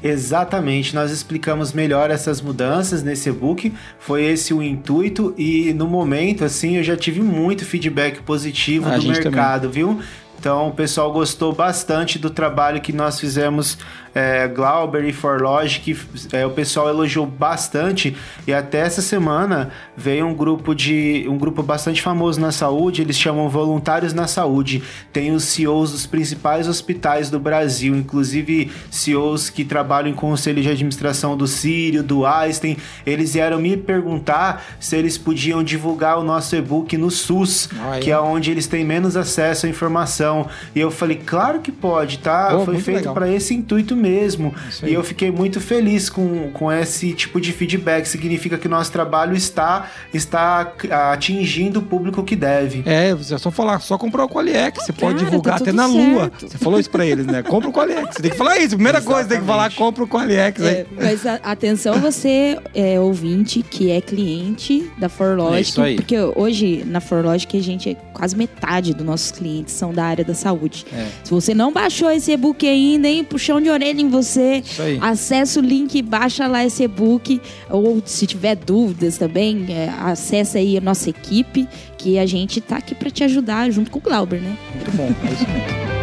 Exatamente, 0.03 0.95
nós 0.95 1.11
explicamos 1.11 1.73
melhor 1.73 2.11
essas 2.11 2.41
mudanças 2.41 3.03
nesse 3.03 3.29
e-book, 3.29 3.73
foi 3.99 4.25
esse 4.25 4.53
o 4.53 4.63
intuito 4.63 5.35
e 5.37 5.73
no 5.73 5.89
momento 5.89 6.45
assim 6.45 6.77
eu 6.77 6.83
já 6.83 6.97
tive 6.97 7.21
muito 7.21 7.65
feedback 7.65 8.23
positivo 8.23 8.89
ah, 8.89 8.99
do 8.99 9.09
mercado, 9.09 9.63
também. 9.63 9.75
viu? 9.75 10.01
Então 10.39 10.69
o 10.69 10.73
pessoal 10.73 11.13
gostou 11.13 11.53
bastante 11.53 12.19
do 12.19 12.31
trabalho 12.31 12.81
que 12.81 12.93
nós 12.93 13.19
fizemos 13.19 13.79
é, 14.17 14.49
Glauber 14.49 15.05
e 15.05 15.13
Forlogic, 15.13 15.95
é, 16.33 16.47
o 16.47 16.51
pessoal 16.51 16.89
elogiou 16.89 17.27
bastante 17.27 18.17
e 18.47 18.55
até 18.55 18.79
essa 18.79 19.03
semana 19.03 19.71
veio 19.95 20.27
um 20.27 20.33
grupo 20.33 20.75
de 20.75 21.27
um 21.29 21.37
grupo 21.37 21.63
bastante 21.63 22.01
famoso 22.01 22.41
na 22.41 22.51
saúde, 22.51 23.03
eles 23.03 23.19
chamam 23.19 23.47
Voluntários 23.51 24.15
na 24.15 24.27
Saúde. 24.27 24.83
Tem 25.13 25.33
os 25.33 25.45
CEOs 25.45 25.93
dos 25.93 26.07
principais 26.07 26.67
hospitais 26.67 27.29
do 27.29 27.39
Brasil, 27.39 27.95
inclusive 27.95 28.71
CEOs 28.91 29.51
que 29.51 29.67
trabalham 29.67 30.09
em 30.09 30.15
conselho 30.15 30.63
de 30.63 30.71
administração 30.71 31.37
do 31.37 31.47
Sírio, 31.47 32.03
do 32.03 32.25
Einstein. 32.25 32.79
Eles 33.05 33.35
vieram 33.35 33.61
me 33.61 33.77
perguntar 33.77 34.65
se 34.81 34.97
eles 34.97 35.19
podiam 35.19 35.63
divulgar 35.63 36.19
o 36.19 36.25
nosso 36.25 36.57
e-book 36.57 36.97
no 36.97 37.11
SUS, 37.11 37.69
que 38.01 38.11
é 38.11 38.19
onde 38.19 38.51
eles 38.51 38.67
têm 38.67 38.83
menos 38.83 39.15
acesso 39.15 39.67
à 39.67 39.69
informação. 39.69 40.49
E 40.75 40.81
eu 40.81 40.91
falei, 40.91 41.21
claro 41.23 41.61
que 41.61 41.71
pode, 41.71 42.21
tá? 42.21 42.57
Oh, 42.57 42.65
Foi 42.65 42.79
feito 42.79 43.13
para 43.13 43.31
esse 43.31 43.53
intuito 43.53 43.95
mesmo 43.95 44.06
mesmo. 44.07 44.55
E 44.83 44.93
eu 44.93 45.03
fiquei 45.03 45.31
muito 45.31 45.61
feliz 45.61 46.09
com, 46.09 46.51
com 46.53 46.71
esse 46.71 47.13
tipo 47.13 47.41
de 47.41 47.53
feedback. 47.53 48.07
Significa 48.07 48.57
que 48.57 48.67
o 48.67 48.71
nosso 48.71 48.93
trabalho 48.93 49.35
está, 49.35 49.91
está 50.13 50.73
atingindo 51.13 51.81
o 51.81 51.83
público 51.83 52.23
que 52.23 52.37
deve. 52.37 52.83
É, 52.87 53.15
você 53.15 53.35
é 53.35 53.39
só 53.39 53.51
falar, 53.51 53.81
só 53.81 53.99
comprar 53.99 54.25
o 54.25 54.29
Qualiex. 54.29 54.85
Você 54.85 54.93
pode 54.93 55.19
divulgar 55.19 55.59
tá 55.59 55.65
até 55.65 55.73
na 55.73 55.89
certo. 55.89 55.97
Lua. 55.97 56.33
Você 56.39 56.59
falou 56.59 56.79
isso 56.79 56.91
pra 56.91 57.05
eles, 57.05 57.27
né? 57.27 57.43
Compra 57.43 57.69
o 57.69 57.73
Qualiex. 57.73 58.15
Você 58.15 58.23
tem 58.23 58.31
que 58.31 58.37
falar 58.37 58.59
isso. 58.59 58.77
Primeira 58.77 58.99
Exatamente. 58.99 59.15
coisa, 59.15 59.29
tem 59.29 59.41
que 59.41 59.47
falar, 59.47 59.73
compra 59.75 60.05
o 60.05 60.09
Qualiex. 60.09 60.63
É, 60.63 60.87
mas 60.97 61.27
a, 61.27 61.35
atenção, 61.37 62.01
você 62.01 62.59
é 62.75 63.01
ouvinte 63.01 63.63
que 63.63 63.91
é 63.91 64.01
cliente 64.01 64.91
da 64.99 65.09
Forlogic. 65.09 65.81
É 65.81 65.95
porque 65.95 66.19
hoje 66.37 66.85
na 66.87 67.01
Forlogic 67.01 67.57
a 67.57 67.63
gente 67.63 67.91
é 67.91 67.95
quase 68.13 68.37
metade 68.37 68.95
dos 68.95 69.05
nossos 69.05 69.31
clientes 69.31 69.75
são 69.75 69.93
da 69.93 70.05
área 70.05 70.25
da 70.25 70.35
saúde. 70.35 70.87
É. 70.93 71.07
Se 71.25 71.31
você 71.31 71.55
não 71.55 71.73
baixou 71.73 72.11
esse 72.11 72.33
e-book 72.33 72.67
ainda, 72.67 73.09
hein, 73.09 73.25
puxão 73.25 73.61
de 73.61 73.69
orelha 73.69 73.96
em 74.03 74.09
você. 74.09 74.63
Acesse 75.01 75.59
o 75.59 75.63
link, 75.63 76.01
baixa 76.03 76.47
lá 76.47 76.65
esse 76.65 76.83
e-book. 76.83 77.41
Ou 77.71 78.03
se 78.05 78.27
tiver 78.27 78.57
dúvidas 78.57 79.19
também, 79.19 79.67
é, 79.69 79.89
acessa 80.01 80.59
aí 80.59 80.77
a 80.77 80.81
nossa 80.81 81.11
equipe, 81.11 81.69
que 81.97 82.19
a 82.19 82.27
gente 82.27 82.61
tá 82.61 82.77
aqui 82.77 82.95
para 82.95 83.11
te 83.11 83.25
ajudar 83.25 83.71
junto 83.71 83.91
com 83.91 83.99
o 83.99 84.03
Glauber, 84.03 84.41
né? 84.41 84.57
Muito 84.75 84.91
bom, 84.93 85.09
é 85.29 85.33
isso 85.33 85.47
mesmo. 85.49 85.96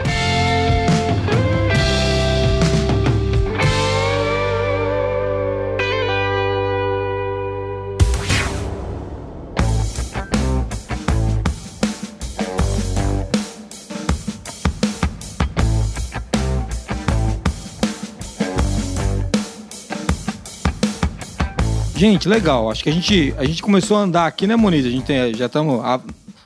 Gente, 22.04 22.28
legal. 22.28 22.70
Acho 22.70 22.84
que 22.84 22.90
a 22.90 22.92
gente, 22.92 23.34
a 23.38 23.46
gente 23.46 23.64
começou 23.64 23.96
a 23.96 24.02
andar 24.02 24.28
aqui, 24.28 24.46
né, 24.46 24.58
Moniz? 24.58 24.86
A 24.86 24.90
gente 24.90 25.06
tem, 25.06 25.34
já 25.34 25.46
estamos 25.46 25.82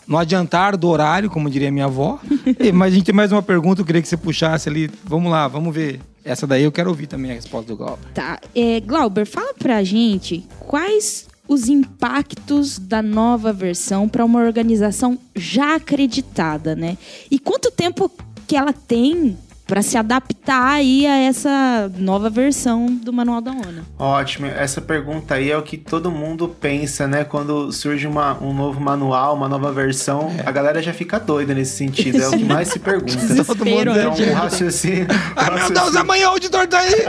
no 0.08 0.16
adiantar 0.16 0.78
do 0.78 0.88
horário, 0.88 1.32
como 1.32 1.50
diria 1.50 1.72
minha 1.72 1.86
avó. 1.86 2.20
E, 2.60 2.72
mas 2.72 2.94
a 2.94 2.96
gente 2.96 3.06
tem 3.06 3.16
mais 3.16 3.32
uma 3.32 3.42
pergunta, 3.42 3.82
eu 3.82 3.86
queria 3.86 4.00
que 4.00 4.08
você 4.08 4.16
puxasse 4.16 4.70
ali. 4.70 4.88
Vamos 5.04 5.32
lá, 5.32 5.48
vamos 5.48 5.74
ver. 5.74 6.00
Essa 6.24 6.46
daí 6.46 6.62
eu 6.62 6.72
quero 6.72 6.92
ouvir 6.92 7.08
também 7.08 7.32
a 7.32 7.34
resposta 7.34 7.70
do 7.70 7.76
Glauber. 7.76 8.06
Tá. 8.14 8.40
É, 8.54 8.80
Glauber, 8.82 9.26
fala 9.26 9.52
pra 9.56 9.84
gente 9.84 10.46
quais 10.60 11.26
os 11.48 11.68
impactos 11.68 12.78
da 12.78 13.02
nova 13.02 13.52
versão 13.52 14.08
para 14.08 14.24
uma 14.24 14.40
organização 14.40 15.18
já 15.36 15.74
acreditada, 15.74 16.76
né? 16.76 17.00
E 17.32 17.40
quanto 17.40 17.72
tempo 17.72 18.12
que 18.48 18.56
ela 18.56 18.74
tem 18.74 19.36
para 19.68 19.82
se 19.82 19.98
adaptar 19.98 20.76
aí 20.76 21.06
a 21.06 21.18
essa 21.18 21.92
nova 21.98 22.30
versão 22.30 22.88
do 22.88 23.12
Manual 23.12 23.42
da 23.42 23.52
ONU? 23.52 23.86
Ótimo, 24.00 24.48
essa 24.48 24.80
pergunta 24.80 25.36
aí 25.36 25.52
é 25.52 25.58
o 25.58 25.62
que 25.62 25.78
todo 25.78 26.10
mundo 26.10 26.48
pensa, 26.48 27.06
né? 27.06 27.26
Quando 27.26 27.72
surge 27.72 28.08
uma, 28.08 28.42
um 28.42 28.54
novo 28.54 28.80
manual, 28.80 29.36
uma 29.36 29.50
nova 29.50 29.72
versão, 29.72 30.34
é. 30.40 30.48
a 30.48 30.52
galera 30.52 30.82
já 30.82 30.94
fica 30.94 31.20
doida 31.20 31.54
nesse 31.54 31.76
sentido, 31.76 32.22
é 32.22 32.28
o 32.28 32.32
que 32.32 32.46
mais 32.46 32.70
se 32.70 32.80
pergunta. 32.80 33.46
todo 33.46 33.66
mundo 33.66 33.92
então, 33.92 34.14
um 34.14 34.34
raciocínio. 34.34 35.08
Ah, 35.36 35.52
meu 35.52 35.70
Deus, 35.70 35.96
amanhã 35.96 36.30
o 36.30 36.32
auditor 36.32 36.66
tá 36.68 36.80
aí! 36.80 37.06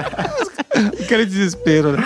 Aquele 1.01 1.25
desespero, 1.25 1.93
né? 1.93 2.05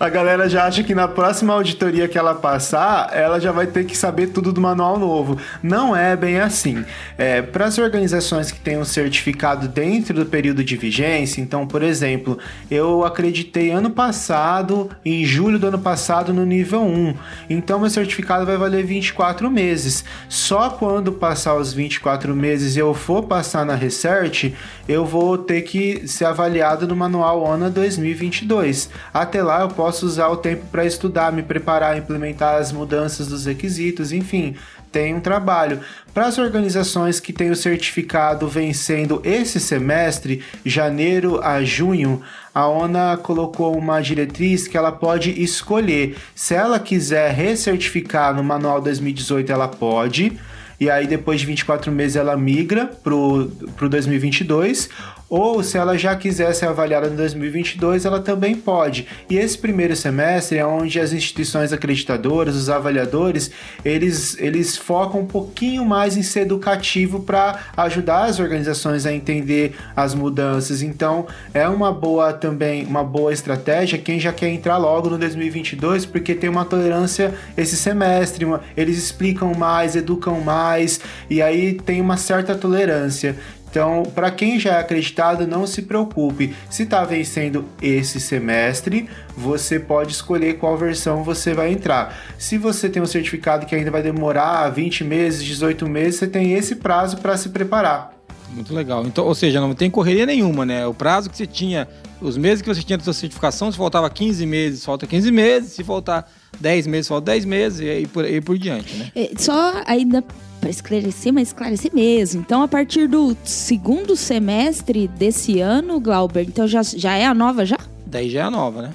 A 0.00 0.08
galera 0.08 0.48
já 0.48 0.64
acha 0.64 0.82
que 0.82 0.94
na 0.94 1.06
próxima 1.06 1.52
auditoria 1.52 2.08
que 2.08 2.16
ela 2.16 2.34
passar, 2.34 3.10
ela 3.12 3.38
já 3.38 3.52
vai 3.52 3.66
ter 3.66 3.84
que 3.84 3.94
saber 3.94 4.28
tudo 4.28 4.50
do 4.50 4.58
manual 4.58 4.98
novo. 4.98 5.36
Não 5.62 5.94
é 5.94 6.16
bem 6.16 6.40
assim. 6.40 6.82
É, 7.18 7.42
Para 7.42 7.66
as 7.66 7.76
organizações 7.76 8.50
que 8.50 8.58
têm 8.58 8.78
um 8.78 8.84
certificado 8.84 9.68
dentro 9.68 10.14
do 10.14 10.24
período 10.24 10.64
de 10.64 10.74
vigência, 10.74 11.42
então, 11.42 11.66
por 11.66 11.82
exemplo, 11.82 12.38
eu 12.70 13.04
acreditei 13.04 13.70
ano 13.70 13.90
passado, 13.90 14.88
em 15.04 15.22
julho 15.22 15.58
do 15.58 15.66
ano 15.66 15.78
passado, 15.78 16.32
no 16.32 16.46
nível 16.46 16.80
1. 16.80 17.14
Então, 17.50 17.78
meu 17.78 17.90
certificado 17.90 18.46
vai 18.46 18.56
valer 18.56 18.82
24 18.82 19.50
meses. 19.50 20.02
Só 20.30 20.70
quando 20.70 21.12
passar 21.12 21.56
os 21.56 21.74
24 21.74 22.34
meses 22.34 22.74
e 22.74 22.78
eu 22.78 22.94
for 22.94 23.24
passar 23.24 23.66
na 23.66 23.74
Research, 23.74 24.54
eu 24.88 25.04
vou 25.04 25.36
ter 25.36 25.60
que 25.60 26.08
ser 26.08 26.24
avaliado 26.24 26.88
no 26.88 26.96
manual 26.96 27.42
ONA 27.42 27.68
2022. 27.68 28.88
Até 29.12 29.42
lá, 29.42 29.60
eu 29.60 29.68
posso 29.68 29.89
posso 29.90 30.06
usar 30.06 30.28
o 30.28 30.36
tempo 30.36 30.66
para 30.70 30.86
estudar, 30.86 31.32
me 31.32 31.42
preparar, 31.42 31.98
implementar 31.98 32.60
as 32.60 32.70
mudanças 32.70 33.26
dos 33.26 33.44
requisitos, 33.44 34.12
enfim, 34.12 34.54
tem 34.92 35.12
um 35.16 35.20
trabalho. 35.20 35.80
Para 36.14 36.26
as 36.26 36.38
organizações 36.38 37.18
que 37.18 37.32
têm 37.32 37.50
o 37.50 37.56
certificado 37.56 38.46
vencendo 38.46 39.20
esse 39.24 39.58
semestre, 39.58 40.44
janeiro 40.64 41.42
a 41.42 41.64
junho, 41.64 42.22
a 42.54 42.68
ONA 42.68 43.16
colocou 43.16 43.76
uma 43.76 44.00
diretriz 44.00 44.68
que 44.68 44.76
ela 44.76 44.92
pode 44.92 45.42
escolher. 45.42 46.16
Se 46.36 46.54
ela 46.54 46.78
quiser 46.78 47.32
recertificar 47.32 48.32
no 48.32 48.44
Manual 48.44 48.80
2018, 48.80 49.50
ela 49.50 49.66
pode. 49.66 50.38
E 50.78 50.88
aí, 50.88 51.06
depois 51.06 51.40
de 51.40 51.46
24 51.46 51.90
meses, 51.90 52.16
ela 52.16 52.36
migra 52.36 52.86
para 52.86 53.14
o 53.14 53.48
2022 53.88 54.88
ou 55.30 55.62
se 55.62 55.78
ela 55.78 55.96
já 55.96 56.16
quiser 56.16 56.52
ser 56.52 56.66
avaliada 56.66 57.06
em 57.06 57.14
2022, 57.14 58.04
ela 58.04 58.20
também 58.20 58.56
pode. 58.56 59.06
E 59.30 59.38
esse 59.38 59.56
primeiro 59.56 59.94
semestre 59.94 60.58
é 60.58 60.66
onde 60.66 60.98
as 60.98 61.12
instituições 61.12 61.72
acreditadoras, 61.72 62.56
os 62.56 62.68
avaliadores, 62.68 63.52
eles, 63.84 64.36
eles 64.40 64.76
focam 64.76 65.20
um 65.20 65.26
pouquinho 65.26 65.84
mais 65.84 66.16
em 66.16 66.22
ser 66.22 66.40
educativo 66.40 67.20
para 67.20 67.60
ajudar 67.76 68.24
as 68.24 68.40
organizações 68.40 69.06
a 69.06 69.12
entender 69.12 69.76
as 69.94 70.14
mudanças. 70.14 70.82
Então, 70.82 71.26
é 71.54 71.68
uma 71.68 71.92
boa 71.92 72.32
também, 72.32 72.84
uma 72.84 73.04
boa 73.04 73.32
estratégia 73.32 74.00
quem 74.00 74.18
já 74.18 74.32
quer 74.32 74.48
entrar 74.48 74.76
logo 74.78 75.10
no 75.10 75.18
2022, 75.18 76.04
porque 76.06 76.34
tem 76.34 76.50
uma 76.50 76.64
tolerância 76.64 77.32
esse 77.56 77.76
semestre, 77.76 78.44
uma, 78.44 78.60
eles 78.76 78.98
explicam 78.98 79.54
mais, 79.54 79.94
educam 79.94 80.40
mais, 80.40 81.00
e 81.28 81.40
aí 81.40 81.74
tem 81.74 82.00
uma 82.00 82.16
certa 82.16 82.54
tolerância. 82.54 83.36
Então, 83.70 84.02
para 84.14 84.30
quem 84.32 84.58
já 84.58 84.76
é 84.76 84.80
acreditado, 84.80 85.46
não 85.46 85.64
se 85.64 85.82
preocupe. 85.82 86.54
Se 86.68 86.82
está 86.82 87.04
vencendo 87.04 87.64
esse 87.80 88.20
semestre, 88.20 89.08
você 89.36 89.78
pode 89.78 90.12
escolher 90.12 90.58
qual 90.58 90.76
versão 90.76 91.22
você 91.22 91.54
vai 91.54 91.70
entrar. 91.70 92.18
Se 92.36 92.58
você 92.58 92.88
tem 92.88 93.00
um 93.00 93.06
certificado 93.06 93.66
que 93.66 93.74
ainda 93.74 93.90
vai 93.90 94.02
demorar 94.02 94.68
20 94.70 95.04
meses, 95.04 95.44
18 95.44 95.88
meses, 95.88 96.16
você 96.16 96.26
tem 96.26 96.54
esse 96.54 96.76
prazo 96.76 97.18
para 97.18 97.36
se 97.36 97.50
preparar. 97.50 98.12
Muito 98.52 98.74
legal. 98.74 99.06
Então, 99.06 99.24
ou 99.24 99.34
seja, 99.34 99.60
não 99.60 99.72
tem 99.72 99.88
correria 99.88 100.26
nenhuma, 100.26 100.66
né? 100.66 100.84
O 100.84 100.92
prazo 100.92 101.30
que 101.30 101.36
você 101.36 101.46
tinha, 101.46 101.86
os 102.20 102.36
meses 102.36 102.60
que 102.60 102.68
você 102.68 102.82
tinha 102.82 102.98
da 102.98 103.04
sua 103.04 103.12
certificação, 103.12 103.70
se 103.70 103.78
faltava 103.78 104.10
15 104.10 104.44
meses, 104.44 104.84
falta 104.84 105.06
15 105.06 105.30
meses, 105.30 105.72
se 105.72 105.84
faltar 105.84 106.28
10 106.58 106.88
meses, 106.88 107.06
falta 107.06 107.26
10 107.26 107.44
meses, 107.44 107.80
e 107.80 107.88
aí 107.88 108.06
por, 108.08 108.24
aí 108.24 108.40
por 108.40 108.58
diante, 108.58 108.96
né? 108.96 109.12
É, 109.14 109.30
só 109.38 109.80
ainda 109.86 110.24
para 110.60 110.70
esclarecer, 110.70 111.32
mas 111.32 111.48
esclarecer 111.48 111.92
mesmo. 111.94 112.40
Então, 112.40 112.62
a 112.62 112.68
partir 112.68 113.08
do 113.08 113.36
segundo 113.44 114.14
semestre 114.14 115.08
desse 115.08 115.60
ano, 115.60 115.98
Glauber, 115.98 116.42
então 116.42 116.68
já, 116.68 116.82
já 116.82 117.16
é 117.16 117.26
a 117.26 117.34
nova 117.34 117.64
já? 117.64 117.78
Daí 118.06 118.28
já 118.28 118.40
é 118.40 118.42
a 118.42 118.50
nova, 118.50 118.82
né? 118.82 118.92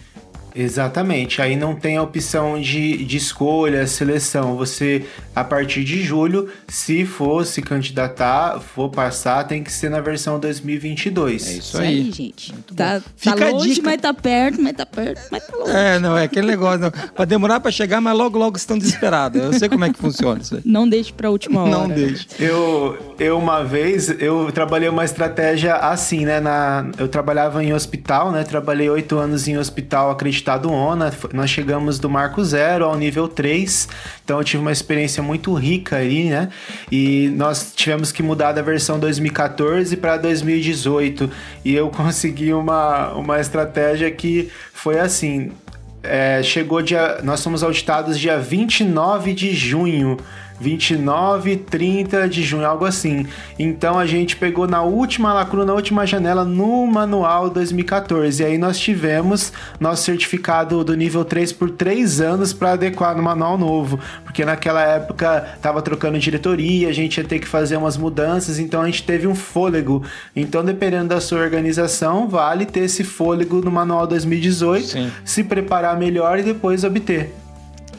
Exatamente. 0.55 1.41
Aí 1.41 1.57
não 1.57 1.75
tem 1.75 1.97
a 1.97 2.01
opção 2.01 2.59
de, 2.59 3.03
de 3.03 3.17
escolha, 3.17 3.85
seleção. 3.85 4.55
Você, 4.55 5.05
a 5.35 5.43
partir 5.43 5.83
de 5.83 6.01
julho, 6.01 6.49
se 6.67 7.05
for 7.05 7.45
se 7.45 7.61
candidatar, 7.61 8.61
for 8.61 8.89
passar, 8.89 9.43
tem 9.43 9.61
que 9.61 9.71
ser 9.71 9.89
na 9.89 9.99
versão 9.99 10.39
2022. 10.39 11.45
É 11.45 11.51
isso, 11.51 11.59
isso 11.59 11.77
aí. 11.77 11.87
aí. 11.87 12.11
gente. 12.11 12.53
Tá, 12.73 13.01
tá 13.21 13.35
longe, 13.49 13.81
mas 13.81 13.99
tá 13.99 14.13
perto, 14.13 14.61
mas 14.61 14.73
tá 14.73 14.85
perto, 14.85 15.21
mas 15.29 15.45
tá 15.45 15.57
longe. 15.57 15.71
É, 15.71 15.99
não, 15.99 16.17
é 16.17 16.23
aquele 16.23 16.47
negócio. 16.47 16.79
Não. 16.79 16.91
Vai 17.17 17.25
demorar 17.25 17.59
para 17.59 17.71
chegar, 17.71 17.99
mas 17.99 18.17
logo, 18.17 18.37
logo 18.37 18.55
estão 18.55 18.77
desesperados. 18.77 19.41
Eu 19.41 19.51
sei 19.53 19.67
como 19.67 19.83
é 19.83 19.91
que 19.91 19.99
funciona 19.99 20.39
isso 20.41 20.55
aí. 20.55 20.61
Não 20.63 20.87
deixe 20.87 21.11
pra 21.11 21.29
última 21.29 21.63
hora. 21.63 21.71
Não 21.71 21.89
deixe. 21.89 22.27
Eu, 22.39 23.15
eu, 23.19 23.37
uma 23.37 23.61
vez, 23.61 24.09
eu 24.21 24.49
trabalhei 24.53 24.87
uma 24.87 25.03
estratégia 25.03 25.75
assim, 25.75 26.23
né? 26.23 26.39
Na, 26.39 26.89
eu 26.97 27.09
trabalhava 27.09 27.61
em 27.61 27.73
hospital, 27.73 28.31
né? 28.31 28.43
Trabalhei 28.43 28.89
oito 28.89 29.17
anos 29.17 29.49
em 29.49 29.57
hospital 29.57 30.11
acreditado 30.11 30.44
estado 30.45 30.71
ONA, 30.71 31.11
nós 31.33 31.49
chegamos 31.49 31.97
do 31.97 32.07
marco 32.07 32.45
zero 32.45 32.85
ao 32.85 32.95
nível 32.95 33.27
3, 33.27 33.89
então 34.23 34.37
eu 34.37 34.43
tive 34.43 34.61
uma 34.61 34.71
experiência 34.71 35.23
muito 35.23 35.51
rica 35.55 35.95
aí, 35.95 36.29
né? 36.29 36.49
E 36.91 37.33
nós 37.35 37.73
tivemos 37.75 38.11
que 38.11 38.21
mudar 38.21 38.51
da 38.51 38.61
versão 38.61 38.99
2014 38.99 39.97
para 39.97 40.17
2018, 40.17 41.31
e 41.65 41.73
eu 41.73 41.89
consegui 41.95 42.53
uma, 42.53 43.11
uma 43.13 43.39
estratégia 43.39 44.11
que 44.11 44.51
foi 44.71 44.99
assim, 44.99 45.51
é, 46.03 46.43
chegou 46.43 46.79
dia. 46.83 47.21
Nós 47.23 47.43
fomos 47.43 47.63
auditados 47.63 48.19
dia 48.19 48.37
29 48.37 49.33
de 49.33 49.51
junho. 49.55 50.17
29, 50.59 51.57
30 51.57 52.29
de 52.29 52.43
junho, 52.43 52.65
algo 52.65 52.85
assim. 52.85 53.25
Então 53.57 53.99
a 53.99 54.05
gente 54.05 54.35
pegou 54.35 54.67
na 54.67 54.81
última 54.81 55.33
lacuna, 55.33 55.65
na 55.65 55.73
última 55.73 56.05
janela 56.05 56.45
no 56.45 56.85
manual 56.87 57.49
2014. 57.49 58.41
E 58.41 58.45
aí 58.45 58.57
nós 58.57 58.79
tivemos 58.79 59.51
nosso 59.79 60.03
certificado 60.03 60.83
do 60.83 60.95
nível 60.95 61.25
3 61.25 61.51
por 61.51 61.69
3 61.69 62.21
anos 62.21 62.53
para 62.53 62.73
adequar 62.73 63.15
no 63.15 63.23
manual 63.23 63.57
novo. 63.57 63.99
Porque 64.23 64.45
naquela 64.45 64.81
época 64.81 65.57
tava 65.61 65.81
trocando 65.81 66.17
diretoria, 66.19 66.89
a 66.89 66.93
gente 66.93 67.17
ia 67.17 67.23
ter 67.23 67.39
que 67.39 67.47
fazer 67.47 67.77
umas 67.77 67.97
mudanças, 67.97 68.59
então 68.59 68.81
a 68.81 68.85
gente 68.85 69.03
teve 69.03 69.27
um 69.27 69.35
fôlego. 69.35 70.03
Então, 70.35 70.63
dependendo 70.63 71.09
da 71.09 71.21
sua 71.21 71.39
organização, 71.39 72.27
vale 72.27 72.65
ter 72.65 72.81
esse 72.81 73.03
fôlego 73.03 73.61
no 73.61 73.71
manual 73.71 74.07
2018, 74.07 74.87
Sim. 74.87 75.11
se 75.23 75.43
preparar 75.43 75.97
melhor 75.97 76.39
e 76.39 76.43
depois 76.43 76.83
obter. 76.83 77.33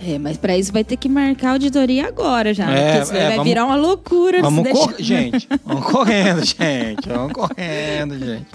É, 0.05 0.19
mas 0.19 0.37
para 0.37 0.57
isso 0.57 0.73
vai 0.73 0.85
ter 0.85 0.97
que 0.97 1.09
marcar 1.09 1.49
a 1.49 1.53
auditoria 1.53 2.09
agora 2.09 2.53
já. 2.53 2.67
Né? 2.67 2.97
É, 2.97 2.97
é, 2.99 3.05
vai 3.05 3.31
vamos, 3.31 3.45
virar 3.45 3.65
uma 3.65 3.77
loucura. 3.77 4.43
Vamos 4.43 4.69
cor... 4.69 4.95
Gente, 4.99 5.49
vamos 5.65 5.85
correndo, 5.85 6.45
gente. 6.45 7.09
Vamos 7.09 7.33
correndo, 7.33 8.19
gente. 8.19 8.47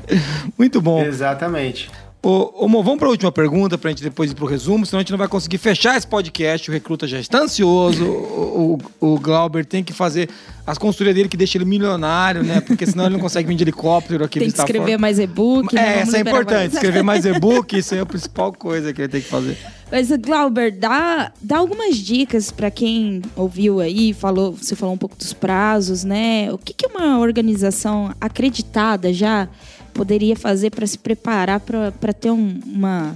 Muito 0.57 0.81
bom. 0.81 1.01
Exatamente. 1.03 1.89
Ô, 2.23 2.65
ô 2.65 2.67
Mo, 2.67 2.83
vamos 2.83 2.99
para 2.99 3.07
a 3.07 3.11
última 3.11 3.31
pergunta 3.31 3.79
para 3.79 3.89
a 3.89 3.91
gente 3.91 4.03
depois 4.03 4.29
ir 4.29 4.35
para 4.35 4.45
o 4.45 4.47
resumo, 4.47 4.85
senão 4.85 4.99
a 4.99 5.01
gente 5.01 5.09
não 5.09 5.17
vai 5.17 5.27
conseguir 5.27 5.57
fechar 5.57 5.97
esse 5.97 6.05
podcast. 6.05 6.69
O 6.69 6.73
recruta 6.73 7.07
já 7.07 7.19
está 7.19 7.39
ansioso. 7.39 8.05
O, 8.05 8.79
o, 8.99 9.13
o 9.13 9.19
Glauber 9.19 9.65
tem 9.65 9.83
que 9.83 9.91
fazer 9.91 10.29
as 10.67 10.77
consultorias 10.77 11.15
dele 11.15 11.27
que 11.27 11.35
deixa 11.35 11.57
ele 11.57 11.65
milionário, 11.65 12.43
né? 12.43 12.61
Porque 12.61 12.85
senão 12.85 13.05
ele 13.05 13.15
não 13.15 13.19
consegue 13.19 13.47
vir 13.47 13.55
de 13.55 13.63
helicóptero 13.63 14.23
aqui 14.23 14.37
Tem 14.37 14.51
que 14.51 14.59
escrever 14.59 14.99
mais 14.99 15.17
e-book. 15.17 15.73
Né? 15.73 16.01
É, 16.01 16.03
isso 16.03 16.15
é 16.15 16.19
importante. 16.19 16.55
Mais... 16.55 16.73
Escrever 16.75 17.03
mais 17.03 17.25
e-book, 17.25 17.75
isso 17.75 17.95
é 17.95 18.01
a 18.01 18.05
principal 18.05 18.53
coisa 18.53 18.93
que 18.93 19.01
ele 19.01 19.09
tem 19.09 19.21
que 19.21 19.27
fazer. 19.27 19.57
Mas, 19.91 20.09
Glauber, 20.11 20.71
dá, 20.71 21.31
dá 21.41 21.57
algumas 21.57 21.97
dicas 21.97 22.51
para 22.51 22.69
quem 22.69 23.23
ouviu 23.35 23.79
aí, 23.79 24.13
falou, 24.13 24.53
você 24.53 24.75
falou 24.75 24.93
um 24.93 24.97
pouco 24.97 25.17
dos 25.17 25.33
prazos, 25.33 26.03
né? 26.03 26.53
O 26.53 26.57
que, 26.59 26.71
que 26.71 26.85
uma 26.85 27.17
organização 27.17 28.13
acreditada 28.21 29.11
já 29.11 29.49
poderia 29.93 30.35
fazer 30.35 30.69
para 30.69 30.85
se 30.87 30.97
preparar 30.97 31.59
para 31.59 32.13
ter 32.13 32.31
um, 32.31 32.59
uma 32.65 33.15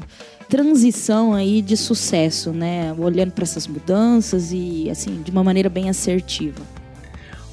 transição 0.50 1.34
aí 1.34 1.62
de 1.62 1.76
sucesso, 1.76 2.52
né? 2.52 2.94
Olhando 2.98 3.32
para 3.32 3.44
essas 3.44 3.68
mudanças 3.68 4.52
e 4.52 4.90
assim 4.90 5.22
de 5.22 5.32
uma 5.32 5.44
maneira 5.44 5.70
bem 5.70 5.90
assertiva. 5.90 6.62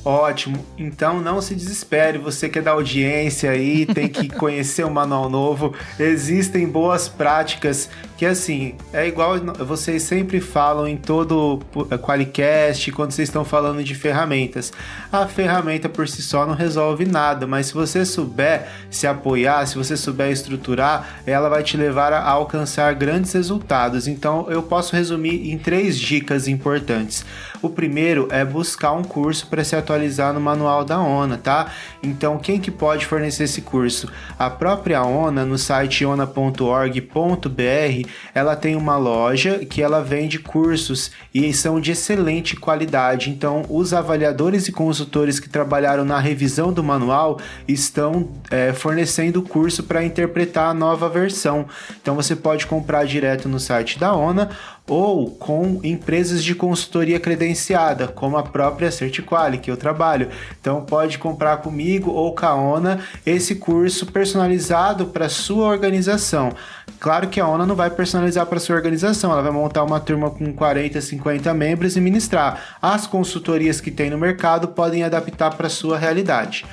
Ótimo. 0.05 0.59
Então 0.77 1.21
não 1.21 1.41
se 1.41 1.55
desespere, 1.55 2.19
você 2.19 2.49
quer 2.49 2.63
dar 2.63 2.73
audiência 2.73 3.51
aí, 3.51 3.87
tem 3.87 4.09
que 4.09 4.29
conhecer 4.37 4.85
o 4.85 4.91
manual 4.91 5.31
novo. 5.31 5.75
Existem 5.99 6.69
boas 6.69 7.09
práticas 7.09 7.89
que 8.23 8.27
assim, 8.27 8.77
é 8.93 9.09
igual 9.09 9.37
vocês 9.67 10.05
sempre 10.05 10.41
falam 10.41 10.87
em 10.87 10.97
todo 10.97 11.59
Qualicast, 12.01 12.93
quando 12.93 13.11
vocês 13.11 13.29
estão 13.29 13.45
falando 13.45 13.83
de 13.83 13.97
ferramentas. 13.97 14.73
A 15.11 15.27
ferramenta 15.27 15.89
por 15.89 16.07
si 16.07 16.23
só 16.23 16.47
não 16.47 16.55
resolve 16.55 17.05
nada, 17.05 17.49
mas 17.49 17.67
se 17.67 17.75
você 17.75 18.05
souber 18.05 18.69
se 18.89 19.09
apoiar, 19.09 19.67
se 19.67 19.77
você 19.77 19.97
souber 19.97 20.31
estruturar, 20.31 21.21
ela 21.27 21.49
vai 21.49 21.65
te 21.65 21.77
levar 21.77 22.13
a 22.13 22.23
alcançar 22.23 22.95
grandes 22.95 23.33
resultados. 23.33 24.07
Então, 24.07 24.47
eu 24.49 24.63
posso 24.63 24.95
resumir 24.95 25.51
em 25.51 25.59
três 25.59 25.99
dicas 25.99 26.47
importantes. 26.47 27.27
O 27.61 27.69
primeiro 27.69 28.29
é 28.31 28.45
buscar 28.45 28.93
um 28.93 29.03
curso 29.03 29.49
para 29.49 29.65
se 29.65 29.75
atualizar 29.75 30.33
no 30.33 30.41
manual 30.41 30.85
da 30.85 31.01
ONA, 31.01 31.39
tá? 31.39 31.73
Então, 32.01 32.39
quem 32.39 32.61
que 32.61 32.71
pode 32.71 33.05
fornecer 33.05 33.45
esse 33.45 33.63
curso? 33.63 34.09
A 34.39 34.49
própria 34.49 35.03
ONA, 35.03 35.45
no 35.45 35.59
site 35.59 36.05
ona.org.br, 36.05 38.12
ela 38.35 38.57
tem 38.57 38.77
uma 38.77 38.97
loja 38.97 39.65
que 39.65 39.83
ela 39.83 40.03
vende 40.03 40.39
cursos 40.39 41.11
e 41.35 41.53
são 41.53 41.81
de 41.81 41.93
excelente 41.93 42.57
qualidade. 42.57 43.31
Então, 43.31 43.65
os 43.69 43.93
avaliadores 43.93 44.69
e 44.69 44.73
consultores 44.73 45.39
que 45.39 45.49
trabalharam 45.49 46.05
na 46.05 46.19
revisão 46.19 46.73
do 46.73 46.83
manual 46.83 47.39
estão 47.67 48.29
é, 48.51 48.73
fornecendo 48.73 49.43
curso 49.43 49.83
para 49.83 50.05
interpretar 50.05 50.71
a 50.71 50.75
nova 50.75 51.09
versão. 51.09 51.67
Então, 52.01 52.15
você 52.15 52.35
pode 52.37 52.67
comprar 52.67 53.05
direto 53.05 53.49
no 53.49 53.61
site 53.61 53.99
da 53.99 54.15
ONA 54.15 54.51
ou 54.87 55.31
com 55.31 55.81
empresas 55.83 56.43
de 56.43 56.55
consultoria 56.55 57.21
credenciada, 57.21 58.09
como 58.09 58.37
a 58.37 58.43
própria 58.43 58.91
Certiquali, 58.91 59.59
que 59.59 59.71
eu 59.71 59.77
trabalho. 59.77 60.29
Então 60.61 60.85
pode 60.85 61.19
comprar 61.19 61.59
comigo 61.59 62.11
ou 62.11 62.35
com 62.35 62.47
a 62.47 62.55
ONA 62.55 63.01
esse 63.25 63.55
curso 63.55 64.07
personalizado 64.07 65.07
para 65.07 65.29
sua 65.29 65.67
organização. 65.67 66.53
Claro 66.99 67.29
que 67.29 67.41
a 67.41 67.49
ONA 67.49 67.67
não 67.67 67.75
vai 67.75 67.91
personalizar 67.91 68.47
para 68.47 68.61
sua 68.61 68.77
organização, 68.77 69.33
ela 69.33 69.43
vai 69.43 69.53
montar 69.53 69.83
uma 69.83 69.99
turma 69.99 70.31
com 70.31 70.53
40, 70.53 71.01
50 71.01 71.53
membros 71.55 71.97
e 71.97 72.01
ministrar. 72.01 72.77
As 72.81 73.07
consultorias 73.07 73.81
que 73.81 73.91
tem 73.91 74.11
no 74.11 74.19
mercado 74.19 74.69
podem 74.69 75.03
adaptar 75.03 75.57
para 75.57 75.69
sua 75.69 75.99
realidade. 75.99 76.65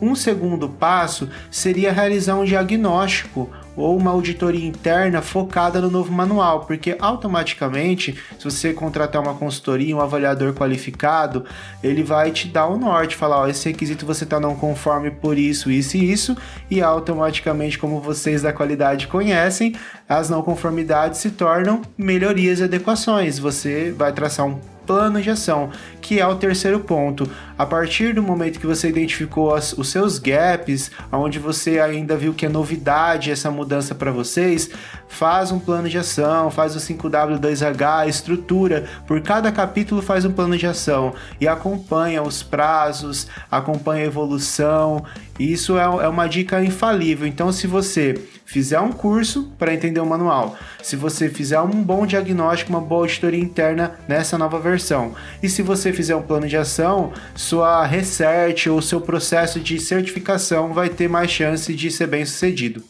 Um 0.00 0.14
segundo 0.14 0.68
passo 0.68 1.28
seria 1.50 1.92
realizar 1.92 2.36
um 2.36 2.44
diagnóstico 2.44 3.50
ou 3.78 3.96
uma 3.96 4.10
auditoria 4.10 4.66
interna 4.66 5.22
focada 5.22 5.80
no 5.80 5.90
novo 5.90 6.12
manual, 6.12 6.60
porque 6.66 6.96
automaticamente, 6.98 8.18
se 8.36 8.44
você 8.44 8.72
contratar 8.72 9.22
uma 9.22 9.34
consultoria, 9.34 9.96
um 9.96 10.00
avaliador 10.00 10.52
qualificado, 10.52 11.44
ele 11.82 12.02
vai 12.02 12.32
te 12.32 12.48
dar 12.48 12.66
o 12.66 12.74
um 12.74 12.78
norte, 12.78 13.14
falar, 13.14 13.38
ó, 13.38 13.46
esse 13.46 13.68
requisito 13.68 14.04
você 14.04 14.24
está 14.24 14.40
não 14.40 14.56
conforme 14.56 15.10
por 15.10 15.38
isso, 15.38 15.70
isso 15.70 15.96
e 15.96 16.12
isso, 16.12 16.36
e 16.68 16.82
automaticamente, 16.82 17.78
como 17.78 18.00
vocês 18.00 18.42
da 18.42 18.52
qualidade 18.52 19.06
conhecem, 19.06 19.74
as 20.08 20.28
não 20.28 20.42
conformidades 20.42 21.20
se 21.20 21.30
tornam 21.30 21.82
melhorias 21.96 22.58
e 22.58 22.64
adequações. 22.64 23.38
Você 23.38 23.92
vai 23.96 24.12
traçar 24.12 24.46
um 24.46 24.58
plano 24.88 25.20
de 25.20 25.28
ação, 25.28 25.70
que 26.00 26.18
é 26.18 26.26
o 26.26 26.34
terceiro 26.36 26.80
ponto. 26.80 27.30
A 27.58 27.66
partir 27.66 28.14
do 28.14 28.22
momento 28.22 28.58
que 28.58 28.66
você 28.66 28.88
identificou 28.88 29.54
as, 29.54 29.74
os 29.74 29.88
seus 29.88 30.18
gaps, 30.18 30.90
onde 31.12 31.38
você 31.38 31.78
ainda 31.78 32.16
viu 32.16 32.32
que 32.32 32.46
é 32.46 32.48
novidade 32.48 33.30
essa 33.30 33.50
mudança 33.50 33.94
para 33.94 34.10
vocês, 34.10 34.70
faz 35.06 35.52
um 35.52 35.58
plano 35.58 35.90
de 35.90 35.98
ação, 35.98 36.50
faz 36.50 36.74
o 36.74 36.78
5W2H, 36.78 38.08
estrutura, 38.08 38.86
por 39.06 39.20
cada 39.20 39.52
capítulo 39.52 40.00
faz 40.00 40.24
um 40.24 40.32
plano 40.32 40.56
de 40.56 40.66
ação 40.66 41.14
e 41.38 41.46
acompanha 41.46 42.22
os 42.22 42.42
prazos, 42.42 43.26
acompanha 43.50 44.04
a 44.04 44.06
evolução. 44.06 45.04
Isso 45.38 45.76
é, 45.76 45.82
é 45.82 46.08
uma 46.08 46.26
dica 46.26 46.64
infalível. 46.64 47.26
Então, 47.26 47.52
se 47.52 47.66
você 47.66 48.14
fizer 48.48 48.80
um 48.80 48.90
curso 48.90 49.52
para 49.58 49.74
entender 49.74 50.00
o 50.00 50.06
manual, 50.06 50.56
se 50.82 50.96
você 50.96 51.28
fizer 51.28 51.60
um 51.60 51.82
bom 51.82 52.06
diagnóstico, 52.06 52.70
uma 52.70 52.80
boa 52.80 53.02
auditoria 53.02 53.38
interna 53.38 54.00
nessa 54.08 54.38
nova 54.38 54.58
versão, 54.58 55.14
e 55.42 55.50
se 55.50 55.60
você 55.60 55.92
fizer 55.92 56.16
um 56.16 56.22
plano 56.22 56.48
de 56.48 56.56
ação, 56.56 57.12
sua 57.34 57.84
research 57.84 58.70
ou 58.70 58.80
seu 58.80 59.02
processo 59.02 59.60
de 59.60 59.78
certificação 59.78 60.72
vai 60.72 60.88
ter 60.88 61.10
mais 61.10 61.30
chance 61.30 61.74
de 61.74 61.90
ser 61.90 62.06
bem 62.06 62.24
sucedido. 62.24 62.82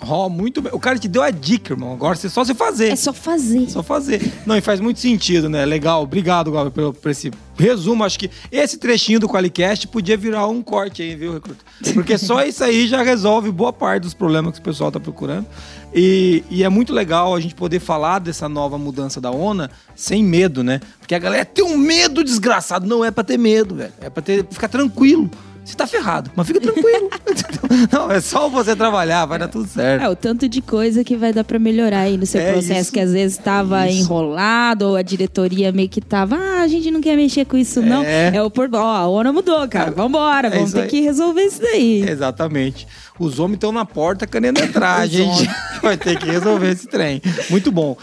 Ó, 0.00 0.26
oh, 0.26 0.28
muito 0.28 0.60
bem. 0.60 0.72
O 0.74 0.80
cara 0.80 0.98
te 0.98 1.08
deu 1.08 1.22
a 1.22 1.30
dica, 1.30 1.72
irmão. 1.72 1.92
Agora 1.92 2.14
é 2.14 2.28
só 2.28 2.44
você 2.44 2.54
fazer. 2.54 2.88
É 2.88 2.96
só 2.96 3.12
fazer. 3.12 3.70
Só 3.70 3.82
fazer. 3.82 4.32
Não, 4.44 4.56
e 4.56 4.60
faz 4.60 4.80
muito 4.80 5.00
sentido, 5.00 5.48
né? 5.48 5.64
Legal. 5.64 6.02
Obrigado, 6.02 6.50
Galvão, 6.50 6.70
por, 6.70 6.94
por 6.94 7.10
esse 7.10 7.30
resumo. 7.56 8.04
Acho 8.04 8.18
que 8.18 8.30
esse 8.50 8.76
trechinho 8.76 9.20
do 9.20 9.28
Qualicast 9.28 9.86
podia 9.88 10.16
virar 10.16 10.46
um 10.48 10.62
corte 10.62 11.02
aí, 11.02 11.14
viu, 11.14 11.34
Recruta? 11.34 11.64
Porque 11.94 12.18
só 12.18 12.44
isso 12.44 12.62
aí 12.64 12.86
já 12.86 13.02
resolve 13.02 13.50
boa 13.50 13.72
parte 13.72 14.02
dos 14.02 14.14
problemas 14.14 14.54
que 14.54 14.60
o 14.60 14.62
pessoal 14.62 14.90
tá 14.90 15.00
procurando. 15.00 15.46
E, 15.94 16.42
e, 16.50 16.64
é 16.64 16.68
muito 16.68 16.92
legal 16.92 17.34
a 17.34 17.40
gente 17.40 17.54
poder 17.54 17.78
falar 17.78 18.18
dessa 18.18 18.48
nova 18.48 18.76
mudança 18.76 19.20
da 19.20 19.30
ONA 19.30 19.70
sem 19.94 20.24
medo, 20.24 20.64
né? 20.64 20.80
Porque 20.98 21.14
a 21.14 21.18
galera 21.20 21.44
tem 21.44 21.64
um 21.64 21.78
medo 21.78 22.24
desgraçado. 22.24 22.84
Não 22.84 23.04
é 23.04 23.12
pra 23.12 23.22
ter 23.22 23.38
medo, 23.38 23.76
velho. 23.76 23.92
É 24.00 24.10
pra 24.10 24.20
ter, 24.20 24.44
ficar 24.50 24.68
tranquilo 24.68 25.30
você 25.64 25.74
tá 25.74 25.86
ferrado. 25.86 26.30
Mas 26.36 26.46
fica 26.46 26.60
tranquilo. 26.60 27.08
não, 27.90 28.10
é 28.10 28.20
só 28.20 28.48
você 28.48 28.76
trabalhar, 28.76 29.24
vai 29.24 29.38
dar 29.38 29.48
tudo 29.48 29.66
certo. 29.66 30.02
É, 30.02 30.08
o 30.08 30.14
tanto 30.14 30.48
de 30.48 30.60
coisa 30.60 31.02
que 31.02 31.16
vai 31.16 31.32
dar 31.32 31.42
para 31.42 31.58
melhorar 31.58 32.00
aí 32.00 32.18
no 32.18 32.26
seu 32.26 32.40
é 32.40 32.52
processo, 32.52 32.80
isso. 32.80 32.92
que 32.92 33.00
às 33.00 33.12
vezes 33.12 33.38
estava 33.38 33.88
enrolado, 33.88 34.88
ou 34.88 34.96
a 34.96 35.02
diretoria 35.02 35.72
meio 35.72 35.88
que 35.88 36.00
tava, 36.00 36.36
ah, 36.36 36.60
a 36.60 36.68
gente 36.68 36.90
não 36.90 37.00
quer 37.00 37.16
mexer 37.16 37.46
com 37.46 37.56
isso, 37.56 37.80
não. 37.80 38.04
É, 38.04 38.36
é 38.36 38.42
o 38.42 38.50
por. 38.50 38.68
Ó, 38.74 38.78
a 38.78 39.06
hora 39.08 39.32
mudou, 39.32 39.66
cara. 39.68 39.90
É. 39.90 39.94
Vambora, 39.94 40.48
é 40.48 40.50
vamos 40.50 40.72
ter 40.72 40.82
aí. 40.82 40.88
que 40.88 41.00
resolver 41.00 41.42
isso 41.42 41.62
daí. 41.62 42.02
Exatamente. 42.08 42.86
Os 43.18 43.38
homens 43.38 43.56
estão 43.56 43.72
na 43.72 43.84
porta 43.84 44.26
querendo 44.26 44.58
entrar. 44.58 45.00
a 45.00 45.06
gente 45.06 45.48
vai 45.82 45.96
ter 45.96 46.18
que 46.18 46.26
resolver 46.26 46.70
esse 46.70 46.86
trem. 46.86 47.22
Muito 47.48 47.72
bom. 47.72 47.96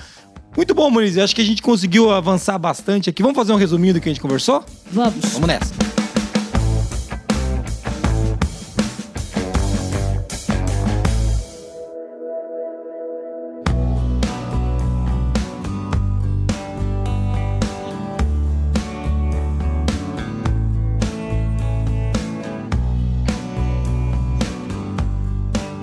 Muito 0.55 0.74
bom, 0.74 0.89
Muniz. 0.89 1.16
Eu 1.16 1.24
acho 1.24 1.36
que 1.36 1.41
a 1.41 1.45
gente 1.45 1.62
conseguiu 1.62 2.12
avançar 2.12 2.57
bastante 2.57 3.09
aqui. 3.09 3.22
Vamos 3.22 3.38
fazer 3.38 3.53
um 3.53 3.57
resuminho 3.57 3.93
do 3.93 4.01
que 4.01 4.09
a 4.09 4.12
gente 4.12 4.22
conversou? 4.22 4.66
Vamos. 4.91 5.34
Vamos 5.34 5.47
nessa. 5.47 6.01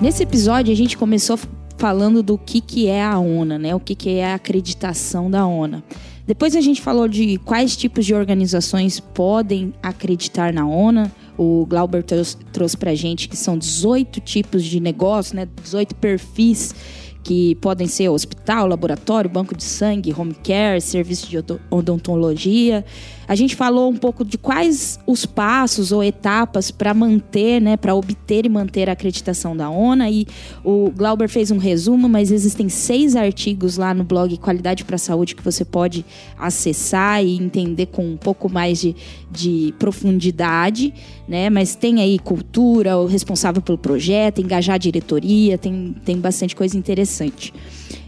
Nesse 0.09 0.23
episódio 0.23 0.73
a 0.73 0.75
gente 0.75 0.97
começou 0.97 1.37
falando 1.77 2.23
do 2.23 2.35
que, 2.35 2.59
que 2.61 2.87
é 2.87 3.03
a 3.03 3.19
ONA, 3.19 3.59
né? 3.59 3.75
O 3.75 3.79
que, 3.79 3.93
que 3.93 4.09
é 4.09 4.31
a 4.31 4.33
acreditação 4.33 5.29
da 5.29 5.45
ONA. 5.45 5.83
Depois 6.25 6.55
a 6.55 6.61
gente 6.61 6.81
falou 6.81 7.07
de 7.07 7.37
quais 7.45 7.77
tipos 7.77 8.07
de 8.07 8.15
organizações 8.15 8.99
podem 8.99 9.71
acreditar 9.83 10.51
na 10.51 10.65
ONA. 10.65 11.11
O 11.37 11.63
Glauber 11.67 12.01
trouxe, 12.01 12.37
trouxe 12.51 12.75
pra 12.75 12.95
gente 12.95 13.29
que 13.29 13.37
são 13.37 13.55
18 13.55 14.19
tipos 14.21 14.63
de 14.63 14.79
negócio, 14.79 15.35
né? 15.35 15.47
18 15.61 15.93
perfis 15.93 16.73
que 17.29 17.53
podem 17.61 17.85
ser 17.85 18.09
hospital, 18.09 18.65
laboratório, 18.65 19.29
banco 19.29 19.55
de 19.55 19.63
sangue, 19.63 20.11
home 20.17 20.33
care, 20.33 20.81
serviço 20.81 21.29
de 21.29 21.37
odontologia. 21.69 22.83
A 23.27 23.35
gente 23.35 23.55
falou 23.55 23.87
um 23.87 23.95
pouco 23.95 24.25
de 24.25 24.35
quais 24.35 24.99
os 25.05 25.27
passos 25.27 25.91
ou 25.91 26.03
etapas 26.03 26.71
para 26.71 26.91
manter, 26.91 27.61
né, 27.61 27.77
para 27.77 27.93
obter 27.93 28.47
e 28.47 28.49
manter 28.49 28.89
a 28.89 28.93
acreditação 28.93 29.55
da 29.55 29.69
ONA. 29.69 30.09
E 30.09 30.25
o 30.63 30.89
Glauber 30.89 31.29
fez 31.29 31.51
um 31.51 31.59
resumo, 31.59 32.09
mas 32.09 32.31
existem 32.31 32.67
seis 32.67 33.15
artigos 33.15 33.77
lá 33.77 33.93
no 33.93 34.03
blog 34.03 34.35
Qualidade 34.39 34.83
para 34.83 34.95
a 34.95 34.97
Saúde 34.97 35.35
que 35.35 35.43
você 35.43 35.63
pode 35.63 36.03
acessar 36.35 37.23
e 37.23 37.37
entender 37.37 37.85
com 37.85 38.03
um 38.03 38.17
pouco 38.17 38.49
mais 38.49 38.81
de, 38.81 38.95
de 39.29 39.71
profundidade, 39.77 40.91
né? 41.29 41.47
Mas 41.47 41.75
tem 41.75 42.01
aí 42.01 42.17
cultura, 42.17 42.97
o 42.97 43.05
responsável 43.05 43.61
pelo 43.61 43.77
projeto, 43.77 44.41
engajar 44.41 44.75
a 44.75 44.77
diretoria, 44.79 45.59
tem, 45.59 45.95
tem 46.03 46.17
bastante 46.17 46.55
coisa 46.55 46.75
interessante. 46.75 47.53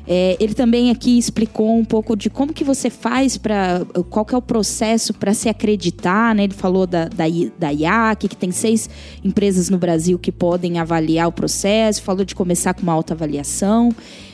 É, 0.08 0.36
ele 0.40 0.56
também 0.56 0.90
aqui 0.90 1.20
explicou 1.20 1.78
um 1.78 1.86
pouco 1.86 2.16
de 2.16 2.32
como 2.32 2.52
que 2.52 2.64
você 2.64 2.90
faz 2.90 3.38
para 3.38 3.86
qual 4.10 4.26
que 4.26 4.34
é 4.34 4.38
o 4.38 4.42
processo 4.42 5.14
para 5.14 5.36
se 5.36 5.48
acreditar, 5.48 6.34
né? 6.34 6.46
Ele 6.46 6.54
falou 6.54 6.88
da, 6.88 7.06
da, 7.06 7.26
da 7.60 7.70
IAC, 7.70 8.28
que 8.28 8.36
tem 8.36 8.52
seis 8.52 8.90
empresas 9.24 9.70
no 9.70 9.78
Brasil 9.78 10.18
que 10.18 10.32
podem 10.32 10.80
avaliar 10.80 11.28
o 11.28 11.32
processo, 11.32 12.02
falou 12.02 12.26
de 12.26 12.34
começar 12.34 12.74
com 12.74 12.82
uma 12.82 12.94
autoavaliação. 12.94 13.94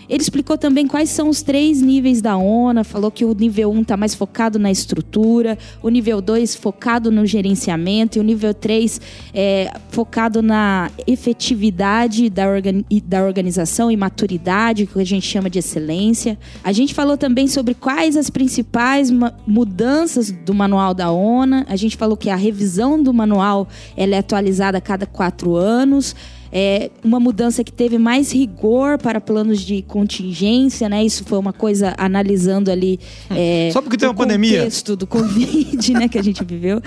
Ele 0.10 0.22
explicou 0.22 0.58
também 0.58 0.88
quais 0.88 1.10
são 1.10 1.30
os 1.30 1.42
três 1.42 1.82
níveis 1.82 2.22
da 2.22 2.38
ONA, 2.38 2.84
falou 2.84 3.12
que 3.12 3.26
o 3.26 3.34
nível 3.34 3.72
1 3.72 3.78
um 3.78 3.82
está 3.82 3.98
mais 3.98 4.16
focado 4.16 4.58
na 4.58 4.72
estrutura, 4.72 5.58
o 5.84 5.90
nível 5.90 6.22
2 6.22 6.56
focado 6.56 7.12
no 7.12 7.26
gerenciamento 7.26 8.18
e 8.18 8.22
o 8.22 8.24
nível 8.24 8.54
3 8.54 9.02
é, 9.34 9.72
focado 9.90 10.42
na 10.42 10.90
efetividade 11.06 12.30
da, 12.30 12.48
organi 12.48 12.86
da 13.06 13.24
organização 13.24 13.92
e 13.92 13.98
maturidade, 13.98 14.86
que 14.86 15.00
a 15.00 15.06
gente 15.06 15.28
chama 15.28 15.50
de 15.50 15.60
excelência. 15.60 16.38
A 16.64 16.72
gente 16.72 16.94
falou 16.94 17.18
também 17.18 17.48
sobre 17.48 17.74
quais 17.74 18.16
as 18.16 18.30
principais 18.30 19.12
mudanças 19.46 20.32
do 20.32 20.54
manual 20.54 20.94
da 20.94 21.12
ONA. 21.12 21.66
A 21.68 21.76
gente 21.76 21.98
falou 21.98 22.16
que 22.16 22.30
a 22.30 22.36
revisão 22.36 23.02
do 23.02 23.14
manual 23.14 23.68
ela 23.96 24.16
é 24.16 24.20
atualizada 24.20 24.78
a 24.78 24.82
cada 24.82 25.06
quatro 25.06 25.56
anos. 25.56 26.16
É 26.52 26.90
uma 27.04 27.20
mudança 27.20 27.64
que 27.64 27.72
teve 27.72 27.98
mais 27.98 28.32
rigor 28.32 28.98
para 28.98 29.20
planos 29.20 29.62
de 29.62 29.82
contingência, 29.82 30.88
né? 30.88 31.04
Isso 31.04 31.24
foi 31.26 31.38
uma 31.38 31.54
coisa 31.54 31.94
analisando 31.98 32.72
ali. 32.72 33.00
É, 33.30 33.70
Só 33.72 33.82
porque 33.82 33.98
tem 33.98 34.08
o 34.08 34.12
uma 34.12 34.18
pandemia. 34.18 34.60
contexto 34.60 34.96
do 34.96 35.06
Covid, 35.08 35.94
né, 35.94 36.08
que 36.08 36.18
a 36.18 36.24
gente 36.24 36.44
viveu. 36.44 36.82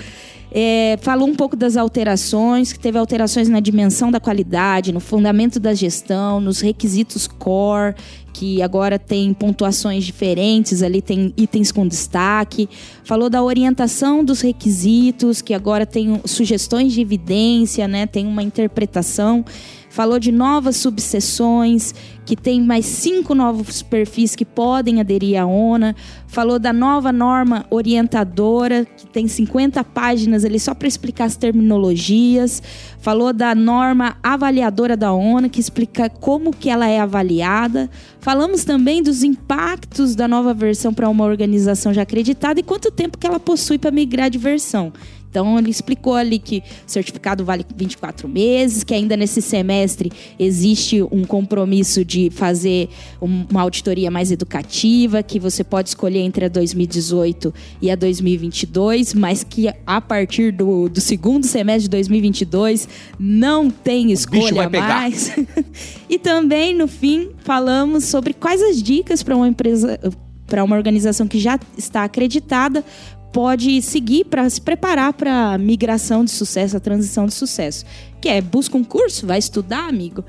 É, 0.53 0.99
falou 1.01 1.29
um 1.29 1.35
pouco 1.35 1.55
das 1.55 1.77
alterações, 1.77 2.73
que 2.73 2.79
teve 2.79 2.97
alterações 2.97 3.47
na 3.47 3.61
dimensão 3.61 4.11
da 4.11 4.19
qualidade, 4.19 4.91
no 4.91 4.99
fundamento 4.99 5.61
da 5.61 5.73
gestão, 5.73 6.41
nos 6.41 6.59
requisitos 6.59 7.25
core, 7.25 7.95
que 8.33 8.61
agora 8.61 8.99
tem 8.99 9.33
pontuações 9.33 10.03
diferentes, 10.03 10.83
ali 10.83 11.01
tem 11.01 11.33
itens 11.37 11.71
com 11.71 11.87
destaque. 11.87 12.67
Falou 13.03 13.29
da 13.29 13.41
orientação 13.41 14.25
dos 14.25 14.41
requisitos, 14.41 15.41
que 15.41 15.53
agora 15.53 15.85
tem 15.85 16.19
sugestões 16.25 16.91
de 16.91 16.99
evidência, 16.99 17.87
né? 17.87 18.05
Tem 18.05 18.27
uma 18.27 18.43
interpretação. 18.43 19.45
Falou 19.91 20.17
de 20.19 20.31
novas 20.31 20.77
subseções, 20.77 21.93
que 22.25 22.33
tem 22.33 22.61
mais 22.61 22.85
cinco 22.85 23.35
novos 23.35 23.81
perfis 23.81 24.37
que 24.37 24.45
podem 24.45 25.01
aderir 25.01 25.37
à 25.37 25.45
ONA. 25.45 25.93
Falou 26.27 26.57
da 26.57 26.71
nova 26.71 27.11
norma 27.11 27.65
orientadora, 27.69 28.85
que 28.85 29.05
tem 29.07 29.27
50 29.27 29.83
páginas 29.83 30.45
ali 30.45 30.61
só 30.61 30.73
para 30.73 30.87
explicar 30.87 31.25
as 31.25 31.35
terminologias. 31.35 32.63
Falou 32.99 33.33
da 33.33 33.53
norma 33.53 34.15
avaliadora 34.23 34.95
da 34.95 35.11
ONA, 35.11 35.49
que 35.49 35.59
explica 35.59 36.09
como 36.09 36.55
que 36.55 36.69
ela 36.69 36.87
é 36.87 36.97
avaliada. 36.97 37.89
Falamos 38.21 38.63
também 38.63 39.03
dos 39.03 39.23
impactos 39.23 40.15
da 40.15 40.25
nova 40.25 40.53
versão 40.53 40.93
para 40.93 41.09
uma 41.09 41.25
organização 41.25 41.93
já 41.93 42.03
acreditada 42.03 42.61
e 42.61 42.63
quanto 42.63 42.91
tempo 42.91 43.17
que 43.17 43.27
ela 43.27 43.41
possui 43.41 43.77
para 43.77 43.91
migrar 43.91 44.29
de 44.29 44.37
versão. 44.37 44.93
Então, 45.31 45.57
ele 45.57 45.69
explicou 45.69 46.13
ali 46.13 46.37
que 46.37 46.57
o 46.57 46.91
certificado 46.91 47.45
vale 47.45 47.65
24 47.73 48.27
meses, 48.27 48.83
que 48.83 48.93
ainda 48.93 49.15
nesse 49.15 49.41
semestre 49.41 50.11
existe 50.37 51.01
um 51.03 51.23
compromisso 51.23 52.03
de 52.03 52.29
fazer 52.29 52.89
uma 53.21 53.61
auditoria 53.61 54.11
mais 54.11 54.29
educativa, 54.29 55.23
que 55.23 55.39
você 55.39 55.63
pode 55.63 55.87
escolher 55.87 56.19
entre 56.19 56.45
a 56.45 56.49
2018 56.49 57.53
e 57.81 57.89
a 57.89 57.95
2022, 57.95 59.13
mas 59.13 59.41
que 59.41 59.69
a 59.87 60.01
partir 60.01 60.51
do, 60.51 60.89
do 60.89 60.99
segundo 60.99 61.45
semestre 61.45 61.83
de 61.83 61.89
2022 61.89 62.89
não 63.17 63.71
tem 63.71 64.11
escolha 64.11 64.69
mais. 64.69 65.33
e 66.09 66.19
também, 66.19 66.75
no 66.75 66.89
fim, 66.89 67.29
falamos 67.45 68.03
sobre 68.03 68.33
quais 68.33 68.61
as 68.61 68.83
dicas 68.83 69.23
para 69.23 69.35
uma 69.35 69.47
empresa 69.47 69.97
para 70.45 70.65
uma 70.65 70.75
organização 70.75 71.29
que 71.29 71.39
já 71.39 71.57
está 71.77 72.03
acreditada 72.03 72.83
pode 73.31 73.81
seguir 73.81 74.25
para 74.25 74.49
se 74.49 74.59
preparar 74.59 75.13
para 75.13 75.53
a 75.53 75.57
migração 75.57 76.23
de 76.23 76.31
sucesso, 76.31 76.75
a 76.77 76.79
transição 76.79 77.25
de 77.25 77.33
sucesso. 77.33 77.85
Que 78.19 78.29
é, 78.29 78.39
busca 78.39 78.77
um 78.77 78.83
curso, 78.83 79.25
vai 79.25 79.39
estudar, 79.39 79.87
amigo. 79.87 80.23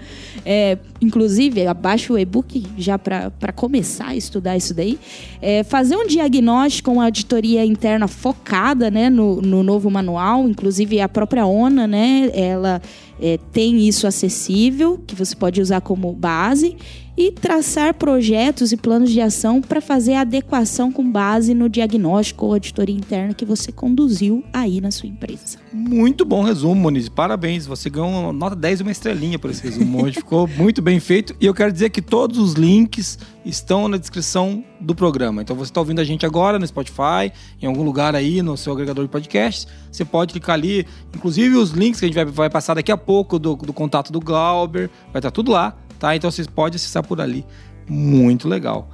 É, 0.46 0.78
inclusive, 1.00 1.66
abaixa 1.66 2.12
o 2.12 2.18
e-book 2.18 2.64
já 2.78 2.98
para 2.98 3.52
começar 3.54 4.08
a 4.08 4.16
estudar 4.16 4.56
isso 4.56 4.72
daí. 4.72 4.98
É, 5.42 5.62
fazer 5.62 5.96
um 5.96 6.06
diagnóstico, 6.06 6.90
uma 6.90 7.04
auditoria 7.04 7.64
interna 7.64 8.08
focada 8.08 8.90
né, 8.90 9.10
no, 9.10 9.42
no 9.42 9.62
novo 9.62 9.90
manual. 9.90 10.48
Inclusive, 10.48 11.00
a 11.00 11.08
própria 11.08 11.44
ONA, 11.44 11.86
né, 11.86 12.30
ela 12.32 12.80
é, 13.20 13.38
tem 13.52 13.86
isso 13.86 14.06
acessível, 14.06 14.98
que 15.06 15.14
você 15.14 15.36
pode 15.36 15.60
usar 15.60 15.82
como 15.82 16.12
base 16.12 16.76
e 17.16 17.30
traçar 17.30 17.94
projetos 17.94 18.72
e 18.72 18.76
planos 18.76 19.10
de 19.10 19.20
ação 19.20 19.60
para 19.60 19.80
fazer 19.80 20.14
a 20.14 20.22
adequação 20.22 20.90
com 20.90 21.10
base 21.10 21.54
no 21.54 21.68
diagnóstico 21.68 22.46
ou 22.46 22.54
auditoria 22.54 22.94
interna 22.94 23.34
que 23.34 23.44
você 23.44 23.70
conduziu 23.70 24.42
aí 24.52 24.80
na 24.80 24.90
sua 24.90 25.08
empresa. 25.08 25.58
Muito 25.72 26.24
bom 26.24 26.42
resumo, 26.42 26.74
Moniz. 26.74 27.08
Parabéns. 27.08 27.66
Você 27.66 27.90
ganhou 27.90 28.08
uma 28.08 28.32
nota 28.32 28.56
10 28.56 28.80
e 28.80 28.82
uma 28.82 28.92
estrelinha 28.92 29.38
por 29.38 29.50
esse 29.50 29.62
resumo 29.62 30.04
hoje. 30.04 30.16
Ficou 30.16 30.48
muito 30.56 30.80
bem 30.80 31.00
feito. 31.00 31.34
E 31.40 31.46
eu 31.46 31.54
quero 31.54 31.72
dizer 31.72 31.90
que 31.90 32.00
todos 32.00 32.38
os 32.38 32.54
links 32.54 33.18
estão 33.44 33.88
na 33.88 33.96
descrição 33.96 34.64
do 34.80 34.94
programa. 34.94 35.42
Então 35.42 35.56
você 35.56 35.70
está 35.70 35.80
ouvindo 35.80 36.00
a 36.00 36.04
gente 36.04 36.24
agora 36.24 36.58
no 36.58 36.66
Spotify, 36.66 37.32
em 37.60 37.66
algum 37.66 37.82
lugar 37.82 38.14
aí 38.14 38.42
no 38.42 38.56
seu 38.56 38.72
agregador 38.72 39.04
de 39.04 39.10
podcasts. 39.10 39.66
Você 39.90 40.04
pode 40.04 40.32
clicar 40.32 40.54
ali. 40.54 40.86
Inclusive 41.14 41.56
os 41.56 41.70
links 41.70 42.00
que 42.00 42.06
a 42.06 42.08
gente 42.08 42.14
vai, 42.14 42.24
vai 42.24 42.50
passar 42.50 42.74
daqui 42.74 42.90
a 42.90 42.96
pouco 42.96 43.38
do, 43.38 43.54
do 43.56 43.72
contato 43.72 44.12
do 44.12 44.20
Glauber. 44.20 44.90
Vai 45.12 45.20
estar 45.20 45.30
tudo 45.30 45.52
lá, 45.52 45.76
tá? 46.02 46.16
Então 46.16 46.28
vocês 46.28 46.48
podem 46.48 46.74
acessar 46.74 47.06
por 47.06 47.20
ali. 47.20 47.46
Muito 47.88 48.48
legal. 48.48 48.90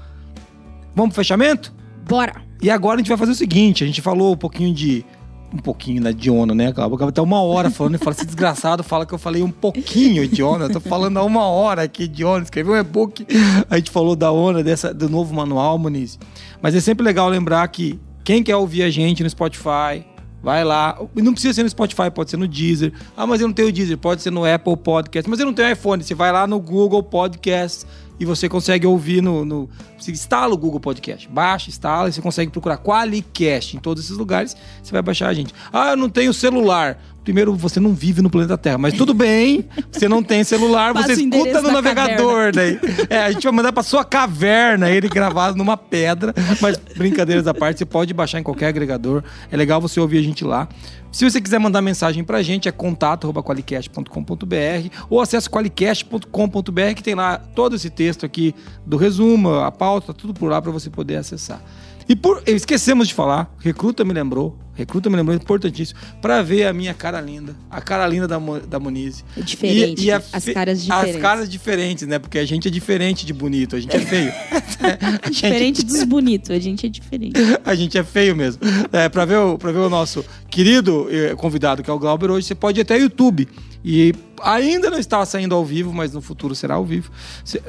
Vamos 0.95 1.15
pro 1.15 1.23
fechamento? 1.23 1.73
Bora! 2.07 2.43
E 2.61 2.71
agora 2.71 2.97
a 2.97 2.99
gente 2.99 3.09
vai 3.09 3.17
fazer 3.17 3.33
o 3.33 3.35
seguinte: 3.35 3.83
a 3.83 3.87
gente 3.87 4.03
falou 4.03 4.35
um 4.35 4.37
pouquinho 4.37 4.75
de. 4.75 5.05
Um 5.51 5.57
pouquinho 5.57 6.03
na 6.03 6.13
Diona, 6.13 6.55
né? 6.55 6.67
Acaba 6.67 7.09
até 7.09 7.23
uma 7.23 7.41
hora 7.41 7.71
falando 7.71 7.95
e 7.95 7.99
fala: 7.99 8.15
esse 8.15 8.27
desgraçado 8.27 8.85
fala 8.85 9.07
que 9.07 9.15
eu 9.15 9.19
falei 9.19 9.43
um 9.43 9.51
pouquinho 9.51 10.29
de 10.29 10.43
Ona. 10.43 10.67
Eu 10.67 10.73
tô 10.73 10.81
falando 10.81 11.17
há 11.17 11.25
uma 11.25 11.47
hora 11.47 11.83
aqui 11.83 12.07
de 12.07 12.23
Ona. 12.23 12.45
Escreveu 12.45 12.75
um 12.75 12.77
e-book. 12.77 13.27
A 13.71 13.77
gente 13.77 13.91
falou 13.91 14.15
da 14.15 14.31
Ona, 14.31 14.63
dessa, 14.63 14.93
do 14.93 15.09
novo 15.09 15.35
manual, 15.35 15.79
Muniz. 15.79 16.19
Mas 16.61 16.75
é 16.75 16.81
sempre 16.81 17.03
legal 17.03 17.31
lembrar 17.31 17.67
que 17.69 17.99
quem 18.23 18.43
quer 18.43 18.57
ouvir 18.57 18.83
a 18.83 18.91
gente 18.91 19.23
no 19.23 19.31
Spotify, 19.31 20.05
Vai 20.43 20.65
lá. 20.65 20.99
Não 21.15 21.33
precisa 21.33 21.55
ser 21.55 21.63
no 21.63 21.69
Spotify, 21.69 22.11
pode 22.15 22.31
ser 22.31 22.37
no 22.37 22.47
Deezer. 22.47 22.93
Ah, 23.17 23.27
mas 23.27 23.41
eu 23.41 23.49
não 23.49 23.55
tenho 23.55 23.73
Deezer, 23.73 23.99
pode 23.99 24.23
ser 24.23 24.31
no 24.31 24.45
Apple 24.45 24.77
Podcast. 24.77 25.29
Mas 25.29 25.41
eu 25.41 25.47
não 25.47 25.53
tenho 25.53 25.71
iPhone. 25.73 26.03
Você 26.03 26.15
vai 26.15 26.31
lá 26.31 26.47
no 26.47 26.61
Google 26.61 27.03
Podcast 27.03 27.87
e 28.21 28.25
você 28.25 28.49
consegue 28.49 28.87
ouvir 28.87 29.23
no. 29.23 29.45
no 29.45 29.69
você 29.99 30.11
instala 30.13 30.55
o 30.55 30.57
Google 30.57 30.81
Podcast. 30.81 31.29
Baixa, 31.29 31.71
instala 31.71 32.09
e 32.09 32.13
você 32.13 32.23
consegue 32.23 32.51
procurar 32.51 32.79
Qualicast 32.79 33.77
em 33.77 33.81
todos 33.81 34.05
esses 34.05 34.17
lugares. 34.17 34.57
Você 34.83 34.93
vai 34.93 35.03
baixar 35.03 35.29
a 35.29 35.35
gente. 35.35 35.53
Ah, 35.73 35.91
eu 35.91 35.97
não 35.97 36.09
tenho 36.09 36.33
celular. 36.33 37.01
Primeiro, 37.29 37.55
você 37.55 37.79
não 37.79 37.93
vive 37.93 38.23
no 38.23 38.31
planeta 38.31 38.57
Terra, 38.57 38.79
mas 38.79 38.95
tudo 38.95 39.13
bem, 39.13 39.69
você 39.93 40.09
não 40.09 40.23
tem 40.23 40.43
celular, 40.43 40.95
você 40.95 41.13
escuta 41.13 41.61
no 41.61 41.71
navegador. 41.71 42.53
Daí. 42.55 42.81
É, 43.11 43.19
a 43.19 43.31
gente 43.31 43.43
vai 43.43 43.53
mandar 43.53 43.71
pra 43.71 43.83
sua 43.83 44.03
caverna 44.03 44.89
ele 44.89 45.11
gravado 45.11 45.55
numa 45.55 45.77
pedra. 45.77 46.35
Mas 46.59 46.79
brincadeiras 46.97 47.47
à 47.47 47.53
parte, 47.53 47.81
você 47.81 47.85
pode 47.85 48.15
baixar 48.15 48.41
em 48.41 48.43
qualquer 48.43 48.69
agregador. 48.69 49.23
É 49.53 49.57
legal 49.59 49.79
você 49.79 50.01
ouvir 50.01 50.17
a 50.17 50.23
gente 50.23 50.43
lá. 50.43 50.67
Se 51.13 51.31
você 51.31 51.39
quiser 51.39 51.59
mandar 51.59 51.83
mensagem 51.83 52.25
pra 52.25 52.43
gente, 52.43 52.67
é 52.67 52.73
contato.qualicast.com.br 52.73 54.89
ou 55.11 55.21
acesse 55.21 55.51
qualicast.com.br 55.51 56.95
que 56.97 57.03
tem 57.03 57.15
lá 57.15 57.37
todo 57.37 57.77
esse 57.77 57.91
texto 57.91 58.25
aqui 58.25 58.55
do 58.87 58.97
resumo, 58.97 59.57
a 59.57 59.71
pauta, 59.71 60.15
tudo 60.15 60.33
por 60.33 60.51
lá 60.51 60.63
para 60.63 60.73
você 60.73 60.89
poder 60.89 61.17
acessar. 61.17 61.61
E 62.09 62.17
por 62.17 62.43
esquecemos 62.47 63.07
de 63.07 63.13
falar, 63.13 63.55
Recruta 63.59 64.03
me 64.03 64.15
lembrou, 64.15 64.59
Recruta 64.79 65.11
me 65.11 65.17
lembrou, 65.17 65.35
importantíssimo, 65.37 65.99
para 66.23 66.41
ver 66.41 66.65
a 66.67 66.73
minha 66.73 66.95
cara 66.95 67.21
linda, 67.21 67.55
a 67.69 67.81
cara 67.81 68.07
linda 68.07 68.29
da, 68.29 68.39
Mo- 68.39 68.61
da 68.61 68.79
Monize. 68.79 69.25
É 69.37 69.41
diferente, 69.43 70.09
a 70.11 70.23
as 70.33 70.45
caras 70.45 70.79
As 70.79 70.85
diferentes. 70.85 71.21
caras 71.21 71.49
diferentes, 71.51 72.07
né? 72.07 72.19
Porque 72.21 72.39
a 72.39 72.45
gente 72.45 72.69
é 72.69 72.71
diferente 72.71 73.27
de 73.27 73.33
bonito, 73.33 73.75
a 73.75 73.81
gente 73.81 73.97
é 73.97 74.01
feio. 74.01 74.33
Gente- 75.27 75.33
Diferente 75.33 75.85
dos 75.85 76.05
bonitos, 76.05 76.51
a 76.51 76.59
gente 76.61 76.87
é 76.87 76.89
diferente. 76.89 77.35
a 77.65 77.75
gente 77.75 77.99
é 77.99 78.05
feio 78.05 78.37
mesmo. 78.37 78.63
É, 78.93 79.09
pra, 79.09 79.25
ver 79.25 79.37
o, 79.39 79.59
pra 79.59 79.73
ver 79.73 79.79
o 79.81 79.91
nosso 79.91 80.25
querido 80.49 81.09
eh, 81.11 81.35
convidado, 81.35 81.83
que 81.83 81.91
é 81.91 81.93
o 81.93 81.99
Glauber, 81.99 82.31
hoje 82.31 82.47
você 82.47 82.55
pode 82.55 82.79
ir 82.79 82.83
até 82.83 82.95
o 82.97 83.01
YouTube. 83.01 83.49
E 83.85 84.15
ainda 84.43 84.89
não 84.91 84.99
está 84.99 85.25
saindo 85.27 85.55
ao 85.55 85.65
vivo, 85.65 85.93
mas 85.93 86.13
no 86.13 86.21
futuro 86.21 86.55
será 86.55 86.75
ao 86.75 86.85
vivo. 86.85 87.11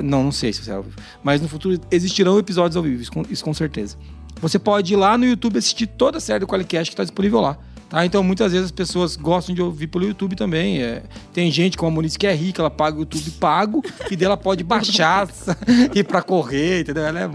Não, 0.04 0.24
não 0.26 0.32
sei 0.32 0.54
se 0.54 0.64
será 0.64 0.78
ao 0.78 0.84
vivo. 0.84 0.96
Mas 1.24 1.42
no 1.42 1.48
futuro 1.48 1.80
existirão 1.90 2.38
episódios 2.38 2.78
ao 2.78 2.84
vivo, 2.84 3.02
isso 3.02 3.12
com, 3.12 3.24
isso 3.30 3.44
com 3.44 3.54
certeza. 3.54 3.98
Você 4.42 4.58
pode 4.58 4.94
ir 4.94 4.98
lá 4.98 5.18
no 5.18 5.26
YouTube 5.26 5.58
assistir 5.58 5.88
toda 5.88 6.18
a 6.18 6.22
série 6.22 6.40
do 6.40 6.48
Qualicast 6.48 6.92
que 6.92 6.94
está 6.94 7.04
disponível 7.04 7.42
lá. 7.42 7.58
Tá? 7.90 8.06
Então, 8.06 8.22
muitas 8.22 8.52
vezes 8.52 8.68
as 8.68 8.72
pessoas 8.72 9.16
gostam 9.16 9.54
de 9.54 9.62
ouvir 9.62 9.88
pelo 9.88 10.06
YouTube 10.06 10.36
também. 10.36 10.82
É, 10.82 11.02
tem 11.34 11.52
gente 11.52 11.76
como 11.76 11.92
a 11.92 11.96
Muniz 11.96 12.16
que 12.16 12.28
é 12.28 12.34
rica, 12.34 12.62
ela 12.62 12.70
paga 12.70 12.98
o 12.98 13.00
YouTube 13.00 13.32
pago 13.32 13.84
e 14.12 14.16
dela 14.16 14.38
pode 14.38 14.64
baixar 14.64 15.28
e 15.94 16.04
para 16.04 16.22
correr, 16.22 16.82
entendeu? 16.82 17.04
Ela 17.04 17.22
é 17.22 17.30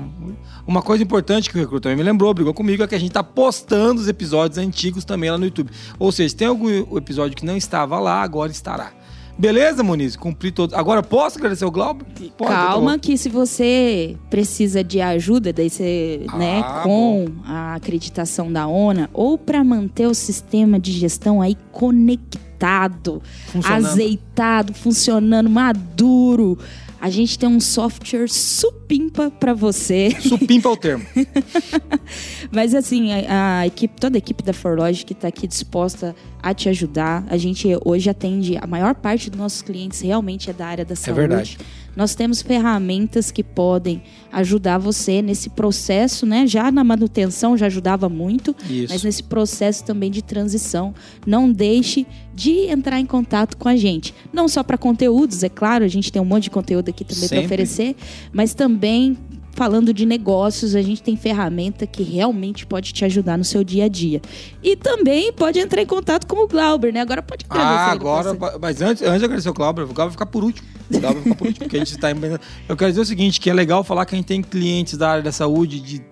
uma 0.65 0.81
coisa 0.81 1.03
importante 1.03 1.51
que 1.51 1.57
o 1.57 1.61
Recruta 1.61 1.89
também 1.89 1.97
me 1.97 2.05
lembrou, 2.05 2.33
brigou 2.33 2.55
comigo, 2.55 2.85
é 2.85 2.87
que 2.87 2.95
a 2.95 2.99
gente 2.99 3.11
tá 3.11 3.23
postando 3.23 4.01
os 4.01 4.07
episódios 4.07 4.57
antigos 4.57 5.05
também 5.05 5.29
lá 5.29 5.37
no 5.37 5.45
YouTube. 5.45 5.71
Ou 5.99 6.13
seja, 6.13 6.29
se 6.29 6.37
tem 6.37 6.47
algum 6.47 6.97
episódio 6.97 7.37
que 7.37 7.45
não 7.45 7.57
estava 7.57 7.99
lá, 7.99 8.23
agora 8.23 8.53
estará. 8.53 8.93
Beleza, 9.37 9.83
Muniz? 9.83 10.15
Cumpri 10.17 10.53
todos. 10.53 10.75
Agora 10.77 11.03
posso 11.03 11.39
agradecer 11.39 11.65
o 11.65 11.71
Glauber? 11.71 12.05
Pode, 12.39 12.51
Calma, 12.53 12.99
que 12.99 13.19
se 13.19 13.29
você 13.29 14.17
precisa 14.31 14.83
de 14.85 15.01
ajuda, 15.01 15.53
daí 15.53 15.69
você, 15.69 16.25
Ah, 16.29 16.37
né, 16.39 16.63
com 16.85 17.27
a 17.45 17.75
acreditação 17.75 18.53
da 18.53 18.67
ONA, 18.67 19.11
ou 19.13 19.37
para 19.37 19.65
manter 19.65 20.07
o 20.07 20.15
sistema 20.15 20.79
de 20.79 20.93
gestão 20.93 21.43
aí 21.43 21.57
conectado, 21.73 23.21
Funcionando. 23.49 23.87
azeitado, 23.87 24.73
funcionando, 24.75 25.51
maduro, 25.51 26.59
a 27.05 27.11
gente 27.11 27.39
tem 27.39 27.47
um 27.47 27.61
software 27.61 28.31
supimpa 28.31 29.31
para 29.31 29.53
você. 29.53 30.09
Supimpa 30.23 30.71
é 30.71 30.73
o 30.73 30.77
termo. 30.77 31.05
Mas 32.51 32.75
assim, 32.75 33.13
a, 33.13 33.59
a 33.61 33.67
equipe, 33.67 34.01
toda 34.01 34.17
a 34.17 34.19
equipe 34.21 34.43
da 34.43 34.55
Forlogic 34.55 35.13
está 35.13 35.29
aqui 35.29 35.47
disposta 35.47 36.17
a 36.43 36.55
te 36.55 36.67
ajudar. 36.71 37.23
A 37.29 37.37
gente 37.37 37.69
hoje 37.85 38.09
atende 38.09 38.57
a 38.57 38.67
maior 38.67 38.95
parte 38.95 39.29
dos 39.29 39.39
nossos 39.39 39.61
clientes 39.61 40.01
realmente 40.01 40.49
é 40.49 40.55
da 40.55 40.67
área 40.67 40.83
da 40.83 40.97
saúde. 40.97 41.21
verdade. 41.21 41.59
Nós 41.97 42.15
temos 42.15 42.43
ferramentas 42.43 43.31
que 43.31 43.43
podem 43.43 44.03
ajudar 44.33 44.79
você 44.79 45.23
nesse 45.23 45.51
processo, 45.51 46.27
né? 46.27 46.47
Já 46.47 46.71
na 46.73 46.83
manutenção 46.83 47.57
já 47.57 47.67
ajudava 47.67 48.09
muito, 48.09 48.55
Isso. 48.69 48.93
mas 48.93 49.03
nesse 49.03 49.23
processo 49.23 49.85
também 49.85 50.11
de 50.11 50.23
transição, 50.23 50.95
não 51.27 51.51
deixe 51.51 52.07
de 52.35 52.67
entrar 52.69 52.99
em 52.99 53.07
contato 53.07 53.57
com 53.57 53.69
a 53.69 53.77
gente. 53.77 54.15
Não 54.33 54.49
só 54.49 54.63
para 54.63 54.77
conteúdos, 54.77 55.43
é 55.43 55.49
claro, 55.49 55.85
a 55.85 55.89
gente 55.89 56.11
tem 56.11 56.21
um 56.21 56.25
monte 56.25 56.45
de 56.45 56.51
conteúdo 56.51 56.89
aqui 56.89 57.05
também 57.05 57.29
para 57.29 57.41
oferecer, 57.41 57.95
mas 58.33 58.55
também 58.55 59.17
falando 59.55 59.95
de 59.95 60.05
negócios, 60.05 60.75
a 60.75 60.83
gente 60.83 61.03
tem 61.03 61.17
ferramenta 61.17 61.87
que 61.87 62.03
realmente 62.03 62.67
pode 62.67 62.93
te 62.93 63.05
ajudar 63.05 63.39
no 63.39 63.45
seu 63.45 63.63
dia 63.65 63.85
a 63.85 63.89
dia. 63.89 64.21
E 64.63 64.77
também 64.77 65.33
pode 65.33 65.59
entrar 65.59 65.81
em 65.81 65.87
contato 65.87 66.27
com 66.27 66.45
o 66.45 66.49
Glauber, 66.49 66.93
né? 66.93 67.01
Agora 67.01 67.23
pode 67.23 67.45
agradecer 67.49 67.75
Ah, 67.75 67.93
agora. 67.93 68.37
Mas 68.61 68.83
antes, 68.83 69.03
antes 69.03 69.21
de 69.21 69.25
agradecer 69.25 69.49
o 69.49 69.55
Glauber, 69.55 69.83
o 69.83 69.87
Glauber 69.87 70.03
vai 70.05 70.11
ficar 70.11 70.27
por 70.27 70.45
último. 70.45 70.67
O 70.91 70.99
Glauber 70.99 71.15
vai 71.15 71.23
ficar 71.23 71.35
por 71.37 71.47
último, 71.47 71.65
porque 71.65 71.77
a 71.77 71.79
gente 71.79 71.95
está 71.95 72.09
Eu 72.69 72.77
quero 72.77 72.91
dizer 72.91 73.01
o 73.01 73.07
seguinte: 73.07 73.41
que 73.41 73.49
é 73.49 73.55
legal 73.55 73.85
falar 73.85 74.05
que 74.07 74.15
a 74.15 74.19
gente 74.19 74.27
tem 74.27 74.43
clientes 74.43 74.97
da 74.97 75.11
área 75.11 75.23
da 75.23 75.33
saúde 75.33 75.81
de 75.81 76.03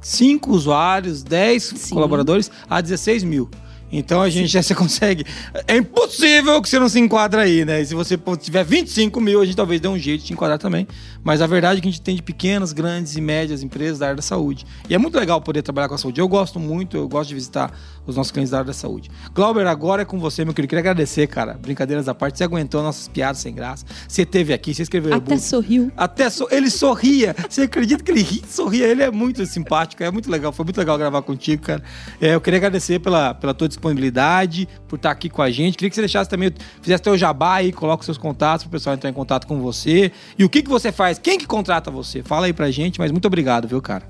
5 0.00 0.50
usuários, 0.50 1.22
10 1.22 1.62
Sim. 1.62 1.94
colaboradores 1.94 2.50
a 2.68 2.80
16 2.80 3.24
mil. 3.24 3.48
Então 3.90 4.20
a 4.20 4.28
gente 4.28 4.48
já 4.48 4.62
se 4.62 4.74
consegue. 4.74 5.24
É 5.66 5.76
impossível 5.76 6.60
que 6.60 6.68
você 6.68 6.78
não 6.78 6.88
se 6.88 7.00
enquadra 7.00 7.42
aí, 7.42 7.64
né? 7.64 7.80
E 7.80 7.86
se 7.86 7.94
você 7.94 8.18
tiver 8.38 8.64
25 8.64 9.20
mil, 9.20 9.40
a 9.40 9.46
gente 9.46 9.56
talvez 9.56 9.80
dê 9.80 9.88
um 9.88 9.98
jeito 9.98 10.20
de 10.20 10.26
te 10.28 10.32
enquadrar 10.32 10.58
também. 10.58 10.86
Mas 11.24 11.42
a 11.42 11.46
verdade 11.46 11.78
é 11.78 11.82
que 11.82 11.88
a 11.88 11.90
gente 11.90 12.00
tem 12.00 12.16
de 12.16 12.22
pequenas, 12.22 12.72
grandes 12.72 13.16
e 13.16 13.20
médias 13.20 13.62
empresas 13.62 13.98
da 13.98 14.06
área 14.06 14.16
da 14.16 14.22
saúde. 14.22 14.64
E 14.88 14.94
é 14.94 14.98
muito 14.98 15.18
legal 15.18 15.40
poder 15.40 15.62
trabalhar 15.62 15.88
com 15.88 15.94
a 15.94 15.98
saúde. 15.98 16.20
Eu 16.20 16.28
gosto 16.28 16.58
muito, 16.58 16.96
eu 16.96 17.08
gosto 17.08 17.28
de 17.28 17.34
visitar 17.34 17.72
os 18.06 18.16
nossos 18.16 18.30
clientes 18.32 18.50
da 18.50 18.58
área 18.58 18.66
da 18.68 18.72
saúde. 18.72 19.10
Glauber, 19.34 19.66
agora 19.66 20.02
é 20.02 20.04
com 20.04 20.18
você, 20.18 20.44
meu 20.44 20.54
querido. 20.54 20.70
Queria 20.70 20.80
agradecer, 20.80 21.26
cara. 21.26 21.54
Brincadeiras 21.54 22.08
à 22.08 22.14
parte. 22.14 22.38
Você 22.38 22.44
aguentou 22.44 22.82
nossas 22.82 23.08
piadas 23.08 23.38
sem 23.38 23.54
graça. 23.54 23.84
Você 24.06 24.24
teve 24.24 24.52
aqui, 24.54 24.72
você 24.72 24.82
escreveu. 24.82 25.12
Até 25.14 25.34
e-book. 25.34 25.40
sorriu. 25.46 25.92
Até 25.96 26.30
so- 26.30 26.48
ele 26.50 26.70
sorria. 26.70 27.34
Você 27.48 27.62
acredita 27.62 28.02
que 28.02 28.10
ele 28.10 28.22
ri, 28.22 28.42
sorria? 28.48 28.86
Ele 28.86 29.02
é 29.02 29.10
muito 29.10 29.44
simpático, 29.44 30.02
é 30.02 30.10
muito 30.10 30.30
legal. 30.30 30.52
Foi 30.52 30.64
muito 30.64 30.78
legal 30.78 30.96
gravar 30.96 31.20
contigo, 31.22 31.62
cara. 31.62 31.82
É, 32.20 32.34
eu 32.34 32.40
queria 32.40 32.58
agradecer 32.58 32.98
pela, 33.00 33.34
pela 33.34 33.52
tua 33.52 33.68
disponibilidade, 33.68 34.68
por 34.86 34.96
estar 34.96 35.10
aqui 35.10 35.28
com 35.28 35.42
a 35.42 35.50
gente. 35.50 35.76
Queria 35.76 35.90
que 35.90 35.96
você 35.96 36.02
deixasse 36.02 36.30
também, 36.30 36.52
fizesse 36.80 37.02
teu 37.02 37.18
jabá 37.18 37.56
aí, 37.56 37.72
coloca 37.72 38.00
os 38.00 38.04
seus 38.06 38.18
contatos 38.18 38.64
para 38.64 38.68
o 38.68 38.72
pessoal 38.72 38.94
entrar 38.94 39.10
em 39.10 39.12
contato 39.12 39.46
com 39.46 39.60
você. 39.60 40.12
E 40.38 40.44
o 40.44 40.48
que, 40.48 40.62
que 40.62 40.68
você 40.70 40.92
faz? 40.92 41.07
Quem 41.16 41.38
que 41.38 41.46
contrata 41.46 41.90
você? 41.90 42.22
Fala 42.22 42.46
aí 42.46 42.52
pra 42.52 42.70
gente, 42.70 42.98
mas 42.98 43.10
muito 43.10 43.26
obrigado, 43.26 43.68
viu, 43.68 43.80
cara? 43.80 44.04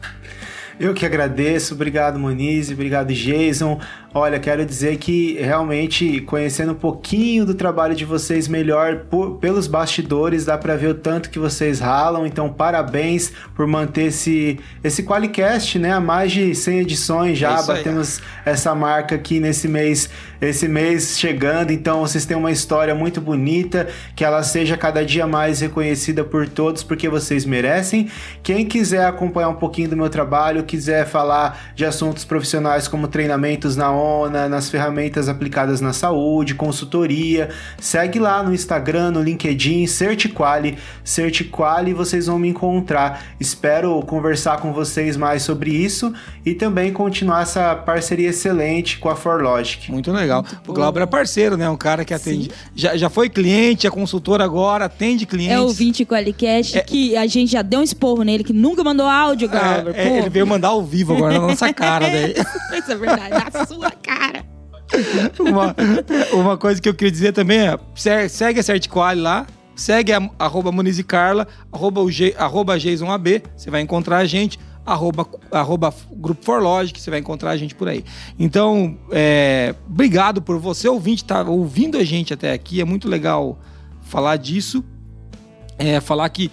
Eu 0.80 0.94
que 0.94 1.04
agradeço, 1.04 1.74
obrigado 1.74 2.18
Moniz, 2.18 2.70
obrigado 2.70 3.12
Jason. 3.12 3.80
Olha, 4.14 4.40
quero 4.40 4.64
dizer 4.64 4.96
que 4.96 5.34
realmente 5.38 6.22
conhecendo 6.22 6.72
um 6.72 6.74
pouquinho 6.74 7.44
do 7.44 7.54
trabalho 7.54 7.94
de 7.94 8.06
vocês 8.06 8.48
melhor 8.48 9.00
por- 9.10 9.32
pelos 9.36 9.66
bastidores, 9.66 10.46
dá 10.46 10.56
pra 10.56 10.76
ver 10.76 10.88
o 10.88 10.94
tanto 10.94 11.28
que 11.28 11.38
vocês 11.38 11.78
ralam. 11.78 12.26
Então, 12.26 12.48
parabéns 12.50 13.30
por 13.54 13.66
manter 13.66 14.04
esse 14.06 14.58
esse 14.82 15.02
Qualicast, 15.02 15.78
né? 15.78 15.92
Há 15.92 16.00
mais 16.00 16.32
de 16.32 16.54
100 16.54 16.78
edições 16.80 17.32
É 17.32 17.34
já, 17.34 17.60
aí. 17.60 17.66
batemos 17.66 18.20
essa 18.46 18.74
marca 18.74 19.14
aqui 19.14 19.40
nesse 19.40 19.68
mês, 19.68 20.08
esse 20.40 20.66
mês 20.66 21.18
chegando. 21.18 21.70
Então, 21.70 22.00
vocês 22.00 22.24
têm 22.24 22.36
uma 22.36 22.50
história 22.50 22.94
muito 22.94 23.20
bonita, 23.20 23.88
que 24.16 24.24
ela 24.24 24.42
seja 24.42 24.74
cada 24.78 25.04
dia 25.04 25.26
mais 25.26 25.60
reconhecida 25.60 26.24
por 26.24 26.48
todos, 26.48 26.82
porque 26.82 27.10
vocês 27.10 27.44
merecem. 27.44 28.08
Quem 28.42 28.64
quiser 28.64 29.04
acompanhar 29.04 29.50
um 29.50 29.56
pouquinho 29.56 29.90
do 29.90 29.96
meu 29.96 30.08
trabalho, 30.08 30.62
quiser 30.64 31.06
falar 31.06 31.72
de 31.74 31.84
assuntos 31.84 32.24
profissionais 32.24 32.88
como 32.88 33.06
treinamentos 33.06 33.76
na 33.76 33.97
Nas 34.50 34.68
ferramentas 34.70 35.28
aplicadas 35.28 35.80
na 35.80 35.92
saúde, 35.92 36.54
consultoria, 36.54 37.50
segue 37.80 38.18
lá 38.18 38.42
no 38.42 38.54
Instagram, 38.54 39.10
no 39.10 39.22
LinkedIn, 39.22 39.86
Certiquali, 39.86 40.78
Certiquali, 41.02 41.92
vocês 41.92 42.26
vão 42.26 42.38
me 42.38 42.48
encontrar. 42.48 43.24
Espero 43.40 44.00
conversar 44.02 44.58
com 44.58 44.72
vocês 44.72 45.16
mais 45.16 45.42
sobre 45.42 45.70
isso 45.70 46.12
e 46.44 46.54
também 46.54 46.92
continuar 46.92 47.42
essa 47.42 47.74
parceria 47.74 48.28
excelente 48.28 48.98
com 48.98 49.08
a 49.08 49.16
ForLogic. 49.16 49.90
Muito 49.90 50.12
legal. 50.12 50.42
bom. 50.42 50.72
o 50.72 50.74
Glauber 50.74 51.02
é 51.02 51.06
parceiro, 51.06 51.56
né? 51.56 51.68
Um 51.68 51.76
cara 51.76 52.04
que 52.04 52.14
atende. 52.14 52.50
Já, 52.74 52.96
já 52.96 53.10
foi 53.10 53.28
cliente, 53.28 53.86
é 53.86 53.90
consultor 53.90 54.40
agora, 54.40 54.84
atende 54.84 55.26
clientes. 55.26 55.56
É 55.56 55.60
o 55.60 55.70
20 55.70 56.06
Qualicast 56.06 56.82
que 56.82 57.16
a 57.16 57.26
gente 57.26 57.52
já 57.52 57.62
deu 57.62 57.80
um 57.80 57.82
esporro 57.82 58.22
nele, 58.22 58.44
que 58.44 58.52
nunca 58.52 58.82
mandou 58.84 59.06
áudio, 59.06 59.48
Glauber. 59.48 59.94
É, 59.94 60.08
é, 60.08 60.18
ele 60.18 60.30
veio 60.30 60.46
mandar 60.46 60.68
ao 60.68 60.84
vivo 60.84 61.14
agora 61.14 61.34
na 61.34 61.46
nossa 61.48 61.72
cara, 61.72 62.06
né? 62.10 62.32
Isso 62.78 62.92
é 62.92 62.96
verdade, 62.96 63.52
na 63.52 63.66
sua 63.66 63.87
cara. 63.90 64.44
uma, 65.38 65.76
uma 66.32 66.56
coisa 66.56 66.80
que 66.80 66.88
eu 66.88 66.94
queria 66.94 67.12
dizer 67.12 67.32
também 67.32 67.58
é: 67.68 67.78
se- 67.94 68.28
segue 68.28 68.60
a 68.60 68.62
Certiquali 68.62 69.20
lá, 69.20 69.46
segue 69.76 70.12
a 70.12 70.30
arroba 70.38 70.70
Carla, 71.06 71.46
arroba, 71.72 72.10
G, 72.10 72.34
arroba 72.38 72.78
JasonAB, 72.78 73.42
você 73.56 73.70
vai 73.70 73.80
encontrar 73.80 74.18
a 74.18 74.24
gente, 74.24 74.58
arroba, 74.84 75.26
arroba 75.52 75.94
Grupo 76.12 76.44
Forlogic, 76.44 77.00
você 77.00 77.10
vai 77.10 77.20
encontrar 77.20 77.50
a 77.50 77.56
gente 77.56 77.74
por 77.74 77.88
aí. 77.88 78.04
Então, 78.38 78.96
é, 79.10 79.74
obrigado 79.86 80.40
por 80.40 80.58
você 80.58 80.88
ouvinte 80.88 81.22
estar 81.22 81.46
ouvindo 81.48 81.98
a 81.98 82.04
gente 82.04 82.32
até 82.32 82.52
aqui, 82.52 82.80
é 82.80 82.84
muito 82.84 83.08
legal 83.08 83.58
falar 84.02 84.36
disso, 84.36 84.82
é, 85.78 86.00
falar 86.00 86.28
que 86.30 86.50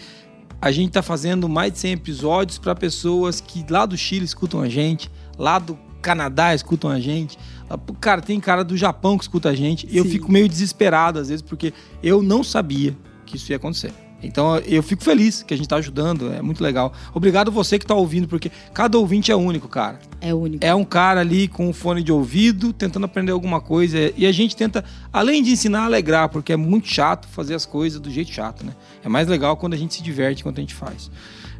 a 0.61 0.71
gente 0.71 0.89
está 0.89 1.01
fazendo 1.01 1.47
mais 1.47 1.71
de 1.71 1.79
100 1.79 1.93
episódios 1.93 2.57
para 2.57 2.75
pessoas 2.75 3.39
que 3.39 3.65
lá 3.69 3.85
do 3.85 3.97
Chile 3.97 4.25
escutam 4.25 4.61
a 4.61 4.69
gente, 4.69 5.09
lá 5.37 5.57
do 5.57 5.77
Canadá 6.05 6.53
escutam 6.53 6.91
a 6.91 6.99
gente. 6.99 7.35
Ah, 7.67 7.79
Cara, 7.99 8.21
tem 8.21 8.39
cara 8.39 8.63
do 8.63 8.77
Japão 8.77 9.17
que 9.17 9.23
escuta 9.23 9.49
a 9.49 9.55
gente. 9.55 9.87
E 9.89 9.97
eu 9.97 10.03
Sim. 10.03 10.11
fico 10.11 10.31
meio 10.31 10.47
desesperado 10.47 11.17
às 11.17 11.29
vezes, 11.29 11.41
porque 11.41 11.73
eu 12.03 12.21
não 12.21 12.43
sabia 12.43 12.95
que 13.25 13.37
isso 13.37 13.51
ia 13.51 13.55
acontecer. 13.55 13.91
Então 14.21 14.57
eu 14.59 14.83
fico 14.83 15.03
feliz 15.03 15.41
que 15.41 15.53
a 15.53 15.57
gente 15.57 15.67
tá 15.67 15.77
ajudando, 15.77 16.31
é 16.31 16.41
muito 16.43 16.63
legal. 16.63 16.93
Obrigado 17.13 17.51
você 17.51 17.79
que 17.79 17.85
tá 17.85 17.95
ouvindo, 17.95 18.27
porque 18.27 18.51
cada 18.71 18.97
ouvinte 18.99 19.31
é 19.31 19.35
único, 19.35 19.67
cara. 19.67 19.99
É 20.21 20.31
único. 20.33 20.63
É 20.63 20.73
um 20.75 20.83
cara 20.83 21.21
ali 21.21 21.47
com 21.47 21.67
um 21.67 21.73
fone 21.73 22.03
de 22.03 22.11
ouvido, 22.11 22.71
tentando 22.71 23.05
aprender 23.05 23.31
alguma 23.31 23.59
coisa. 23.59 24.13
E 24.15 24.27
a 24.27 24.31
gente 24.31 24.55
tenta, 24.55 24.85
além 25.11 25.41
de 25.41 25.51
ensinar, 25.51 25.85
alegrar, 25.85 26.29
porque 26.29 26.53
é 26.53 26.57
muito 26.57 26.87
chato 26.87 27.27
fazer 27.27 27.55
as 27.55 27.65
coisas 27.65 27.99
do 27.99 28.11
jeito 28.11 28.31
chato, 28.31 28.63
né? 28.63 28.73
É 29.03 29.09
mais 29.09 29.27
legal 29.27 29.57
quando 29.57 29.73
a 29.73 29.77
gente 29.77 29.95
se 29.95 30.03
diverte 30.03 30.41
enquanto 30.41 30.59
a 30.59 30.61
gente 30.61 30.75
faz. 30.75 31.09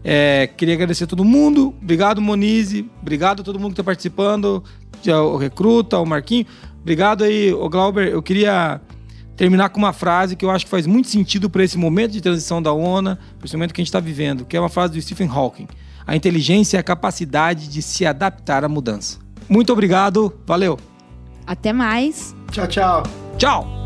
É, 0.07 0.47
queria 0.55 0.75
agradecer 0.75 1.05
a 1.05 1.07
todo 1.07 1.25
mundo. 1.25 1.73
Obrigado, 1.81 2.21
Monize. 2.21 2.87
Obrigado 3.01 3.39
a 3.39 3.43
todo 3.43 3.59
mundo 3.59 3.69
que 3.69 3.81
está 3.81 3.83
participando. 3.83 4.63
O 5.07 5.37
Recruta, 5.37 5.97
o 5.97 6.05
Marquinho. 6.05 6.45
Obrigado 6.79 7.23
aí, 7.23 7.51
o 7.51 7.67
Glauber. 7.67 8.07
Eu 8.09 8.21
queria 8.21 8.79
terminar 9.35 9.69
com 9.69 9.79
uma 9.79 9.91
frase 9.91 10.35
que 10.35 10.45
eu 10.45 10.51
acho 10.51 10.65
que 10.65 10.71
faz 10.71 10.85
muito 10.85 11.07
sentido 11.07 11.49
para 11.49 11.63
esse 11.63 11.77
momento 11.77 12.11
de 12.11 12.21
transição 12.21 12.61
da 12.61 12.71
ONA, 12.71 13.17
para 13.37 13.45
esse 13.45 13.55
momento 13.55 13.73
que 13.73 13.81
a 13.81 13.83
gente 13.83 13.89
está 13.89 13.99
vivendo, 13.99 14.45
que 14.45 14.55
é 14.55 14.59
uma 14.59 14.69
frase 14.69 14.93
do 14.93 15.01
Stephen 15.01 15.27
Hawking. 15.27 15.67
A 16.05 16.15
inteligência 16.15 16.77
é 16.77 16.79
a 16.79 16.83
capacidade 16.83 17.67
de 17.67 17.81
se 17.81 18.05
adaptar 18.05 18.63
à 18.63 18.69
mudança. 18.69 19.17
Muito 19.49 19.73
obrigado. 19.73 20.31
Valeu. 20.45 20.77
Até 21.47 21.73
mais. 21.73 22.35
Tchau, 22.51 22.67
tchau. 22.67 23.03
Tchau. 23.37 23.84